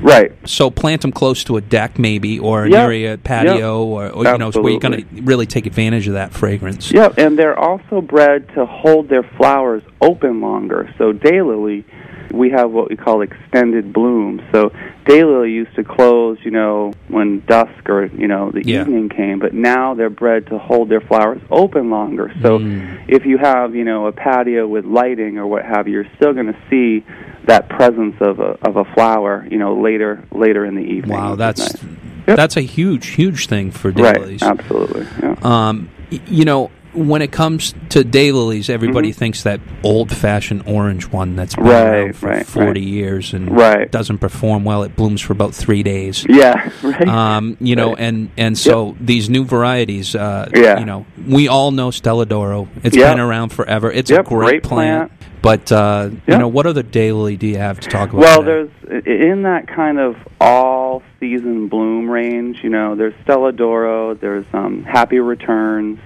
right. 0.01 0.31
So 0.45 0.69
plant 0.69 1.01
them 1.03 1.11
close 1.11 1.43
to 1.45 1.57
a 1.57 1.61
deck, 1.61 1.97
maybe, 1.97 2.37
or 2.37 2.67
Yeah. 2.67 2.87
near 2.87 3.13
a 3.13 3.17
patio, 3.17 3.83
or, 3.83 4.09
or 4.09 4.25
you 4.25 4.37
know, 4.37 4.51
where 4.51 4.71
you're 4.71 4.79
going 4.79 5.01
to 5.01 5.21
really 5.23 5.45
take 5.45 5.65
advantage 5.65 6.07
of 6.07 6.13
that 6.15 6.33
fragrance. 6.33 6.91
Yeah, 6.91 7.09
and 7.17 7.39
they're 7.39 7.57
also 7.57 8.01
bred 8.01 8.47
to 8.55 8.65
hold 8.65 9.07
their 9.09 9.23
flowers 9.37 9.83
open 10.01 10.41
longer. 10.41 10.93
So 10.97 11.13
daylily, 11.13 11.83
we 12.31 12.49
have 12.51 12.71
what 12.71 12.89
we 12.89 12.95
call 12.95 13.21
extended 13.21 13.93
bloom. 13.93 14.41
So 14.51 14.69
daylily 15.05 15.51
used 15.53 15.75
to 15.75 15.83
close, 15.83 16.37
you 16.43 16.51
know, 16.51 16.93
when 17.07 17.41
dusk 17.47 17.89
or 17.89 18.05
you 18.05 18.27
know 18.27 18.51
the 18.51 18.63
Yeah. 18.65 18.81
evening 18.81 19.09
came, 19.09 19.39
but 19.39 19.53
now 19.53 19.93
they're 19.93 20.09
bred 20.09 20.47
to 20.47 20.57
hold 20.57 20.89
their 20.89 21.01
flowers 21.01 21.41
open 21.49 21.89
longer. 21.89 22.31
So 22.41 22.59
Mm. 22.59 22.99
if 23.07 23.25
you 23.25 23.37
have, 23.37 23.75
you 23.75 23.83
know, 23.83 24.07
a 24.07 24.11
patio 24.11 24.67
with 24.67 24.85
lighting 24.85 25.37
or 25.37 25.47
what 25.47 25.63
have 25.65 25.87
you, 25.87 25.93
you're 25.95 26.07
still 26.17 26.33
going 26.33 26.47
to 26.47 26.57
see 26.69 27.03
that 27.45 27.69
presence 27.69 28.15
of 28.19 28.39
a 28.39 28.57
of 28.67 28.75
a 28.75 28.83
flower, 28.93 29.47
you 29.49 29.57
know, 29.57 29.75
later 29.75 30.23
later 30.31 30.65
in 30.65 30.75
the 30.75 30.81
evening. 30.83 31.17
Wow, 31.17 31.35
that's 31.35 31.59
nice. 31.73 31.83
Yep. 32.27 32.35
that's 32.35 32.57
a 32.57 32.61
huge, 32.61 33.07
huge 33.07 33.47
thing 33.47 33.71
for 33.71 33.89
right. 33.91 34.17
daylilies. 34.17 34.41
Absolutely. 34.43 35.07
Yeah. 35.23 35.35
Um, 35.43 35.89
you 36.27 36.43
know, 36.43 36.71
when 36.97 37.21
it 37.21 37.31
comes 37.31 37.73
to 37.89 37.99
daylilies, 38.03 38.69
everybody 38.69 39.11
thinks 39.11 39.43
that 39.43 39.59
old-fashioned 39.83 40.63
orange 40.65 41.07
one 41.09 41.35
that's 41.35 41.55
been 41.55 41.65
Mm-hmm. 41.65 41.71
Right, 41.73 41.97
around 42.05 42.13
for 42.15 42.29
right, 42.29 42.45
forty 42.45 42.81
right. 42.81 42.87
years 42.89 43.33
and 43.33 43.55
Right. 43.55 43.91
doesn't 43.91 44.17
perform 44.17 44.63
well. 44.63 44.83
It 44.83 44.95
blooms 44.95 45.21
for 45.21 45.33
about 45.33 45.53
three 45.53 45.83
days. 45.83 46.25
Yeah. 46.27 46.69
Right. 46.83 47.07
Um, 47.07 47.57
you 47.59 47.75
know, 47.75 47.95
and 47.95 48.29
and 48.37 48.57
so 48.57 48.95
these 49.01 49.29
new 49.29 49.43
varieties, 49.43 50.15
uh, 50.15 50.49
Yeah. 50.55 50.79
you 50.79 50.85
know, 50.85 51.05
we 51.27 51.47
all 51.47 51.71
know 51.71 51.91
Stella 51.91 52.25
d'Oro. 52.25 52.67
It's 52.83 52.95
Yep. 52.95 53.13
been 53.15 53.19
around 53.19 53.49
forever. 53.49 53.91
It's 53.91 54.09
Yep, 54.09 54.25
a 54.25 54.29
great, 54.29 54.45
great 54.47 54.63
plant. 54.63 55.11
But 55.41 55.71
uh, 55.71 56.09
you 56.27 56.37
know, 56.37 56.47
what 56.47 56.65
other 56.65 56.83
daylily 56.83 57.37
do 57.37 57.45
you 57.47 57.57
have 57.57 57.79
to 57.81 57.89
talk 57.89 58.09
about? 58.09 58.21
Well, 58.21 58.43
today? 58.43 58.71
there's 58.87 59.05
in 59.31 59.43
that 59.43 59.67
kind 59.67 59.99
of 59.99 60.15
all 60.41 61.03
season 61.19 61.67
bloom 61.67 62.09
range. 62.09 62.59
You 62.63 62.69
know, 62.69 62.95
there's 62.95 63.13
Stella 63.23 63.51
d'Oro, 63.51 64.13
there's 64.15 64.45
um, 64.53 64.83
Happy 64.83 65.19
Returns. 65.19 65.99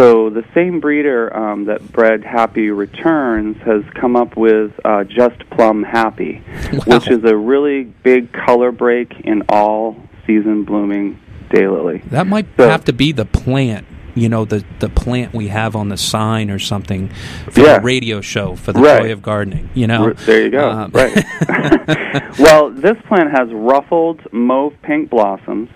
So 0.00 0.30
the 0.30 0.44
same 0.54 0.80
breeder 0.80 1.36
um, 1.36 1.66
that 1.66 1.92
bred 1.92 2.24
Happy 2.24 2.70
Returns 2.70 3.58
has 3.66 3.82
come 4.00 4.16
up 4.16 4.34
with 4.34 4.72
uh, 4.82 5.04
Just 5.04 5.38
Plum 5.50 5.82
Happy, 5.82 6.42
Wow. 6.72 6.80
which 6.86 7.10
is 7.10 7.22
a 7.24 7.36
really 7.36 7.84
big 7.84 8.32
color 8.32 8.72
break 8.72 9.12
in 9.24 9.42
all 9.50 9.96
season 10.26 10.64
blooming 10.64 11.18
daylily. 11.50 12.02
that 12.10 12.26
might 12.26 12.46
so- 12.56 12.66
have 12.70 12.84
to 12.86 12.94
be 12.94 13.12
the 13.12 13.26
plant. 13.26 13.84
you 14.14 14.28
know 14.30 14.44
the 14.46 14.64
the 14.80 14.88
plant 14.88 15.32
we 15.34 15.48
have 15.48 15.76
on 15.76 15.88
the 15.90 15.96
sign 15.98 16.50
or 16.50 16.58
something 16.58 17.08
for 17.50 17.60
Yeah. 17.60 17.74
the 17.78 17.80
radio 17.84 18.20
show 18.22 18.56
for 18.56 18.72
the 18.72 18.80
Right. 18.80 19.02
joy 19.02 19.12
of 19.12 19.20
gardening. 19.20 19.68
You 19.74 19.86
know, 19.86 20.12
There 20.14 20.42
you 20.42 20.50
go. 20.50 20.68
Um, 20.70 20.90
right. 20.94 21.12
well, 22.38 22.70
this 22.70 22.96
plant 23.06 23.30
has 23.36 23.48
ruffled 23.52 24.20
mauve 24.32 24.72
pink 24.82 25.10
blossoms. 25.10 25.68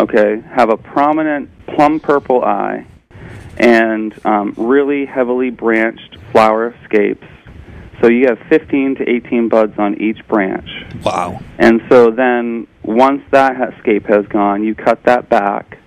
Okay, 0.00 0.40
have 0.54 0.70
a 0.70 0.76
prominent 0.76 1.50
plum 1.66 1.98
purple 2.00 2.44
eye, 2.44 2.86
and 3.58 4.14
um, 4.24 4.54
really 4.56 5.04
heavily 5.04 5.50
branched 5.50 6.16
flower 6.32 6.74
scapes. 6.84 7.26
So 8.00 8.08
you 8.08 8.26
have 8.28 8.38
15 8.48 8.96
to 8.96 9.08
18 9.08 9.48
buds 9.48 9.78
on 9.78 10.00
each 10.00 10.26
branch. 10.28 10.68
Wow. 11.04 11.40
And 11.58 11.80
so 11.88 12.10
then 12.10 12.68
once 12.84 13.22
that 13.32 13.56
ha- 13.56 13.76
scape 13.80 14.06
has 14.06 14.24
gone, 14.26 14.62
you 14.62 14.74
cut 14.74 15.02
that 15.04 15.28
back, 15.28 15.78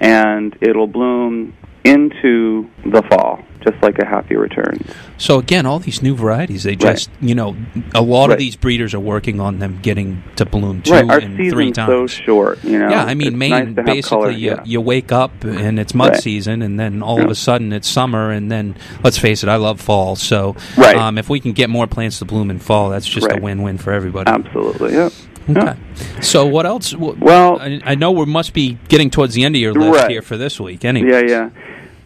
and 0.00 0.56
it'll 0.60 0.88
bloom 0.88 1.54
into 1.84 2.68
the 2.84 3.02
fall, 3.10 3.40
just 3.64 3.82
like 3.82 3.98
a 3.98 4.04
happy 4.04 4.36
return. 4.36 4.78
So 5.18 5.38
again, 5.38 5.66
all 5.66 5.78
these 5.78 6.02
new 6.02 6.14
varieties, 6.14 6.62
they 6.64 6.70
Right. 6.72 6.78
just 6.80 7.10
you 7.20 7.34
know, 7.34 7.56
a 7.94 8.02
lot 8.02 8.28
Right. 8.28 8.32
of 8.34 8.38
these 8.38 8.56
breeders 8.56 8.94
are 8.94 9.00
working 9.00 9.40
on 9.40 9.58
them 9.58 9.78
getting 9.82 10.22
to 10.36 10.44
bloom 10.44 10.82
two 10.82 10.92
right, 10.92 11.10
our 11.10 11.18
and 11.18 11.36
three 11.50 11.70
times. 11.72 11.88
so 11.88 12.06
short, 12.24 12.62
you 12.64 12.78
know. 12.78 12.88
yeah, 12.88 13.04
I 13.04 13.14
mean, 13.14 13.28
It's 13.28 13.36
Maine 13.36 13.74
nice 13.74 13.84
basically 13.86 14.18
color, 14.18 14.30
you, 14.30 14.50
yeah. 14.50 14.60
you 14.64 14.80
wake 14.80 15.12
up 15.12 15.44
and 15.44 15.78
it's 15.78 15.94
mud 15.94 16.12
Right. 16.12 16.20
season, 16.20 16.62
and 16.62 16.78
then 16.78 17.02
all 17.02 17.20
of 17.22 17.30
a 17.30 17.34
sudden 17.34 17.72
it's 17.72 17.88
summer, 17.88 18.30
and 18.30 18.50
then 18.50 18.74
let's 19.04 19.18
face 19.18 19.42
it, 19.42 19.48
I 19.48 19.56
love 19.56 19.80
fall. 19.80 20.16
So 20.16 20.56
Right. 20.76 20.96
um, 20.96 21.18
if 21.18 21.28
we 21.28 21.40
can 21.40 21.52
get 21.52 21.70
more 21.70 21.86
plants 21.86 22.18
to 22.20 22.24
bloom 22.24 22.50
in 22.50 22.58
fall, 22.58 22.90
that's 22.90 23.06
just 23.06 23.30
a 23.30 23.40
win-win 23.40 23.78
for 23.78 23.92
everybody. 23.92 24.30
Absolutely, 24.30 24.94
yeah. 24.94 25.08
Okay. 25.50 25.74
So 26.20 26.46
what 26.46 26.66
else? 26.66 26.94
Well- 26.94 27.58
I, 27.60 27.80
I 27.84 27.94
know 27.96 28.12
we 28.12 28.26
must 28.26 28.52
be 28.54 28.78
getting 28.88 29.10
towards 29.10 29.34
the 29.34 29.44
end 29.44 29.56
of 29.56 29.60
your 29.60 29.72
list 29.74 30.02
Right. 30.02 30.10
here 30.10 30.22
for 30.22 30.36
this 30.36 30.60
week. 30.60 30.84
Anyway. 30.84 31.10
Yeah, 31.10 31.22
yeah. 31.26 31.48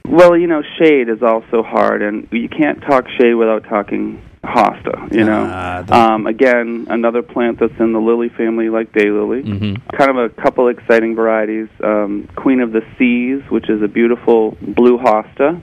Well, 0.09 0.37
you 0.37 0.47
know, 0.47 0.63
shade 0.79 1.09
is 1.09 1.23
also 1.23 1.63
hard, 1.63 2.03
and 2.03 2.29
you 2.31 2.49
can't 2.49 2.81
talk 2.83 3.07
shade 3.21 3.35
without 3.35 3.65
talking 3.65 4.23
hosta. 4.45 5.13
You 5.13 5.25
know, 5.25 5.45
Ah, 5.53 5.83
the- 5.85 5.97
um, 5.97 6.27
again, 6.27 6.87
another 6.89 7.23
plant 7.23 7.59
that's 7.59 7.79
in 7.81 7.93
the 7.93 7.99
lily 8.01 8.29
family, 8.29 8.69
like 8.71 8.93
daylily. 8.93 9.43
Mhm. 9.45 9.81
Kind 9.99 10.11
of 10.11 10.17
a 10.19 10.29
couple 10.29 10.69
exciting 10.69 11.17
varieties. 11.17 11.67
Um, 11.83 12.29
Queen 12.37 12.61
of 12.61 12.71
the 12.73 12.83
Seas, 12.97 13.43
which 13.49 13.69
is 13.69 13.83
a 13.83 13.89
beautiful 13.89 14.57
blue 14.63 14.99
hosta. 14.99 15.61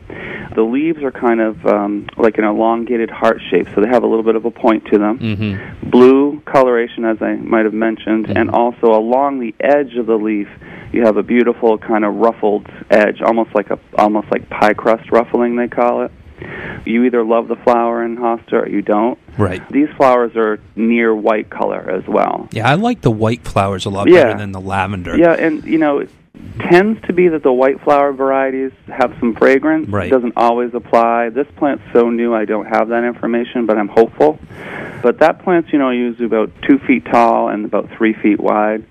The 0.55 0.63
leaves 0.63 1.01
are 1.01 1.11
kind 1.11 1.39
of 1.39 1.65
um, 1.65 2.05
like 2.17 2.37
an 2.37 2.43
elongated 2.43 3.09
heart 3.09 3.41
shape, 3.49 3.67
so 3.73 3.81
they 3.81 3.87
have 3.87 4.03
a 4.03 4.07
little 4.07 4.23
bit 4.23 4.35
of 4.35 4.43
a 4.45 4.51
point 4.51 4.85
to 4.91 4.97
them. 4.97 5.17
Mm-hmm. 5.19 5.89
blue 5.89 6.22
coloration, 6.53 7.03
as 7.03 7.17
I 7.21 7.33
might 7.33 7.65
have 7.65 7.73
mentioned, 7.73 8.27
and 8.27 8.49
mm-hmm. 8.49 8.55
also 8.55 8.87
along 8.93 9.39
the 9.39 9.55
edge 9.59 9.95
of 9.95 10.05
the 10.05 10.15
leaf, 10.15 10.47
you 10.91 11.03
have 11.03 11.17
a 11.17 11.23
beautiful 11.23 11.77
kind 11.79 12.05
of 12.05 12.13
ruffled 12.13 12.67
edge, 12.91 13.21
almost 13.21 13.55
like 13.55 13.71
a 13.71 13.79
almost 13.97 14.31
like 14.31 14.47
pie 14.49 14.73
crust 14.73 15.11
ruffling, 15.11 15.55
they 15.55 15.67
call 15.67 16.03
it. 16.03 16.11
You 16.85 17.05
either 17.05 17.23
love 17.23 17.47
the 17.47 17.55
flower 17.55 18.03
in 18.03 18.17
hosta 18.17 18.53
or 18.53 18.67
you 18.69 18.81
don't. 18.81 19.17
Right. 19.37 19.67
These 19.69 19.89
flowers 19.97 20.35
are 20.35 20.59
near 20.75 21.15
white 21.15 21.49
color 21.49 21.89
as 21.89 22.05
well. 22.07 22.49
Yeah, 22.51 22.69
I 22.69 22.75
like 22.75 23.01
the 23.01 23.11
white 23.11 23.43
flowers 23.43 23.85
a 23.85 23.89
lot 23.89 24.07
Yeah. 24.09 24.25
better 24.25 24.37
than 24.37 24.51
the 24.51 24.61
lavender. 24.61 25.17
Yeah, 25.17 25.33
and 25.33 25.63
you 25.63 25.79
know, 25.79 26.05
tends 26.59 27.01
to 27.07 27.13
be 27.13 27.27
that 27.27 27.43
the 27.43 27.51
white 27.53 27.81
flower 27.81 28.13
varieties 28.13 28.71
have 28.87 29.15
some 29.19 29.35
fragrance. 29.35 29.89
Right. 29.89 30.07
It 30.07 30.11
doesn't 30.11 30.33
always 30.35 30.73
apply. 30.73 31.29
This 31.29 31.47
plant's 31.57 31.83
so 31.93 32.09
new, 32.09 32.33
I 32.33 32.45
don't 32.45 32.65
have 32.65 32.89
that 32.89 33.03
information, 33.03 33.65
but 33.65 33.77
I'm 33.77 33.87
hopeful. 33.87 34.39
But 35.01 35.19
that 35.19 35.43
plant's, 35.43 35.71
you 35.73 35.79
know, 35.79 35.89
usually 35.89 36.25
about 36.25 36.51
two 36.67 36.79
feet 36.79 37.05
tall 37.05 37.49
and 37.49 37.65
about 37.65 37.89
three 37.97 38.13
feet 38.13 38.39
wide. 38.39 38.85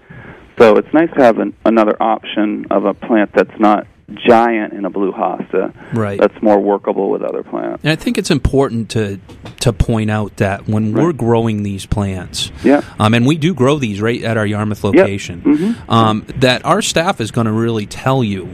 So 0.59 0.77
it's 0.77 0.93
nice 0.93 1.11
to 1.15 1.23
have 1.23 1.39
an, 1.39 1.57
another 1.65 2.01
option 2.01 2.67
of 2.71 2.85
a 2.85 2.95
plant 2.95 3.33
that's 3.33 3.59
not 3.59 3.87
giant 4.13 4.73
in 4.73 4.85
a 4.85 4.91
blue 4.91 5.13
hosta. 5.13 5.73
Right. 5.95 6.21
That's 6.21 6.41
more 6.43 6.59
workable 6.61 7.11
with 7.11 7.23
other 7.23 7.43
plants. 7.43 7.83
And 7.83 7.91
I 7.93 7.97
think 7.97 8.19
it's 8.19 8.31
important 8.31 8.91
to 8.91 9.19
to 9.61 9.73
point 9.73 10.11
out 10.11 10.37
that 10.39 10.69
when 10.69 10.93
we're 10.93 11.13
growing 11.13 11.63
these 11.63 11.87
plants, 11.87 12.51
Yeah. 12.65 12.83
um, 12.99 13.15
and 13.15 13.25
we 13.27 13.37
do 13.37 13.55
grow 13.55 13.79
these 13.79 14.01
right 14.01 14.23
at 14.23 14.37
our 14.37 14.47
Yarmouth 14.47 14.83
location, 14.83 15.41
Mhm. 15.45 15.77
um, 15.93 16.25
that 16.41 16.65
our 16.65 16.83
staff 16.83 17.21
is 17.21 17.31
going 17.31 17.47
to 17.47 17.53
really 17.53 17.87
tell 17.87 18.25
you, 18.25 18.49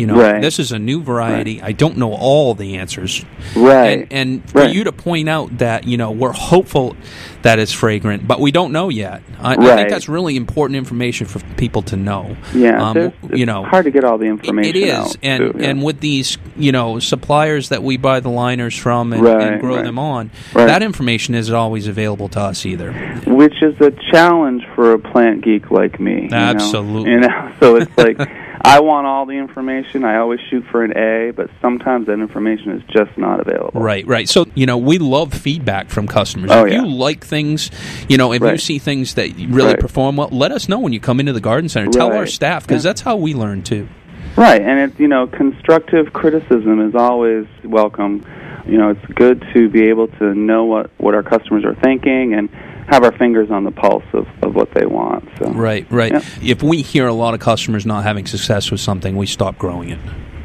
you 0.00 0.06
know, 0.06 0.16
Right. 0.20 0.40
this 0.40 0.58
is 0.58 0.72
a 0.72 0.78
new 0.78 1.02
variety. 1.02 1.60
I 1.62 1.72
don't 1.72 1.96
know 1.98 2.12
all 2.12 2.54
the 2.54 2.76
answers, 2.76 3.24
Right. 3.54 4.06
And, 4.10 4.12
and 4.12 4.50
for 4.50 4.60
Right. 4.62 4.74
you 4.74 4.84
to 4.84 4.92
point 4.92 5.28
out 5.28 5.58
that 5.58 5.86
you 5.86 5.96
know 5.96 6.10
we're 6.10 6.32
hopeful 6.32 6.96
that 7.42 7.58
it's 7.58 7.72
fragrant, 7.72 8.26
but 8.28 8.38
we 8.40 8.50
don't 8.50 8.72
know 8.72 8.88
yet. 8.90 9.22
I, 9.42 9.52
I 9.54 9.76
think 9.76 9.88
that's 9.88 10.08
really 10.08 10.36
important 10.36 10.76
information 10.76 11.26
for 11.26 11.38
people 11.56 11.80
to 11.82 11.96
know. 11.96 12.36
Yeah, 12.54 12.82
um, 12.90 13.12
you 13.32 13.46
know, 13.46 13.64
hard 13.64 13.84
to 13.86 13.90
get 13.90 14.04
all 14.04 14.18
the 14.18 14.26
information 14.26 14.76
is, 14.76 14.90
out, 14.92 15.16
and 15.22 15.38
too, 15.40 15.58
yeah. 15.58 15.68
and 15.68 15.82
with 15.82 16.00
these, 16.00 16.36
you 16.56 16.72
know, 16.72 16.98
suppliers 16.98 17.70
that 17.70 17.82
we 17.82 17.96
buy 17.96 18.20
the 18.20 18.28
liners 18.28 18.76
from 18.76 19.12
and, 19.14 19.22
Right, 19.22 19.40
and 19.52 19.60
grow 19.60 19.76
right. 19.76 19.84
them 19.84 19.98
on, 19.98 20.30
Right. 20.54 20.66
that 20.66 20.82
information 20.82 21.34
isn't 21.34 21.54
always 21.54 21.86
available 21.88 22.28
to 22.30 22.40
us 22.40 22.66
either. 22.66 22.92
which 23.26 23.62
is 23.62 23.74
a 23.80 23.90
challenge 24.12 24.62
for 24.74 24.92
a 24.92 24.98
plant 24.98 25.42
geek 25.42 25.70
like 25.70 25.98
me. 25.98 26.22
you 26.24 26.28
know? 26.28 26.36
Absolutely. 26.36 27.10
You 27.12 27.20
know, 27.20 27.52
so 27.60 27.76
it's 27.76 27.96
like 27.96 28.18
I 28.62 28.80
want 28.80 29.06
all 29.06 29.24
the 29.24 29.32
information. 29.34 30.04
I 30.04 30.18
always 30.18 30.40
shoot 30.50 30.64
for 30.70 30.84
an 30.84 30.96
A, 30.96 31.32
but 31.32 31.50
sometimes 31.62 32.06
that 32.06 32.20
information 32.20 32.72
is 32.72 32.82
just 32.94 33.16
not 33.16 33.40
available. 33.40 33.80
Right, 33.80 34.06
right. 34.06 34.28
So 34.28 34.46
you 34.54 34.66
know, 34.66 34.76
we 34.76 34.98
love 34.98 35.32
feedback 35.32 35.88
from 35.88 36.06
customers. 36.06 36.50
Oh, 36.52 36.66
if 36.66 36.72
yeah. 36.72 36.82
you 36.82 36.86
like 36.88 37.24
things, 37.24 37.70
you 38.08 38.18
know, 38.18 38.32
if 38.32 38.42
you 38.42 38.58
see 38.58 38.78
things 38.78 39.14
that 39.14 39.30
really 39.48 39.70
Right. 39.70 39.80
perform 39.80 40.16
well, 40.16 40.28
let 40.30 40.52
us 40.52 40.68
know 40.68 40.78
when 40.78 40.92
you 40.92 41.00
come 41.00 41.20
into 41.20 41.32
the 41.32 41.40
garden 41.40 41.68
center. 41.68 41.90
Tell 41.90 42.12
our 42.12 42.26
staff 42.26 42.66
because 42.66 42.84
Yeah. 42.84 42.90
that's 42.90 43.00
how 43.00 43.16
we 43.16 43.32
learn 43.34 43.62
too. 43.62 43.88
Right, 44.36 44.60
and 44.60 44.78
it's 44.78 45.00
you 45.00 45.08
know 45.08 45.26
constructive 45.26 46.12
criticism 46.12 46.80
is 46.86 46.94
always 46.94 47.46
welcome. 47.64 48.24
You 48.66 48.78
know, 48.78 48.90
it's 48.90 49.04
good 49.14 49.44
to 49.54 49.68
be 49.68 49.88
able 49.88 50.08
to 50.08 50.34
know 50.34 50.64
what 50.64 50.90
what 50.98 51.14
our 51.14 51.22
customers 51.22 51.64
are 51.64 51.74
thinking 51.74 52.34
and 52.34 52.48
have 52.90 53.04
our 53.04 53.16
fingers 53.16 53.50
on 53.50 53.64
the 53.64 53.70
pulse 53.70 54.04
of, 54.12 54.26
of 54.42 54.54
what 54.54 54.72
they 54.74 54.84
want. 54.86 55.28
So 55.38 55.50
Right, 55.52 55.86
right. 55.90 56.12
Yeah. 56.12 56.20
If 56.42 56.62
we 56.62 56.82
hear 56.82 57.06
a 57.06 57.12
lot 57.12 57.34
of 57.34 57.40
customers 57.40 57.86
not 57.86 58.02
having 58.04 58.26
success 58.26 58.70
with 58.70 58.80
something, 58.80 59.16
we 59.16 59.26
stop 59.26 59.56
growing 59.58 59.90
it. 59.90 59.98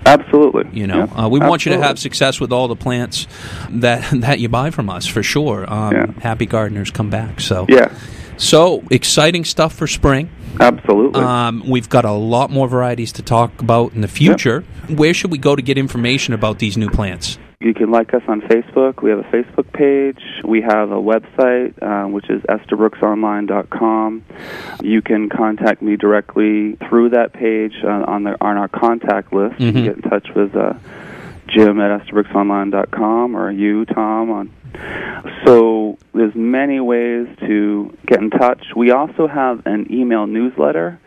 absolutely, 0.06 0.66
You 0.72 0.86
know, 0.88 1.08
Yeah, 1.12 1.26
uh, 1.26 1.30
we 1.30 1.40
want 1.40 1.66
you 1.66 1.72
to 1.74 1.82
have 1.82 1.98
success 1.98 2.40
with 2.40 2.52
all 2.52 2.68
the 2.68 2.76
plants 2.76 3.28
that 3.70 4.08
that 4.22 4.40
you 4.40 4.48
buy 4.50 4.70
from 4.72 4.90
us 4.90 5.06
for 5.08 5.24
sure. 5.24 5.66
Um, 5.72 5.94
Yeah. 5.96 6.06
Happy 6.22 6.46
gardeners 6.46 6.92
come 6.92 7.10
back. 7.10 7.42
So 7.42 7.66
Yeah, 7.68 7.92
so 8.38 8.84
exciting 8.92 9.44
stuff 9.46 9.74
for 9.74 9.88
spring. 9.88 10.30
absolutely. 10.60 11.22
Um, 11.22 11.64
we've 11.68 11.90
got 11.90 12.06
a 12.06 12.12
lot 12.12 12.50
more 12.52 12.68
varieties 12.68 13.12
to 13.14 13.22
talk 13.24 13.60
about 13.62 13.94
in 13.94 14.02
the 14.02 14.08
future. 14.08 14.64
Where 14.88 15.14
should 15.14 15.32
we 15.32 15.38
go 15.40 15.56
to 15.56 15.62
get 15.62 15.78
information 15.78 16.34
about 16.36 16.60
these 16.60 16.78
new 16.78 16.90
plants? 16.90 17.40
You 17.60 17.74
can 17.74 17.90
like 17.90 18.14
us 18.14 18.22
on 18.28 18.42
Facebook. 18.42 19.02
We 19.02 19.10
have 19.12 19.20
a 19.20 19.24
Facebook 19.24 19.72
page. 19.72 20.22
We 20.44 20.62
have 20.62 20.92
a 20.92 20.96
website, 21.02 21.82
uh, 21.82 22.08
which 22.08 22.30
is 22.30 22.42
estabrooksonline.com. 22.44 24.26
You 24.84 25.02
can 25.02 25.30
contact 25.30 25.82
me 25.82 25.96
directly 25.96 26.76
through 26.90 27.10
that 27.12 27.34
page 27.34 27.74
uh, 27.84 27.88
on, 28.08 28.24
the, 28.24 28.38
on 28.44 28.58
our 28.58 28.68
contact 28.68 29.34
list. 29.34 29.60
You 29.60 29.72
Mhm. 29.72 29.74
can 29.74 29.84
get 29.86 29.96
in 29.96 30.02
touch 30.04 30.28
with 30.36 30.56
uh, 30.56 30.74
Jim 31.48 31.80
at 31.80 32.02
estabrooksonline.com 32.02 33.36
or 33.36 33.52
you, 33.52 33.86
Tom, 33.86 34.32
on 34.32 34.52
so 35.46 35.98
there's 36.14 36.36
many 36.36 36.82
ways 36.82 37.28
to 37.48 37.96
get 38.06 38.20
in 38.20 38.30
touch. 38.30 38.62
We 38.76 38.92
also 38.92 39.26
have 39.26 39.66
an 39.66 39.88
email 39.90 40.28
newsletter, 40.28 41.00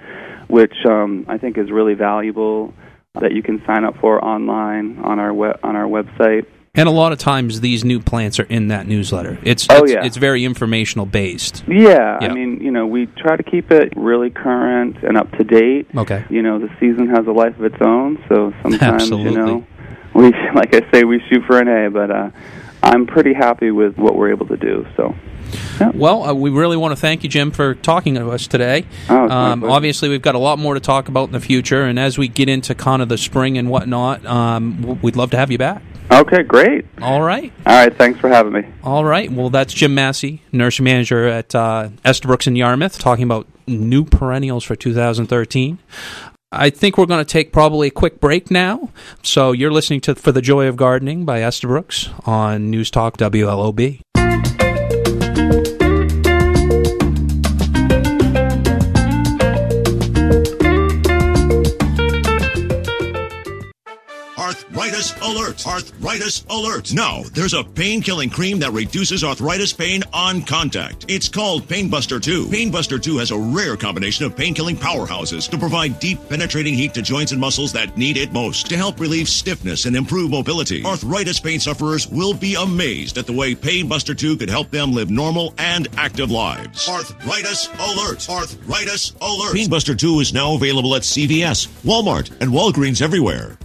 which 0.47 0.73
um, 0.87 1.27
I 1.29 1.37
think 1.37 1.59
is 1.59 1.71
really 1.71 1.93
valuable 1.93 2.73
that 3.21 3.33
you 3.33 3.43
can 3.43 3.63
sign 3.67 3.85
up 3.85 3.97
for 4.01 4.23
online 4.25 4.99
on 5.01 5.19
our 5.19 5.33
we- 5.35 5.49
on 5.63 5.77
our 5.77 5.87
website. 5.87 6.47
And 6.75 6.89
a 6.89 6.93
lot 6.93 7.11
of 7.13 7.19
times, 7.19 7.61
these 7.61 7.85
new 7.85 7.99
plants 7.99 8.39
are 8.39 8.45
in 8.45 8.69
that 8.69 8.87
newsletter. 8.87 9.39
It's 9.43 9.67
Oh, 9.69 9.83
it's, 9.83 9.93
yeah. 9.93 10.05
it's 10.05 10.17
very 10.17 10.45
informational 10.45 11.07
based. 11.07 11.65
Yeah, 11.67 12.19
Yeah. 12.21 12.29
I 12.31 12.33
mean, 12.33 12.61
you 12.61 12.71
know, 12.71 12.87
we 12.87 13.07
try 13.07 13.37
to 13.37 13.43
keep 13.43 13.73
it 13.73 13.93
really 13.97 14.31
current 14.31 14.97
and 15.03 15.17
up 15.17 15.31
to 15.39 15.45
date. 15.45 15.89
Okay. 15.97 16.25
You 16.31 16.43
know, 16.43 16.59
the 16.61 16.69
season 16.79 17.09
has 17.09 17.27
a 17.27 17.33
life 17.33 17.59
of 17.59 17.65
its 17.65 17.81
own, 17.81 18.23
so 18.29 18.53
sometimes 18.63 19.03
Absolutely. 19.03 19.33
you 19.33 19.39
know, 19.39 19.67
we 20.15 20.25
like 20.55 20.75
I 20.75 20.89
say, 20.93 21.03
we 21.05 21.21
shoot 21.29 21.43
for 21.47 21.59
an 21.59 21.67
A, 21.69 21.91
but 21.91 22.11
uh, 22.13 22.31
I'm 22.83 23.07
pretty 23.07 23.35
happy 23.35 23.71
with 23.71 23.97
what 23.97 24.17
we're 24.17 24.31
able 24.31 24.47
to 24.47 24.57
do. 24.57 24.87
So. 24.97 25.15
Well, 25.95 26.25
uh, 26.25 26.35
we 26.35 26.51
really 26.51 26.77
want 26.77 26.93
to 26.93 27.01
thank 27.01 27.23
you, 27.23 27.29
Jim, 27.29 27.51
for 27.51 27.75
talking 27.75 28.15
to 28.17 28.31
us 28.31 28.47
today. 28.47 28.85
Oh, 29.09 29.29
um, 29.29 29.65
obviously, 29.65 30.09
we've 30.09 30.23
got 30.23 30.35
a 30.35 30.39
lot 30.39 30.59
more 30.59 30.75
to 30.75 30.81
talk 30.81 31.09
about 31.09 31.29
in 31.29 31.33
the 31.33 31.41
future, 31.41 31.85
and 31.85 31.99
as 31.99 32.19
we 32.19 32.29
get 32.29 32.49
into 32.49 32.75
kind 32.75 33.01
of 33.01 33.09
the 33.09 33.19
spring 33.19 33.57
and 33.57 33.71
whatnot, 33.71 34.25
um, 34.27 35.01
we'd 35.01 35.17
love 35.17 35.31
to 35.31 35.37
have 35.37 35.51
you 35.51 35.59
back. 35.59 35.83
Okay, 36.11 36.43
great. 36.43 36.87
All 37.03 37.23
right. 37.23 37.53
All 37.67 37.75
right, 37.75 37.95
thanks 37.97 38.19
for 38.19 38.29
having 38.29 38.53
me. 38.53 38.63
All 38.83 39.05
right. 39.05 39.31
Well, 39.31 39.51
that's 39.51 39.73
Jim 39.75 39.95
Massey, 39.95 40.43
nursery 40.53 40.85
manager 40.85 41.27
at 41.27 41.55
uh, 41.55 41.91
Estabrooks 42.05 42.47
in 42.47 42.57
Yarmouth, 42.57 42.99
talking 42.99 43.25
about 43.25 43.47
new 43.67 44.05
perennials 44.05 44.65
for 44.65 44.75
2013. 44.75 45.79
I 46.51 46.71
think 46.71 46.97
we're 46.97 47.07
going 47.07 47.25
to 47.25 47.31
take 47.31 47.53
probably 47.53 47.89
a 47.89 47.91
quick 47.91 48.21
break 48.21 48.51
now. 48.51 48.91
So 49.23 49.53
you're 49.53 49.71
listening 49.71 50.01
to 50.03 50.15
For 50.15 50.33
the 50.33 50.41
Joy 50.41 50.67
of 50.67 50.77
Gardening 50.77 51.27
by 51.27 51.43
Estabrooks 51.43 52.09
on 52.25 52.71
News 52.71 52.91
Talk 52.91 53.19
WLOB. 53.19 54.01
Alert! 65.23 65.67
Arthritis 65.67 66.45
alert! 66.51 66.93
Now, 66.93 67.23
there's 67.33 67.55
a 67.55 67.65
pain 67.65 68.01
killing 68.03 68.31
cream 68.31 68.59
that 68.61 68.73
reduces 68.73 69.25
arthritis 69.25 69.73
pain 69.73 70.03
on 70.13 70.43
contact. 70.43 71.05
It's 71.09 71.29
called 71.29 71.69
Painbuster 71.69 72.23
2. 72.23 72.47
Painbuster 72.47 73.03
2 73.03 73.19
has 73.19 73.31
a 73.31 73.39
rare 73.39 73.77
combination 73.77 74.25
of 74.25 74.37
pain 74.37 74.55
killing 74.55 74.77
powerhouses 74.77 75.49
to 75.51 75.59
provide 75.59 75.99
deep, 76.01 76.19
penetrating 76.29 76.75
heat 76.75 76.95
to 76.95 77.03
joints 77.03 77.33
and 77.33 77.41
muscles 77.41 77.73
that 77.73 77.97
need 77.97 78.17
it 78.17 78.33
most 78.33 78.69
to 78.69 78.77
help 78.77 79.01
relieve 79.01 79.29
stiffness 79.29 79.85
and 79.85 79.97
improve 79.97 80.31
mobility. 80.31 80.85
Arthritis 80.85 81.41
pain 81.41 81.61
sufferers 81.61 82.09
will 82.09 82.35
be 82.35 82.55
amazed 82.55 83.19
at 83.19 83.27
the 83.27 83.33
way 83.33 83.55
Painbuster 83.55 84.17
2 84.17 84.37
could 84.37 84.51
help 84.51 84.71
them 84.71 84.93
live 84.93 85.11
normal 85.11 85.55
and 85.59 85.89
active 85.97 86.31
lives. 86.31 86.89
Arthritis 86.89 87.69
alert! 87.79 88.29
Arthritis 88.29 89.13
alert! 89.21 89.55
Painbuster 89.55 89.99
2 89.99 90.21
is 90.21 90.33
now 90.33 90.55
available 90.55 90.95
at 90.95 91.03
CVS, 91.03 91.69
Walmart, 91.85 92.31
and 92.41 92.51
Walgreens 92.51 93.03
everywhere. 93.03 93.59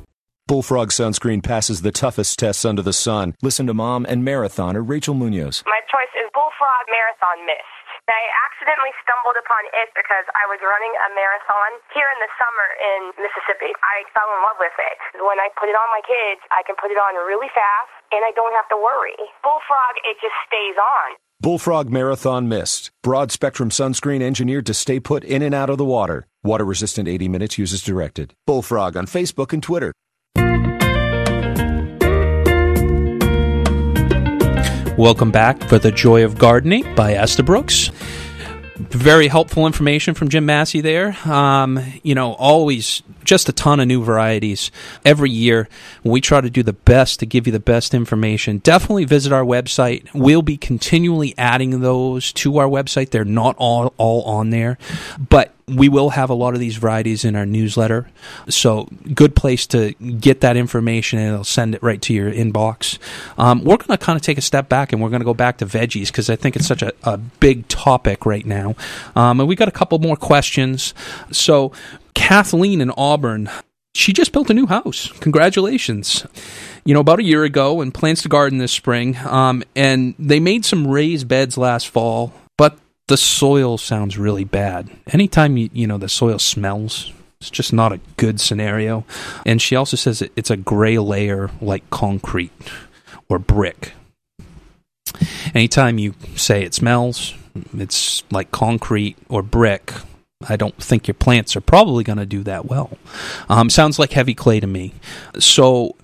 Bullfrog 0.43 0.91
sunscreen 0.91 1.39
passes 1.39 1.87
the 1.87 1.95
toughest 1.95 2.35
tests 2.35 2.67
under 2.67 2.83
the 2.83 2.91
sun. 2.91 3.31
Listen 3.39 3.63
to 3.63 3.73
mom 3.73 4.03
and 4.03 4.27
marathoner 4.27 4.83
Rachel 4.83 5.15
Munoz. 5.15 5.63
My 5.63 5.79
choice 5.87 6.11
is 6.19 6.27
Bullfrog 6.35 6.83
Marathon 6.91 7.47
Mist. 7.47 7.63
I 8.11 8.23
accidentally 8.51 8.91
stumbled 8.99 9.39
upon 9.39 9.63
it 9.71 9.95
because 9.95 10.27
I 10.35 10.43
was 10.51 10.59
running 10.59 10.91
a 10.99 11.09
marathon 11.15 11.79
here 11.95 12.11
in 12.11 12.19
the 12.19 12.27
summer 12.35 12.67
in 12.75 13.01
Mississippi. 13.23 13.71
I 13.87 14.03
fell 14.11 14.27
in 14.35 14.43
love 14.43 14.59
with 14.59 14.75
it. 14.83 15.23
When 15.23 15.39
I 15.39 15.47
put 15.55 15.71
it 15.71 15.79
on 15.79 15.87
my 15.95 16.03
kids, 16.03 16.43
I 16.51 16.59
can 16.67 16.75
put 16.75 16.91
it 16.91 16.99
on 16.99 17.15
really 17.23 17.47
fast 17.55 17.95
and 18.11 18.27
I 18.27 18.35
don't 18.35 18.51
have 18.51 18.67
to 18.75 18.75
worry. 18.75 19.15
Bullfrog, 19.47 19.95
it 20.03 20.19
just 20.19 20.35
stays 20.43 20.75
on. 20.75 21.15
Bullfrog 21.39 21.87
Marathon 21.87 22.51
Mist. 22.51 22.91
Broad 22.99 23.31
spectrum 23.31 23.71
sunscreen 23.71 24.19
engineered 24.19 24.67
to 24.67 24.75
stay 24.75 24.99
put 24.99 25.23
in 25.23 25.39
and 25.39 25.55
out 25.55 25.71
of 25.71 25.79
the 25.79 25.87
water. 25.87 26.27
Water 26.43 26.67
resistant 26.67 27.07
80 27.07 27.31
minutes 27.31 27.55
uses 27.55 27.79
directed. 27.79 28.35
Bullfrog 28.43 28.99
on 28.99 29.07
Facebook 29.07 29.55
and 29.55 29.63
Twitter. 29.63 29.95
Welcome 34.97 35.31
back 35.31 35.59
for 35.63 35.79
The 35.79 35.91
Joy 35.91 36.23
of 36.23 36.37
Gardening 36.37 36.93
by 36.93 37.15
Estabrooks. 37.15 37.89
Very 38.77 39.27
helpful 39.27 39.65
information 39.65 40.13
from 40.13 40.29
Jim 40.29 40.45
Massey 40.45 40.81
there. 40.81 41.17
Um, 41.25 41.79
you 42.03 42.13
know, 42.13 42.33
always 42.33 43.01
just 43.23 43.49
a 43.49 43.53
ton 43.53 43.79
of 43.79 43.87
new 43.87 44.03
varieties 44.03 44.71
every 45.05 45.31
year. 45.31 45.67
We 46.03 46.21
try 46.21 46.41
to 46.41 46.49
do 46.49 46.63
the 46.63 46.73
best 46.73 47.19
to 47.19 47.25
give 47.25 47.47
you 47.47 47.53
the 47.53 47.59
best 47.59 47.93
information. 47.93 48.59
Definitely 48.59 49.05
visit 49.05 49.31
our 49.31 49.43
website. 49.43 50.07
We'll 50.13 50.41
be 50.41 50.57
continually 50.57 51.33
adding 51.37 51.81
those 51.81 52.31
to 52.33 52.57
our 52.57 52.67
website. 52.67 53.09
They're 53.09 53.25
not 53.25 53.55
all, 53.57 53.93
all 53.97 54.23
on 54.23 54.49
there, 54.49 54.77
but 55.29 55.53
we 55.67 55.87
will 55.87 56.09
have 56.09 56.29
a 56.29 56.33
lot 56.33 56.53
of 56.53 56.59
these 56.59 56.77
varieties 56.77 57.23
in 57.23 57.35
our 57.35 57.45
newsletter. 57.45 58.09
So, 58.49 58.89
good 59.13 59.35
place 59.35 59.65
to 59.67 59.93
get 59.93 60.41
that 60.41 60.57
information 60.57 61.19
and 61.19 61.29
it'll 61.29 61.43
send 61.43 61.75
it 61.75 61.83
right 61.83 62.01
to 62.01 62.13
your 62.13 62.31
inbox. 62.31 62.97
Um, 63.37 63.63
we're 63.63 63.77
going 63.77 63.97
to 63.97 64.03
kind 64.03 64.17
of 64.17 64.21
take 64.21 64.37
a 64.37 64.41
step 64.41 64.67
back 64.67 64.91
and 64.91 65.01
we're 65.01 65.09
going 65.09 65.21
to 65.21 65.25
go 65.25 65.33
back 65.33 65.57
to 65.59 65.65
veggies 65.65 66.07
because 66.07 66.29
I 66.29 66.35
think 66.35 66.55
it's 66.55 66.67
such 66.67 66.81
a, 66.81 66.91
a 67.03 67.17
big 67.17 67.67
topic 67.67 68.25
right 68.25 68.45
now. 68.45 68.75
Um, 69.15 69.39
and 69.39 69.47
we 69.47 69.55
got 69.55 69.67
a 69.67 69.71
couple 69.71 69.99
more 69.99 70.17
questions. 70.17 70.93
So, 71.31 71.71
Kathleen 72.15 72.81
in 72.81 72.91
Auburn, 72.97 73.49
she 73.95 74.13
just 74.13 74.31
built 74.31 74.49
a 74.49 74.53
new 74.53 74.67
house. 74.67 75.11
Congratulations. 75.19 76.25
You 76.85 76.93
know, 76.93 76.99
about 76.99 77.19
a 77.19 77.23
year 77.23 77.43
ago 77.43 77.81
and 77.81 77.93
plans 77.93 78.23
to 78.23 78.29
garden 78.29 78.57
this 78.57 78.71
spring. 78.71 79.17
Um, 79.17 79.63
and 79.75 80.15
they 80.17 80.39
made 80.39 80.65
some 80.65 80.87
raised 80.87 81.27
beds 81.27 81.57
last 81.57 81.87
fall, 81.87 82.33
but 82.57 82.77
the 83.07 83.17
soil 83.17 83.77
sounds 83.77 84.17
really 84.17 84.43
bad. 84.43 84.89
Anytime 85.07 85.57
you, 85.57 85.69
you 85.73 85.87
know 85.87 85.97
the 85.97 86.09
soil 86.09 86.39
smells, 86.39 87.11
it's 87.39 87.49
just 87.49 87.73
not 87.73 87.91
a 87.91 87.99
good 88.17 88.39
scenario. 88.39 89.05
And 89.45 89.61
she 89.61 89.75
also 89.75 89.97
says 89.97 90.23
it's 90.35 90.49
a 90.49 90.57
gray 90.57 90.97
layer 90.97 91.49
like 91.61 91.89
concrete 91.89 92.51
or 93.29 93.39
brick. 93.39 93.93
Anytime 95.53 95.97
you 95.97 96.15
say 96.35 96.63
it 96.63 96.73
smells, 96.73 97.35
it's 97.77 98.23
like 98.31 98.51
concrete 98.51 99.17
or 99.29 99.43
brick. 99.43 99.93
I 100.49 100.55
don't 100.55 100.75
think 100.81 101.07
your 101.07 101.15
plants 101.15 101.55
are 101.55 101.61
probably 101.61 102.03
going 102.03 102.17
to 102.17 102.25
do 102.25 102.43
that 102.43 102.65
well. 102.65 102.97
Um, 103.49 103.69
sounds 103.69 103.99
like 103.99 104.11
heavy 104.11 104.33
clay 104.33 104.59
to 104.59 104.67
me. 104.67 104.93
So, 105.39 105.95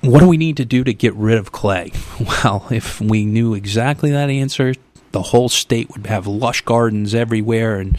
what 0.00 0.20
do 0.20 0.28
we 0.28 0.36
need 0.36 0.56
to 0.58 0.64
do 0.64 0.82
to 0.84 0.94
get 0.94 1.14
rid 1.14 1.38
of 1.38 1.52
clay? 1.52 1.92
Well, 2.20 2.66
if 2.70 3.00
we 3.00 3.24
knew 3.24 3.54
exactly 3.54 4.10
that 4.10 4.30
answer, 4.30 4.74
the 5.12 5.22
whole 5.22 5.48
state 5.48 5.90
would 5.90 6.06
have 6.06 6.26
lush 6.26 6.62
gardens 6.62 7.14
everywhere 7.14 7.76
and 7.76 7.98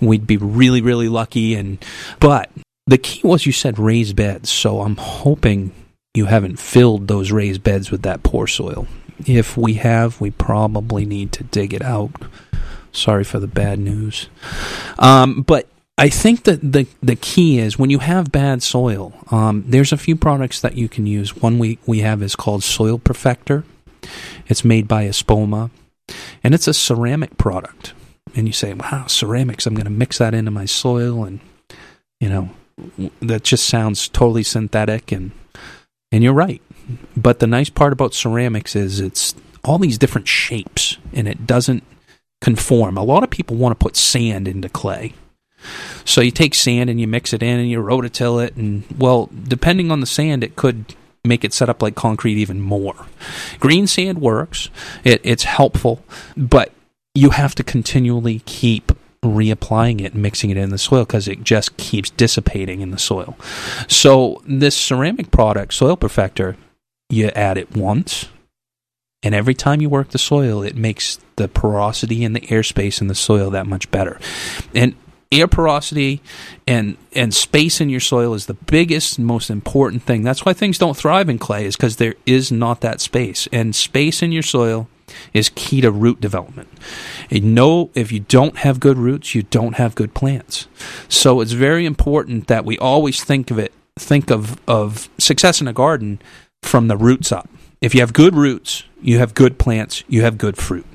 we'd 0.00 0.26
be 0.26 0.36
really 0.36 0.80
really 0.80 1.08
lucky 1.08 1.54
and 1.54 1.84
but 2.20 2.50
the 2.86 2.98
key 2.98 3.20
was 3.26 3.46
you 3.46 3.52
said 3.52 3.78
raised 3.78 4.16
beds 4.16 4.50
so 4.50 4.82
i'm 4.82 4.96
hoping 4.96 5.72
you 6.14 6.26
haven't 6.26 6.58
filled 6.58 7.08
those 7.08 7.32
raised 7.32 7.62
beds 7.62 7.90
with 7.90 8.02
that 8.02 8.22
poor 8.22 8.46
soil 8.46 8.86
if 9.26 9.56
we 9.56 9.74
have 9.74 10.20
we 10.20 10.30
probably 10.30 11.04
need 11.04 11.32
to 11.32 11.44
dig 11.44 11.72
it 11.74 11.82
out 11.82 12.10
sorry 12.92 13.24
for 13.24 13.40
the 13.40 13.46
bad 13.46 13.78
news 13.78 14.28
um, 14.98 15.42
but 15.42 15.68
I 15.98 16.08
think 16.08 16.44
that 16.44 16.60
the 16.72 16.86
the 17.02 17.16
key 17.16 17.58
is 17.58 17.78
when 17.78 17.90
you 17.90 17.98
have 17.98 18.32
bad 18.32 18.62
soil, 18.62 19.12
um, 19.30 19.62
there's 19.66 19.92
a 19.92 19.98
few 19.98 20.16
products 20.16 20.58
that 20.62 20.74
you 20.74 20.88
can 20.88 21.06
use. 21.06 21.36
One 21.36 21.58
we, 21.58 21.78
we 21.86 22.00
have 22.00 22.22
is 22.22 22.34
called 22.34 22.64
Soil 22.64 22.98
Perfector. 22.98 23.64
It's 24.48 24.64
made 24.64 24.88
by 24.88 25.04
Espoma 25.04 25.70
and 26.42 26.54
it's 26.54 26.68
a 26.68 26.74
ceramic 26.74 27.36
product. 27.38 27.94
And 28.34 28.46
you 28.46 28.52
say, 28.52 28.72
wow, 28.72 29.06
ceramics, 29.06 29.66
I'm 29.66 29.74
going 29.74 29.84
to 29.84 29.90
mix 29.90 30.18
that 30.18 30.34
into 30.34 30.50
my 30.50 30.64
soil. 30.64 31.24
And, 31.24 31.40
you 32.20 32.28
know, 32.28 32.50
that 33.20 33.44
just 33.44 33.66
sounds 33.66 34.08
totally 34.08 34.42
synthetic. 34.42 35.12
And, 35.12 35.32
and 36.10 36.24
you're 36.24 36.32
right. 36.32 36.62
But 37.16 37.40
the 37.40 37.46
nice 37.46 37.68
part 37.68 37.92
about 37.92 38.14
ceramics 38.14 38.74
is 38.74 39.00
it's 39.00 39.34
all 39.64 39.78
these 39.78 39.98
different 39.98 40.28
shapes 40.28 40.96
and 41.12 41.28
it 41.28 41.46
doesn't 41.46 41.84
conform. 42.42 42.98
A 42.98 43.04
lot 43.04 43.22
of 43.22 43.30
people 43.30 43.56
want 43.56 43.78
to 43.78 43.82
put 43.82 43.96
sand 43.96 44.46
into 44.46 44.68
clay. 44.68 45.14
So 46.04 46.20
you 46.20 46.32
take 46.32 46.54
sand 46.54 46.90
and 46.90 47.00
you 47.00 47.06
mix 47.06 47.32
it 47.32 47.42
in 47.42 47.60
and 47.60 47.70
you 47.70 47.80
rototill 47.80 48.44
it. 48.44 48.56
And, 48.56 48.84
well, 48.98 49.30
depending 49.44 49.90
on 49.90 50.00
the 50.00 50.06
sand, 50.06 50.42
it 50.42 50.56
could 50.56 50.96
make 51.24 51.44
it 51.44 51.54
set 51.54 51.68
up 51.68 51.80
like 51.80 51.94
concrete 51.94 52.36
even 52.36 52.60
more. 52.60 53.06
Green 53.60 53.86
sand 53.86 54.20
works, 54.20 54.70
it, 55.04 55.20
it's 55.22 55.44
helpful, 55.44 56.04
but 56.36 56.72
you 57.14 57.30
have 57.30 57.54
to 57.54 57.62
continually 57.62 58.40
keep 58.44 58.90
reapplying 59.24 60.00
it 60.00 60.14
and 60.14 60.22
mixing 60.22 60.50
it 60.50 60.56
in 60.56 60.70
the 60.70 60.78
soil 60.78 61.04
because 61.04 61.28
it 61.28 61.44
just 61.44 61.76
keeps 61.76 62.10
dissipating 62.10 62.80
in 62.80 62.90
the 62.90 62.98
soil. 62.98 63.38
So, 63.86 64.42
this 64.48 64.76
ceramic 64.76 65.30
product, 65.30 65.74
Soil 65.74 65.96
Perfector, 65.96 66.56
you 67.08 67.28
add 67.28 67.56
it 67.56 67.76
once, 67.76 68.26
and 69.22 69.34
every 69.34 69.54
time 69.54 69.80
you 69.80 69.88
work 69.88 70.08
the 70.08 70.18
soil, 70.18 70.62
it 70.62 70.76
makes 70.76 71.18
the 71.36 71.48
porosity 71.48 72.24
and 72.24 72.34
the 72.34 72.40
airspace 72.40 73.00
in 73.00 73.06
the 73.06 73.14
soil 73.14 73.50
that 73.50 73.66
much 73.66 73.90
better. 73.90 74.18
And 74.74 74.94
air 75.32 75.48
porosity 75.48 76.20
and 76.66 76.96
and 77.14 77.32
space 77.34 77.80
in 77.80 77.88
your 77.88 78.00
soil 78.00 78.34
is 78.34 78.46
the 78.46 78.54
biggest 78.54 79.18
most 79.18 79.50
important 79.50 80.02
thing. 80.02 80.22
That's 80.22 80.44
why 80.44 80.52
things 80.52 80.78
don't 80.78 80.96
thrive 80.96 81.28
in 81.28 81.38
clay 81.38 81.64
is 81.64 81.76
because 81.76 81.96
there 81.96 82.14
is 82.26 82.52
not 82.52 82.80
that 82.82 83.00
space. 83.00 83.48
And 83.52 83.74
space 83.74 84.22
in 84.22 84.32
your 84.32 84.42
soil 84.42 84.88
is 85.32 85.50
key 85.54 85.80
to 85.80 85.90
root 85.90 86.20
development. 86.20 86.68
And 87.30 87.54
know 87.54 87.90
if 87.94 88.12
you 88.12 88.20
don't 88.20 88.58
have 88.58 88.80
good 88.80 88.98
roots 88.98 89.34
you 89.34 89.42
don't 89.44 89.74
have 89.74 89.94
good 89.94 90.14
plants. 90.14 90.68
So 91.08 91.40
it's 91.40 91.52
very 91.52 91.86
important 91.86 92.48
that 92.48 92.64
we 92.64 92.78
always 92.78 93.24
think 93.24 93.50
of 93.50 93.58
it 93.58 93.72
think 93.98 94.30
of 94.30 94.60
of 94.66 95.08
success 95.18 95.60
in 95.60 95.68
a 95.68 95.72
garden 95.72 96.20
from 96.62 96.88
the 96.88 96.96
roots 96.96 97.30
up 97.30 97.48
if 97.82 97.94
you 97.94 98.00
have 98.00 98.14
good 98.14 98.34
roots 98.34 98.84
you 99.02 99.18
have 99.18 99.34
good 99.34 99.58
plants 99.58 100.02
you 100.08 100.22
have 100.22 100.38
good 100.38 100.56
fruit 100.56 100.86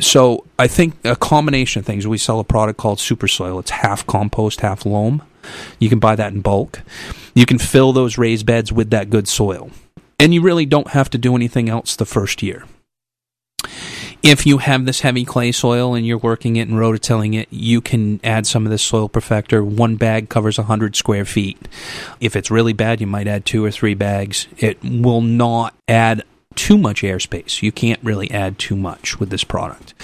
so 0.00 0.44
I 0.58 0.66
think 0.66 0.94
a 1.04 1.16
combination 1.16 1.80
of 1.80 1.86
things. 1.86 2.06
We 2.06 2.18
sell 2.18 2.40
a 2.40 2.44
product 2.44 2.78
called 2.78 3.00
Super 3.00 3.28
Soil. 3.28 3.58
It's 3.58 3.70
half 3.70 4.06
compost, 4.06 4.60
half 4.60 4.86
loam. 4.86 5.22
You 5.78 5.88
can 5.88 5.98
buy 5.98 6.16
that 6.16 6.32
in 6.32 6.40
bulk. 6.40 6.82
You 7.34 7.46
can 7.46 7.58
fill 7.58 7.92
those 7.92 8.18
raised 8.18 8.46
beds 8.46 8.72
with 8.72 8.90
that 8.90 9.10
good 9.10 9.28
soil. 9.28 9.70
And 10.18 10.34
you 10.34 10.42
really 10.42 10.66
don't 10.66 10.88
have 10.88 11.10
to 11.10 11.18
do 11.18 11.36
anything 11.36 11.68
else 11.68 11.96
the 11.96 12.04
first 12.04 12.42
year. 12.42 12.64
If 14.22 14.46
you 14.46 14.58
have 14.58 14.84
this 14.84 15.00
heavy 15.00 15.24
clay 15.24 15.52
soil 15.52 15.94
and 15.94 16.06
you're 16.06 16.18
working 16.18 16.56
it 16.56 16.68
and 16.68 16.78
rototilling 16.78 17.34
it, 17.34 17.48
you 17.50 17.80
can 17.80 18.20
add 18.24 18.46
some 18.46 18.66
of 18.66 18.70
this 18.70 18.82
soil 18.82 19.08
perfector. 19.08 19.64
One 19.64 19.96
bag 19.96 20.28
covers 20.28 20.58
100 20.58 20.96
square 20.96 21.24
feet. 21.24 21.68
If 22.20 22.34
it's 22.34 22.50
really 22.50 22.72
bad, 22.72 23.00
you 23.00 23.06
might 23.06 23.28
add 23.28 23.46
two 23.46 23.64
or 23.64 23.70
three 23.70 23.94
bags. 23.94 24.48
It 24.58 24.82
will 24.82 25.20
not 25.20 25.74
add 25.86 26.24
too 26.56 26.76
much 26.76 27.02
airspace. 27.02 27.62
You 27.62 27.70
can't 27.70 28.02
really 28.02 28.28
add 28.32 28.58
too 28.58 28.74
much 28.74 29.20
with 29.20 29.30
this 29.30 29.44
product. 29.44 29.94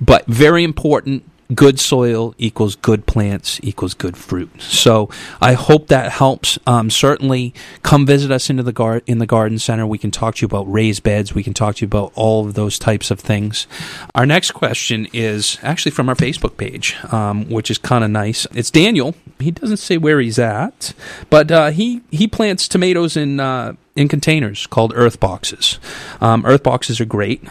But 0.00 0.26
very 0.26 0.64
important 0.64 1.29
good 1.54 1.80
soil 1.80 2.34
equals 2.38 2.76
good 2.76 3.06
plants 3.06 3.60
equals 3.62 3.94
good 3.94 4.16
fruit. 4.16 4.50
So 4.60 5.08
I 5.40 5.54
hope 5.54 5.88
that 5.88 6.12
helps. 6.12 6.58
Um, 6.66 6.90
certainly, 6.90 7.54
come 7.82 8.06
visit 8.06 8.30
us 8.30 8.50
into 8.50 8.62
the 8.62 8.72
gar- 8.72 9.02
in 9.06 9.18
the 9.18 9.26
garden 9.26 9.58
center. 9.58 9.86
We 9.86 9.98
can 9.98 10.10
talk 10.10 10.36
to 10.36 10.42
you 10.42 10.46
about 10.46 10.70
raised 10.70 11.02
beds. 11.02 11.34
We 11.34 11.42
can 11.42 11.54
talk 11.54 11.76
to 11.76 11.82
you 11.82 11.86
about 11.86 12.12
all 12.14 12.46
of 12.46 12.54
those 12.54 12.78
types 12.78 13.10
of 13.10 13.20
things. 13.20 13.66
Our 14.14 14.26
next 14.26 14.52
question 14.52 15.08
is 15.12 15.58
actually 15.62 15.92
from 15.92 16.08
our 16.08 16.14
Facebook 16.14 16.56
page, 16.56 16.96
um, 17.12 17.48
which 17.48 17.70
is 17.70 17.78
kind 17.78 18.04
of 18.04 18.10
nice. 18.10 18.46
It's 18.54 18.70
Daniel 18.70 19.14
He 19.38 19.50
doesn't 19.50 19.78
say 19.78 19.96
where 19.98 20.20
he's 20.20 20.38
at, 20.38 20.92
but 21.28 21.50
uh, 21.50 21.70
he 21.70 22.02
he 22.10 22.26
plants 22.26 22.68
tomatoes 22.68 23.16
in 23.16 23.40
uh, 23.40 23.74
in 23.96 24.08
containers 24.08 24.66
called 24.66 24.92
earth 24.94 25.20
boxes. 25.20 25.78
Um, 26.20 26.44
earth 26.46 26.62
boxes 26.62 27.00
are 27.00 27.04
great, 27.04 27.42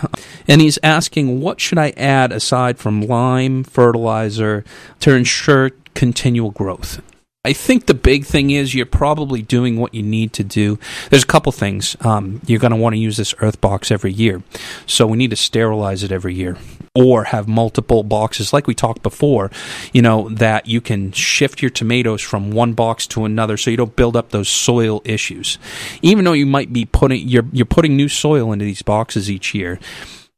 and 0.47 0.61
he's 0.61 0.79
asking 0.83 1.41
what 1.41 1.59
should 1.59 1.77
I 1.77 1.91
add 1.97 2.31
aside 2.31 2.79
from 2.79 3.01
lime 3.01 3.63
fertilizer 3.63 4.63
to 5.01 5.13
ensure 5.13 5.71
continual 5.95 6.51
growth. 6.51 7.01
I 7.45 7.53
think 7.53 7.85
the 7.85 7.93
big 7.93 8.25
thing 8.25 8.49
is 8.49 8.75
you're 8.75 8.85
probably 8.85 9.41
doing 9.41 9.79
what 9.79 9.95
you 9.95 10.03
need 10.03 10.33
to 10.33 10.43
do. 10.43 10.77
There's 11.09 11.23
a 11.23 11.27
couple 11.27 11.53
things. 11.53 11.95
Um, 12.01 12.41
you're 12.45 12.59
going 12.59 12.73
to 12.73 12.77
want 12.77 12.95
to 12.95 12.99
use 12.99 13.15
this 13.15 13.33
earth 13.39 13.61
box 13.61 13.91
every 13.91 14.11
year. 14.11 14.43
So 14.85 15.07
we 15.07 15.15
need 15.15 15.29
to 15.29 15.37
sterilize 15.37 16.03
it 16.03 16.11
every 16.11 16.35
year 16.35 16.57
or 16.93 17.23
have 17.25 17.47
multiple 17.47 18.03
boxes, 18.03 18.51
like 18.51 18.67
we 18.67 18.75
talked 18.75 19.03
before, 19.03 19.51
you 19.93 20.01
know, 20.01 20.27
that 20.27 20.67
you 20.67 20.81
can 20.81 21.13
shift 21.13 21.61
your 21.61 21.71
tomatoes 21.71 22.21
from 22.21 22.51
one 22.51 22.73
box 22.73 23.07
to 23.07 23.23
another 23.23 23.55
so 23.55 23.71
you 23.71 23.77
don't 23.77 23.95
build 23.95 24.17
up 24.17 24.31
those 24.31 24.49
soil 24.49 25.01
issues. 25.05 25.57
Even 26.01 26.25
though 26.25 26.33
you 26.33 26.45
might 26.45 26.73
be 26.73 26.83
putting, 26.83 27.25
you're, 27.25 27.47
you're 27.53 27.65
putting 27.65 27.95
new 27.95 28.09
soil 28.09 28.51
into 28.51 28.65
these 28.65 28.81
boxes 28.81 29.31
each 29.31 29.55
year, 29.55 29.79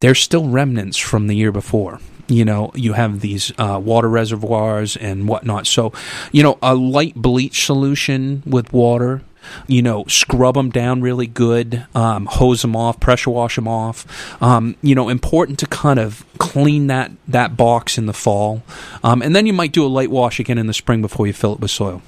there's 0.02 0.20
still 0.20 0.48
remnants 0.48 0.98
from 0.98 1.26
the 1.26 1.36
year 1.36 1.52
before 1.52 2.00
you 2.32 2.46
know, 2.46 2.72
you 2.76 2.94
have 2.94 3.20
these 3.20 3.52
uh, 3.58 3.80
water 3.84 4.10
reservoirs 4.10 4.96
and 4.96 5.28
whatnot. 5.28 5.68
So, 5.68 5.92
you 6.32 6.44
know, 6.44 6.58
a 6.62 6.76
light 6.76 7.16
bleach 7.16 7.66
solution 7.66 8.44
with 8.46 8.72
water 8.72 9.22
you 9.68 9.82
know, 9.82 10.06
scrub 10.06 10.56
them 10.56 10.70
down 10.70 11.02
really 11.02 11.28
good, 11.28 11.86
um, 11.96 12.26
hose 12.26 12.62
them 12.62 12.76
off, 12.76 13.00
pressure 13.00 13.32
wash 13.32 13.56
them 13.56 13.68
off. 13.68 14.06
Um, 14.42 14.76
you 14.82 14.96
know, 14.96 15.10
important 15.10 15.60
to 15.60 15.68
kind 15.68 16.00
of 16.00 16.26
clean 16.38 16.88
that 16.88 17.12
that 17.28 17.58
box 17.58 17.98
in 17.98 18.06
the 18.06 18.14
fall, 18.14 18.64
um, 19.04 19.22
and 19.22 19.36
then 19.36 19.46
you 19.46 19.54
might 19.54 19.72
do 19.72 19.86
a 19.86 19.88
light 19.88 20.12
wash 20.12 20.40
again 20.40 20.58
in 20.58 20.68
the 20.68 20.74
spring 20.74 21.02
before 21.02 21.28
you 21.28 21.34
fill 21.34 21.54
it 21.54 21.60
with 21.60 21.72
soil. 21.72 22.02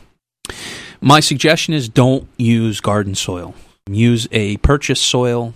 My 1.02 1.20
suggestion 1.20 1.74
is 1.74 1.90
don't 1.90 2.28
use 2.38 2.80
garden 2.80 3.16
soil. 3.16 3.56
Use 3.90 4.28
a 4.32 4.58
purchased 4.58 5.04
soil. 5.04 5.54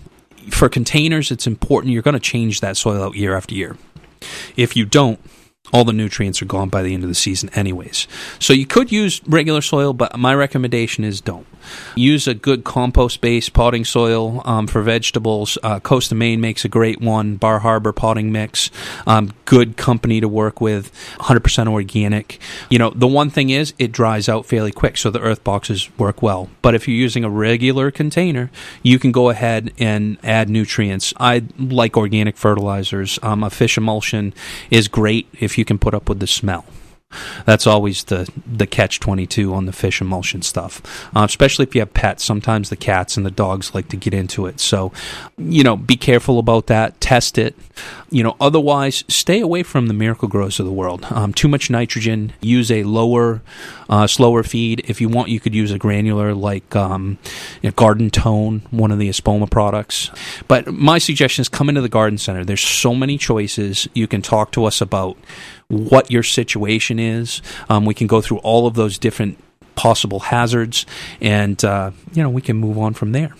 For 0.50 0.68
containers, 0.68 1.30
it's 1.30 1.46
important. 1.46 1.92
You're 1.92 2.02
going 2.02 2.14
to 2.14 2.20
change 2.20 2.60
that 2.60 2.76
soil 2.76 3.02
out 3.02 3.16
year 3.16 3.34
after 3.34 3.54
year. 3.54 3.76
If 4.56 4.76
you 4.76 4.84
don't, 4.84 5.18
all 5.72 5.84
the 5.84 5.92
nutrients 5.92 6.40
are 6.40 6.46
gone 6.46 6.68
by 6.68 6.82
the 6.82 6.94
end 6.94 7.02
of 7.02 7.08
the 7.08 7.14
season, 7.14 7.50
anyways. 7.54 8.06
So 8.38 8.52
you 8.52 8.66
could 8.66 8.92
use 8.92 9.20
regular 9.26 9.60
soil, 9.60 9.92
but 9.92 10.18
my 10.18 10.34
recommendation 10.34 11.04
is 11.04 11.20
don't. 11.20 11.46
Use 11.94 12.26
a 12.26 12.34
good 12.34 12.64
compost 12.64 13.20
based 13.20 13.52
potting 13.52 13.84
soil 13.84 14.42
um, 14.44 14.66
for 14.66 14.82
vegetables. 14.82 15.58
Uh, 15.62 15.80
Coast 15.80 16.12
of 16.12 16.18
Maine 16.18 16.40
makes 16.40 16.64
a 16.64 16.68
great 16.68 17.00
one. 17.00 17.36
Bar 17.36 17.60
Harbor 17.60 17.92
potting 17.92 18.32
mix. 18.32 18.70
Um, 19.06 19.32
good 19.44 19.76
company 19.76 20.20
to 20.20 20.28
work 20.28 20.60
with. 20.60 20.92
100% 21.18 21.68
organic. 21.68 22.40
You 22.70 22.78
know, 22.78 22.90
the 22.90 23.06
one 23.06 23.30
thing 23.30 23.50
is 23.50 23.74
it 23.78 23.92
dries 23.92 24.28
out 24.28 24.46
fairly 24.46 24.72
quick, 24.72 24.96
so 24.96 25.10
the 25.10 25.20
earth 25.20 25.44
boxes 25.44 25.88
work 25.98 26.22
well. 26.22 26.48
But 26.62 26.74
if 26.74 26.86
you're 26.86 26.96
using 26.96 27.24
a 27.24 27.30
regular 27.30 27.90
container, 27.90 28.50
you 28.82 28.98
can 28.98 29.12
go 29.12 29.30
ahead 29.30 29.72
and 29.78 30.18
add 30.22 30.48
nutrients. 30.48 31.12
I 31.18 31.44
like 31.58 31.96
organic 31.96 32.36
fertilizers. 32.36 33.18
Um, 33.22 33.42
a 33.42 33.50
fish 33.50 33.76
emulsion 33.76 34.34
is 34.70 34.88
great 34.88 35.28
if 35.38 35.58
you 35.58 35.64
can 35.64 35.78
put 35.78 35.94
up 35.94 36.08
with 36.08 36.20
the 36.20 36.26
smell. 36.26 36.64
That's 37.46 37.66
always 37.66 38.04
the 38.04 38.30
the 38.46 38.66
catch 38.66 39.00
twenty 39.00 39.26
two 39.26 39.54
on 39.54 39.64
the 39.64 39.72
fish 39.72 40.02
emulsion 40.02 40.42
stuff, 40.42 40.82
uh, 41.16 41.24
especially 41.24 41.62
if 41.64 41.74
you 41.74 41.80
have 41.80 41.94
pets. 41.94 42.22
Sometimes 42.22 42.68
the 42.68 42.76
cats 42.76 43.16
and 43.16 43.24
the 43.24 43.30
dogs 43.30 43.74
like 43.74 43.88
to 43.88 43.96
get 43.96 44.12
into 44.12 44.44
it, 44.44 44.60
so 44.60 44.92
you 45.38 45.62
know 45.62 45.74
be 45.74 45.96
careful 45.96 46.38
about 46.38 46.66
that. 46.66 47.00
Test 47.00 47.38
it. 47.38 47.56
You 48.10 48.22
know, 48.22 48.36
otherwise 48.40 49.04
stay 49.08 49.40
away 49.40 49.62
from 49.62 49.86
the 49.86 49.94
Miracle-Gros 49.94 50.58
of 50.60 50.66
the 50.66 50.72
world. 50.72 51.06
Um, 51.10 51.32
too 51.32 51.48
much 51.48 51.70
nitrogen. 51.70 52.32
Use 52.40 52.70
a 52.70 52.82
lower, 52.82 53.42
uh, 53.88 54.06
slower 54.06 54.42
feed. 54.42 54.82
If 54.88 55.00
you 55.00 55.08
want, 55.08 55.28
you 55.28 55.40
could 55.40 55.54
use 55.54 55.70
a 55.70 55.78
granular 55.78 56.34
like 56.34 56.74
um, 56.74 57.18
you 57.62 57.68
know, 57.68 57.74
Garden 57.74 58.10
Tone, 58.10 58.62
one 58.70 58.90
of 58.90 58.98
the 58.98 59.08
Espoma 59.08 59.48
products. 59.50 60.10
But 60.48 60.72
my 60.72 60.98
suggestion 60.98 61.42
is 61.42 61.48
come 61.48 61.68
into 61.68 61.80
the 61.80 61.88
garden 61.88 62.18
center. 62.18 62.44
There's 62.44 62.62
so 62.62 62.94
many 62.94 63.16
choices. 63.16 63.88
You 63.94 64.06
can 64.06 64.22
talk 64.22 64.52
to 64.52 64.64
us 64.64 64.80
about 64.80 65.16
what 65.68 66.10
your 66.10 66.22
situation 66.22 66.98
is. 66.98 67.42
Um, 67.68 67.84
we 67.84 67.94
can 67.94 68.06
go 68.06 68.20
through 68.20 68.38
all 68.38 68.66
of 68.66 68.74
those 68.74 68.98
different 68.98 69.38
possible 69.74 70.20
hazards, 70.20 70.86
and 71.20 71.62
uh, 71.64 71.90
you 72.12 72.22
know 72.22 72.30
we 72.30 72.42
can 72.42 72.56
move 72.56 72.78
on 72.78 72.94
from 72.94 73.12
there. 73.12 73.34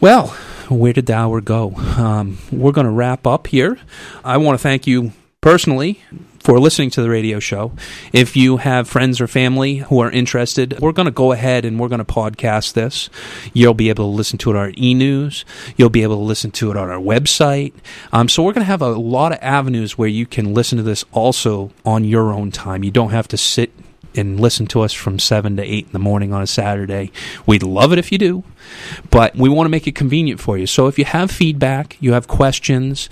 Well, 0.00 0.28
where 0.68 0.92
did 0.92 1.06
the 1.06 1.14
hour 1.14 1.40
go? 1.40 1.74
Um, 1.74 2.38
we're 2.52 2.72
going 2.72 2.86
to 2.86 2.92
wrap 2.92 3.26
up 3.26 3.48
here. 3.48 3.78
I 4.24 4.36
want 4.36 4.58
to 4.58 4.62
thank 4.62 4.86
you 4.86 5.12
personally 5.40 6.00
for 6.40 6.58
listening 6.58 6.90
to 6.90 7.02
the 7.02 7.10
radio 7.10 7.38
show. 7.38 7.72
If 8.12 8.36
you 8.36 8.58
have 8.58 8.88
friends 8.88 9.20
or 9.20 9.26
family 9.26 9.78
who 9.78 10.00
are 10.00 10.10
interested, 10.10 10.78
we're 10.80 10.92
going 10.92 11.06
to 11.06 11.12
go 11.12 11.32
ahead 11.32 11.64
and 11.64 11.78
we're 11.78 11.88
going 11.88 12.04
to 12.04 12.04
podcast 12.04 12.74
this. 12.74 13.10
You'll 13.52 13.74
be 13.74 13.88
able 13.88 14.04
to 14.04 14.16
listen 14.16 14.38
to 14.38 14.50
it 14.50 14.56
on 14.56 14.62
our 14.62 14.72
e 14.76 14.94
news. 14.94 15.44
You'll 15.76 15.90
be 15.90 16.02
able 16.02 16.16
to 16.16 16.22
listen 16.22 16.50
to 16.52 16.70
it 16.70 16.76
on 16.76 16.90
our 16.90 17.00
website. 17.00 17.74
Um, 18.12 18.28
so 18.28 18.42
we're 18.42 18.52
going 18.52 18.62
to 18.62 18.70
have 18.70 18.82
a 18.82 18.90
lot 18.90 19.32
of 19.32 19.38
avenues 19.42 19.98
where 19.98 20.08
you 20.08 20.26
can 20.26 20.54
listen 20.54 20.78
to 20.78 20.84
this 20.84 21.04
also 21.12 21.70
on 21.84 22.04
your 22.04 22.32
own 22.32 22.50
time. 22.50 22.84
You 22.84 22.90
don't 22.90 23.10
have 23.10 23.28
to 23.28 23.36
sit 23.36 23.72
and 24.14 24.40
listen 24.40 24.66
to 24.66 24.80
us 24.80 24.92
from 24.92 25.18
7 25.18 25.56
to 25.56 25.62
8 25.62 25.86
in 25.86 25.92
the 25.92 25.98
morning 25.98 26.32
on 26.32 26.42
a 26.42 26.46
Saturday. 26.46 27.12
We'd 27.46 27.62
love 27.62 27.92
it 27.92 27.98
if 27.98 28.10
you 28.10 28.18
do, 28.18 28.44
but 29.10 29.36
we 29.36 29.48
want 29.48 29.66
to 29.66 29.70
make 29.70 29.86
it 29.86 29.94
convenient 29.94 30.40
for 30.40 30.58
you. 30.58 30.66
So 30.66 30.86
if 30.86 30.98
you 30.98 31.04
have 31.04 31.30
feedback, 31.30 31.96
you 32.00 32.12
have 32.14 32.26
questions, 32.26 33.08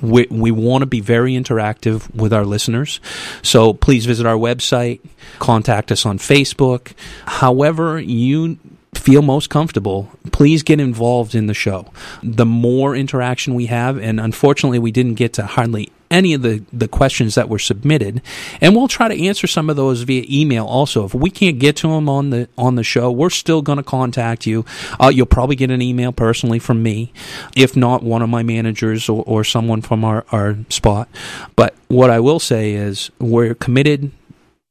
we, 0.00 0.26
we 0.30 0.50
want 0.50 0.82
to 0.82 0.86
be 0.86 1.00
very 1.00 1.34
interactive 1.34 2.12
with 2.14 2.32
our 2.32 2.44
listeners. 2.44 3.00
So 3.42 3.72
please 3.72 4.06
visit 4.06 4.26
our 4.26 4.36
website, 4.36 5.00
contact 5.38 5.92
us 5.92 6.04
on 6.04 6.18
Facebook. 6.18 6.92
However, 7.26 7.98
you 8.00 8.58
feel 8.94 9.22
most 9.22 9.50
comfortable, 9.50 10.10
please 10.32 10.62
get 10.62 10.80
involved 10.80 11.34
in 11.34 11.46
the 11.46 11.54
show. 11.54 11.92
The 12.22 12.46
more 12.46 12.96
interaction 12.96 13.54
we 13.54 13.66
have, 13.66 13.98
and 13.98 14.18
unfortunately, 14.18 14.80
we 14.80 14.90
didn't 14.90 15.14
get 15.14 15.34
to 15.34 15.46
hardly 15.46 15.92
any 16.10 16.34
of 16.34 16.42
the, 16.42 16.64
the 16.72 16.88
questions 16.88 17.34
that 17.34 17.48
were 17.48 17.58
submitted, 17.58 18.22
and 18.60 18.74
we'll 18.74 18.88
try 18.88 19.08
to 19.08 19.26
answer 19.26 19.46
some 19.46 19.70
of 19.70 19.76
those 19.76 20.02
via 20.02 20.24
email. 20.28 20.66
Also, 20.66 21.04
if 21.04 21.14
we 21.14 21.30
can't 21.30 21.58
get 21.58 21.76
to 21.76 21.88
them 21.88 22.08
on 22.08 22.30
the 22.30 22.48
on 22.56 22.74
the 22.76 22.84
show, 22.84 23.10
we're 23.10 23.30
still 23.30 23.62
going 23.62 23.78
to 23.78 23.82
contact 23.82 24.46
you. 24.46 24.64
Uh, 25.00 25.10
you'll 25.12 25.26
probably 25.26 25.56
get 25.56 25.70
an 25.70 25.82
email 25.82 26.12
personally 26.12 26.58
from 26.58 26.82
me, 26.82 27.12
if 27.56 27.76
not 27.76 28.02
one 28.02 28.22
of 28.22 28.28
my 28.28 28.42
managers 28.42 29.08
or, 29.08 29.22
or 29.26 29.44
someone 29.44 29.82
from 29.82 30.04
our, 30.04 30.24
our 30.32 30.56
spot. 30.68 31.08
But 31.56 31.74
what 31.88 32.10
I 32.10 32.20
will 32.20 32.40
say 32.40 32.72
is 32.72 33.10
we're 33.18 33.54
committed 33.54 34.10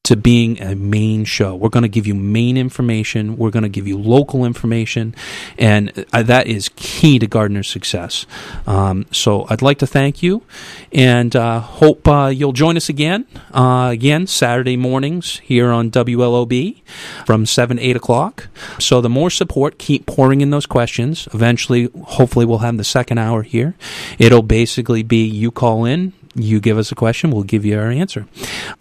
to 0.05 0.15
being 0.15 0.61
a 0.61 0.75
Maine 0.75 1.25
show. 1.25 1.55
We're 1.55 1.69
going 1.69 1.83
to 1.83 1.89
give 1.89 2.05
you 2.05 2.13
Maine 2.13 2.57
information. 2.57 3.37
We're 3.37 3.49
going 3.49 3.63
to 3.63 3.69
give 3.69 3.87
you 3.87 3.97
local 3.97 4.45
information, 4.45 5.15
and 5.57 6.05
uh, 6.13 6.23
that 6.23 6.47
is 6.47 6.69
key 6.75 7.17
to 7.19 7.27
Gardener's 7.27 7.67
success. 7.67 8.25
Um, 8.67 9.07
so 9.11 9.47
I'd 9.49 9.63
like 9.63 9.79
to 9.79 9.87
thank 9.87 10.21
you, 10.21 10.43
and 10.91 11.35
uh, 11.35 11.59
hope 11.59 12.07
uh, 12.07 12.27
you'll 12.27 12.53
join 12.53 12.77
us 12.77 12.87
again. 12.87 13.25
Uh, 13.51 13.89
again, 13.91 14.27
Saturday 14.27 14.77
mornings 14.77 15.39
here 15.39 15.71
on 15.71 15.89
WLOB 15.89 16.81
from 17.25 17.45
seven 17.47 17.79
eight 17.79 17.95
o'clock. 17.95 18.47
So 18.79 19.01
the 19.01 19.09
more 19.09 19.31
support, 19.31 19.79
keep 19.79 20.05
pouring 20.05 20.41
in 20.41 20.51
those 20.51 20.67
questions. 20.67 21.27
Eventually, 21.33 21.89
hopefully, 22.03 22.45
we'll 22.45 22.59
have 22.59 22.77
the 22.77 22.83
second 22.83 23.17
hour 23.17 23.41
here. 23.41 23.73
It'll 24.19 24.43
basically 24.43 25.01
be 25.01 25.25
you 25.25 25.49
call 25.49 25.85
in 25.85 26.13
you 26.35 26.59
give 26.59 26.77
us 26.77 26.91
a 26.91 26.95
question, 26.95 27.31
we'll 27.31 27.43
give 27.43 27.65
you 27.65 27.79
our 27.79 27.89
answer. 27.89 28.27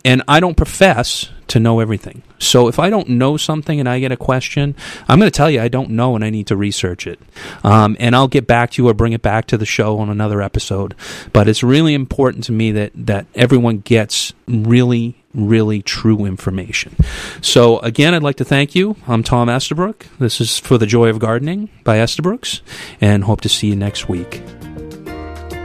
And 0.05 0.23
I 0.27 0.41
don't 0.41 0.57
profess 0.57 1.31
to 1.49 1.61
know 1.61 1.81
everything. 1.81 2.23
So 2.39 2.69
if 2.69 2.79
I 2.79 2.91
don't 2.91 3.11
know 3.11 3.37
something 3.37 3.79
and 3.79 3.89
I 3.89 4.01
get 4.01 4.13
a 4.13 4.17
question, 4.17 4.75
I'm 5.09 5.19
going 5.19 5.31
to 5.31 5.37
tell 5.37 5.51
you 5.51 5.61
I 5.61 5.69
don't 5.69 5.91
know 5.91 6.15
and 6.17 6.25
I 6.25 6.31
need 6.31 6.49
to 6.49 6.57
research 6.57 7.07
it. 7.07 7.21
Um, 7.63 7.97
and 8.01 8.17
I'll 8.17 8.29
get 8.29 8.47
back 8.47 8.73
to 8.73 8.83
you 8.83 8.89
or 8.89 8.95
bring 8.95 9.13
it 9.13 9.23
back 9.23 9.47
to 9.47 9.57
the 9.57 9.67
show 9.67 9.99
on 9.99 10.11
another 10.11 10.43
episode. 10.43 10.95
But 11.33 11.49
it's 11.49 11.63
really 11.63 11.95
important 11.95 12.45
to 12.45 12.53
me 12.53 12.73
that, 12.73 12.93
that 12.95 13.27
everyone 13.35 13.79
gets 13.79 14.33
really 14.47 15.17
really 15.35 15.83
true 15.83 16.25
information. 16.25 16.95
So, 17.43 17.81
again, 17.81 18.15
I'd 18.15 18.23
like 18.23 18.37
to 18.37 18.45
thank 18.45 18.77
you. 18.77 18.95
I'm 19.09 19.25
Tom 19.25 19.49
Estabrook. 19.49 20.07
This 20.21 20.41
is 20.41 20.61
For 20.61 20.79
the 20.79 20.87
Joy 20.87 21.09
of 21.09 21.19
Gardening 21.19 21.71
by 21.83 21.99
Estabrooks, 21.99 22.63
and 23.01 23.25
hope 23.25 23.41
to 23.41 23.49
see 23.49 23.67
you 23.67 23.75
next 23.75 24.09
week. 24.09 24.43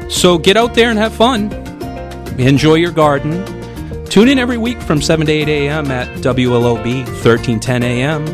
So, 0.10 0.40
get 0.40 0.58
out 0.58 0.74
there 0.74 0.90
and 0.90 0.98
have 0.98 1.14
fun. 1.14 1.79
Enjoy 2.40 2.76
your 2.76 2.92
garden. 2.92 3.44
Tune 4.06 4.30
in 4.30 4.40
every 4.40 4.58
week 4.58 4.82
from 4.82 5.02
7 5.02 5.26
to 5.28 5.32
8 5.32 5.48
a.m. 5.48 5.92
at 5.92 6.08
WLOB 6.20 7.06
1310 7.06 7.84
a.m. 7.84 8.28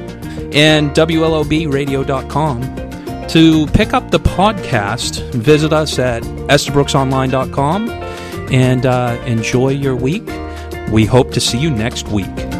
and 0.53 0.91
WLOBradio.com. 0.91 3.27
To 3.27 3.65
pick 3.67 3.93
up 3.93 4.11
the 4.11 4.19
podcast, 4.19 5.21
visit 5.33 5.73
us 5.73 5.99
at 5.99 6.23
estabrooksonline.com 6.23 7.89
and 8.53 8.85
uh, 8.85 9.21
enjoy 9.25 9.69
your 9.69 9.95
week. 9.95 10.29
We 10.91 11.05
hope 11.05 11.31
to 11.31 11.41
see 11.41 11.57
you 11.57 11.71
next 11.71 12.07
week. 12.09 12.54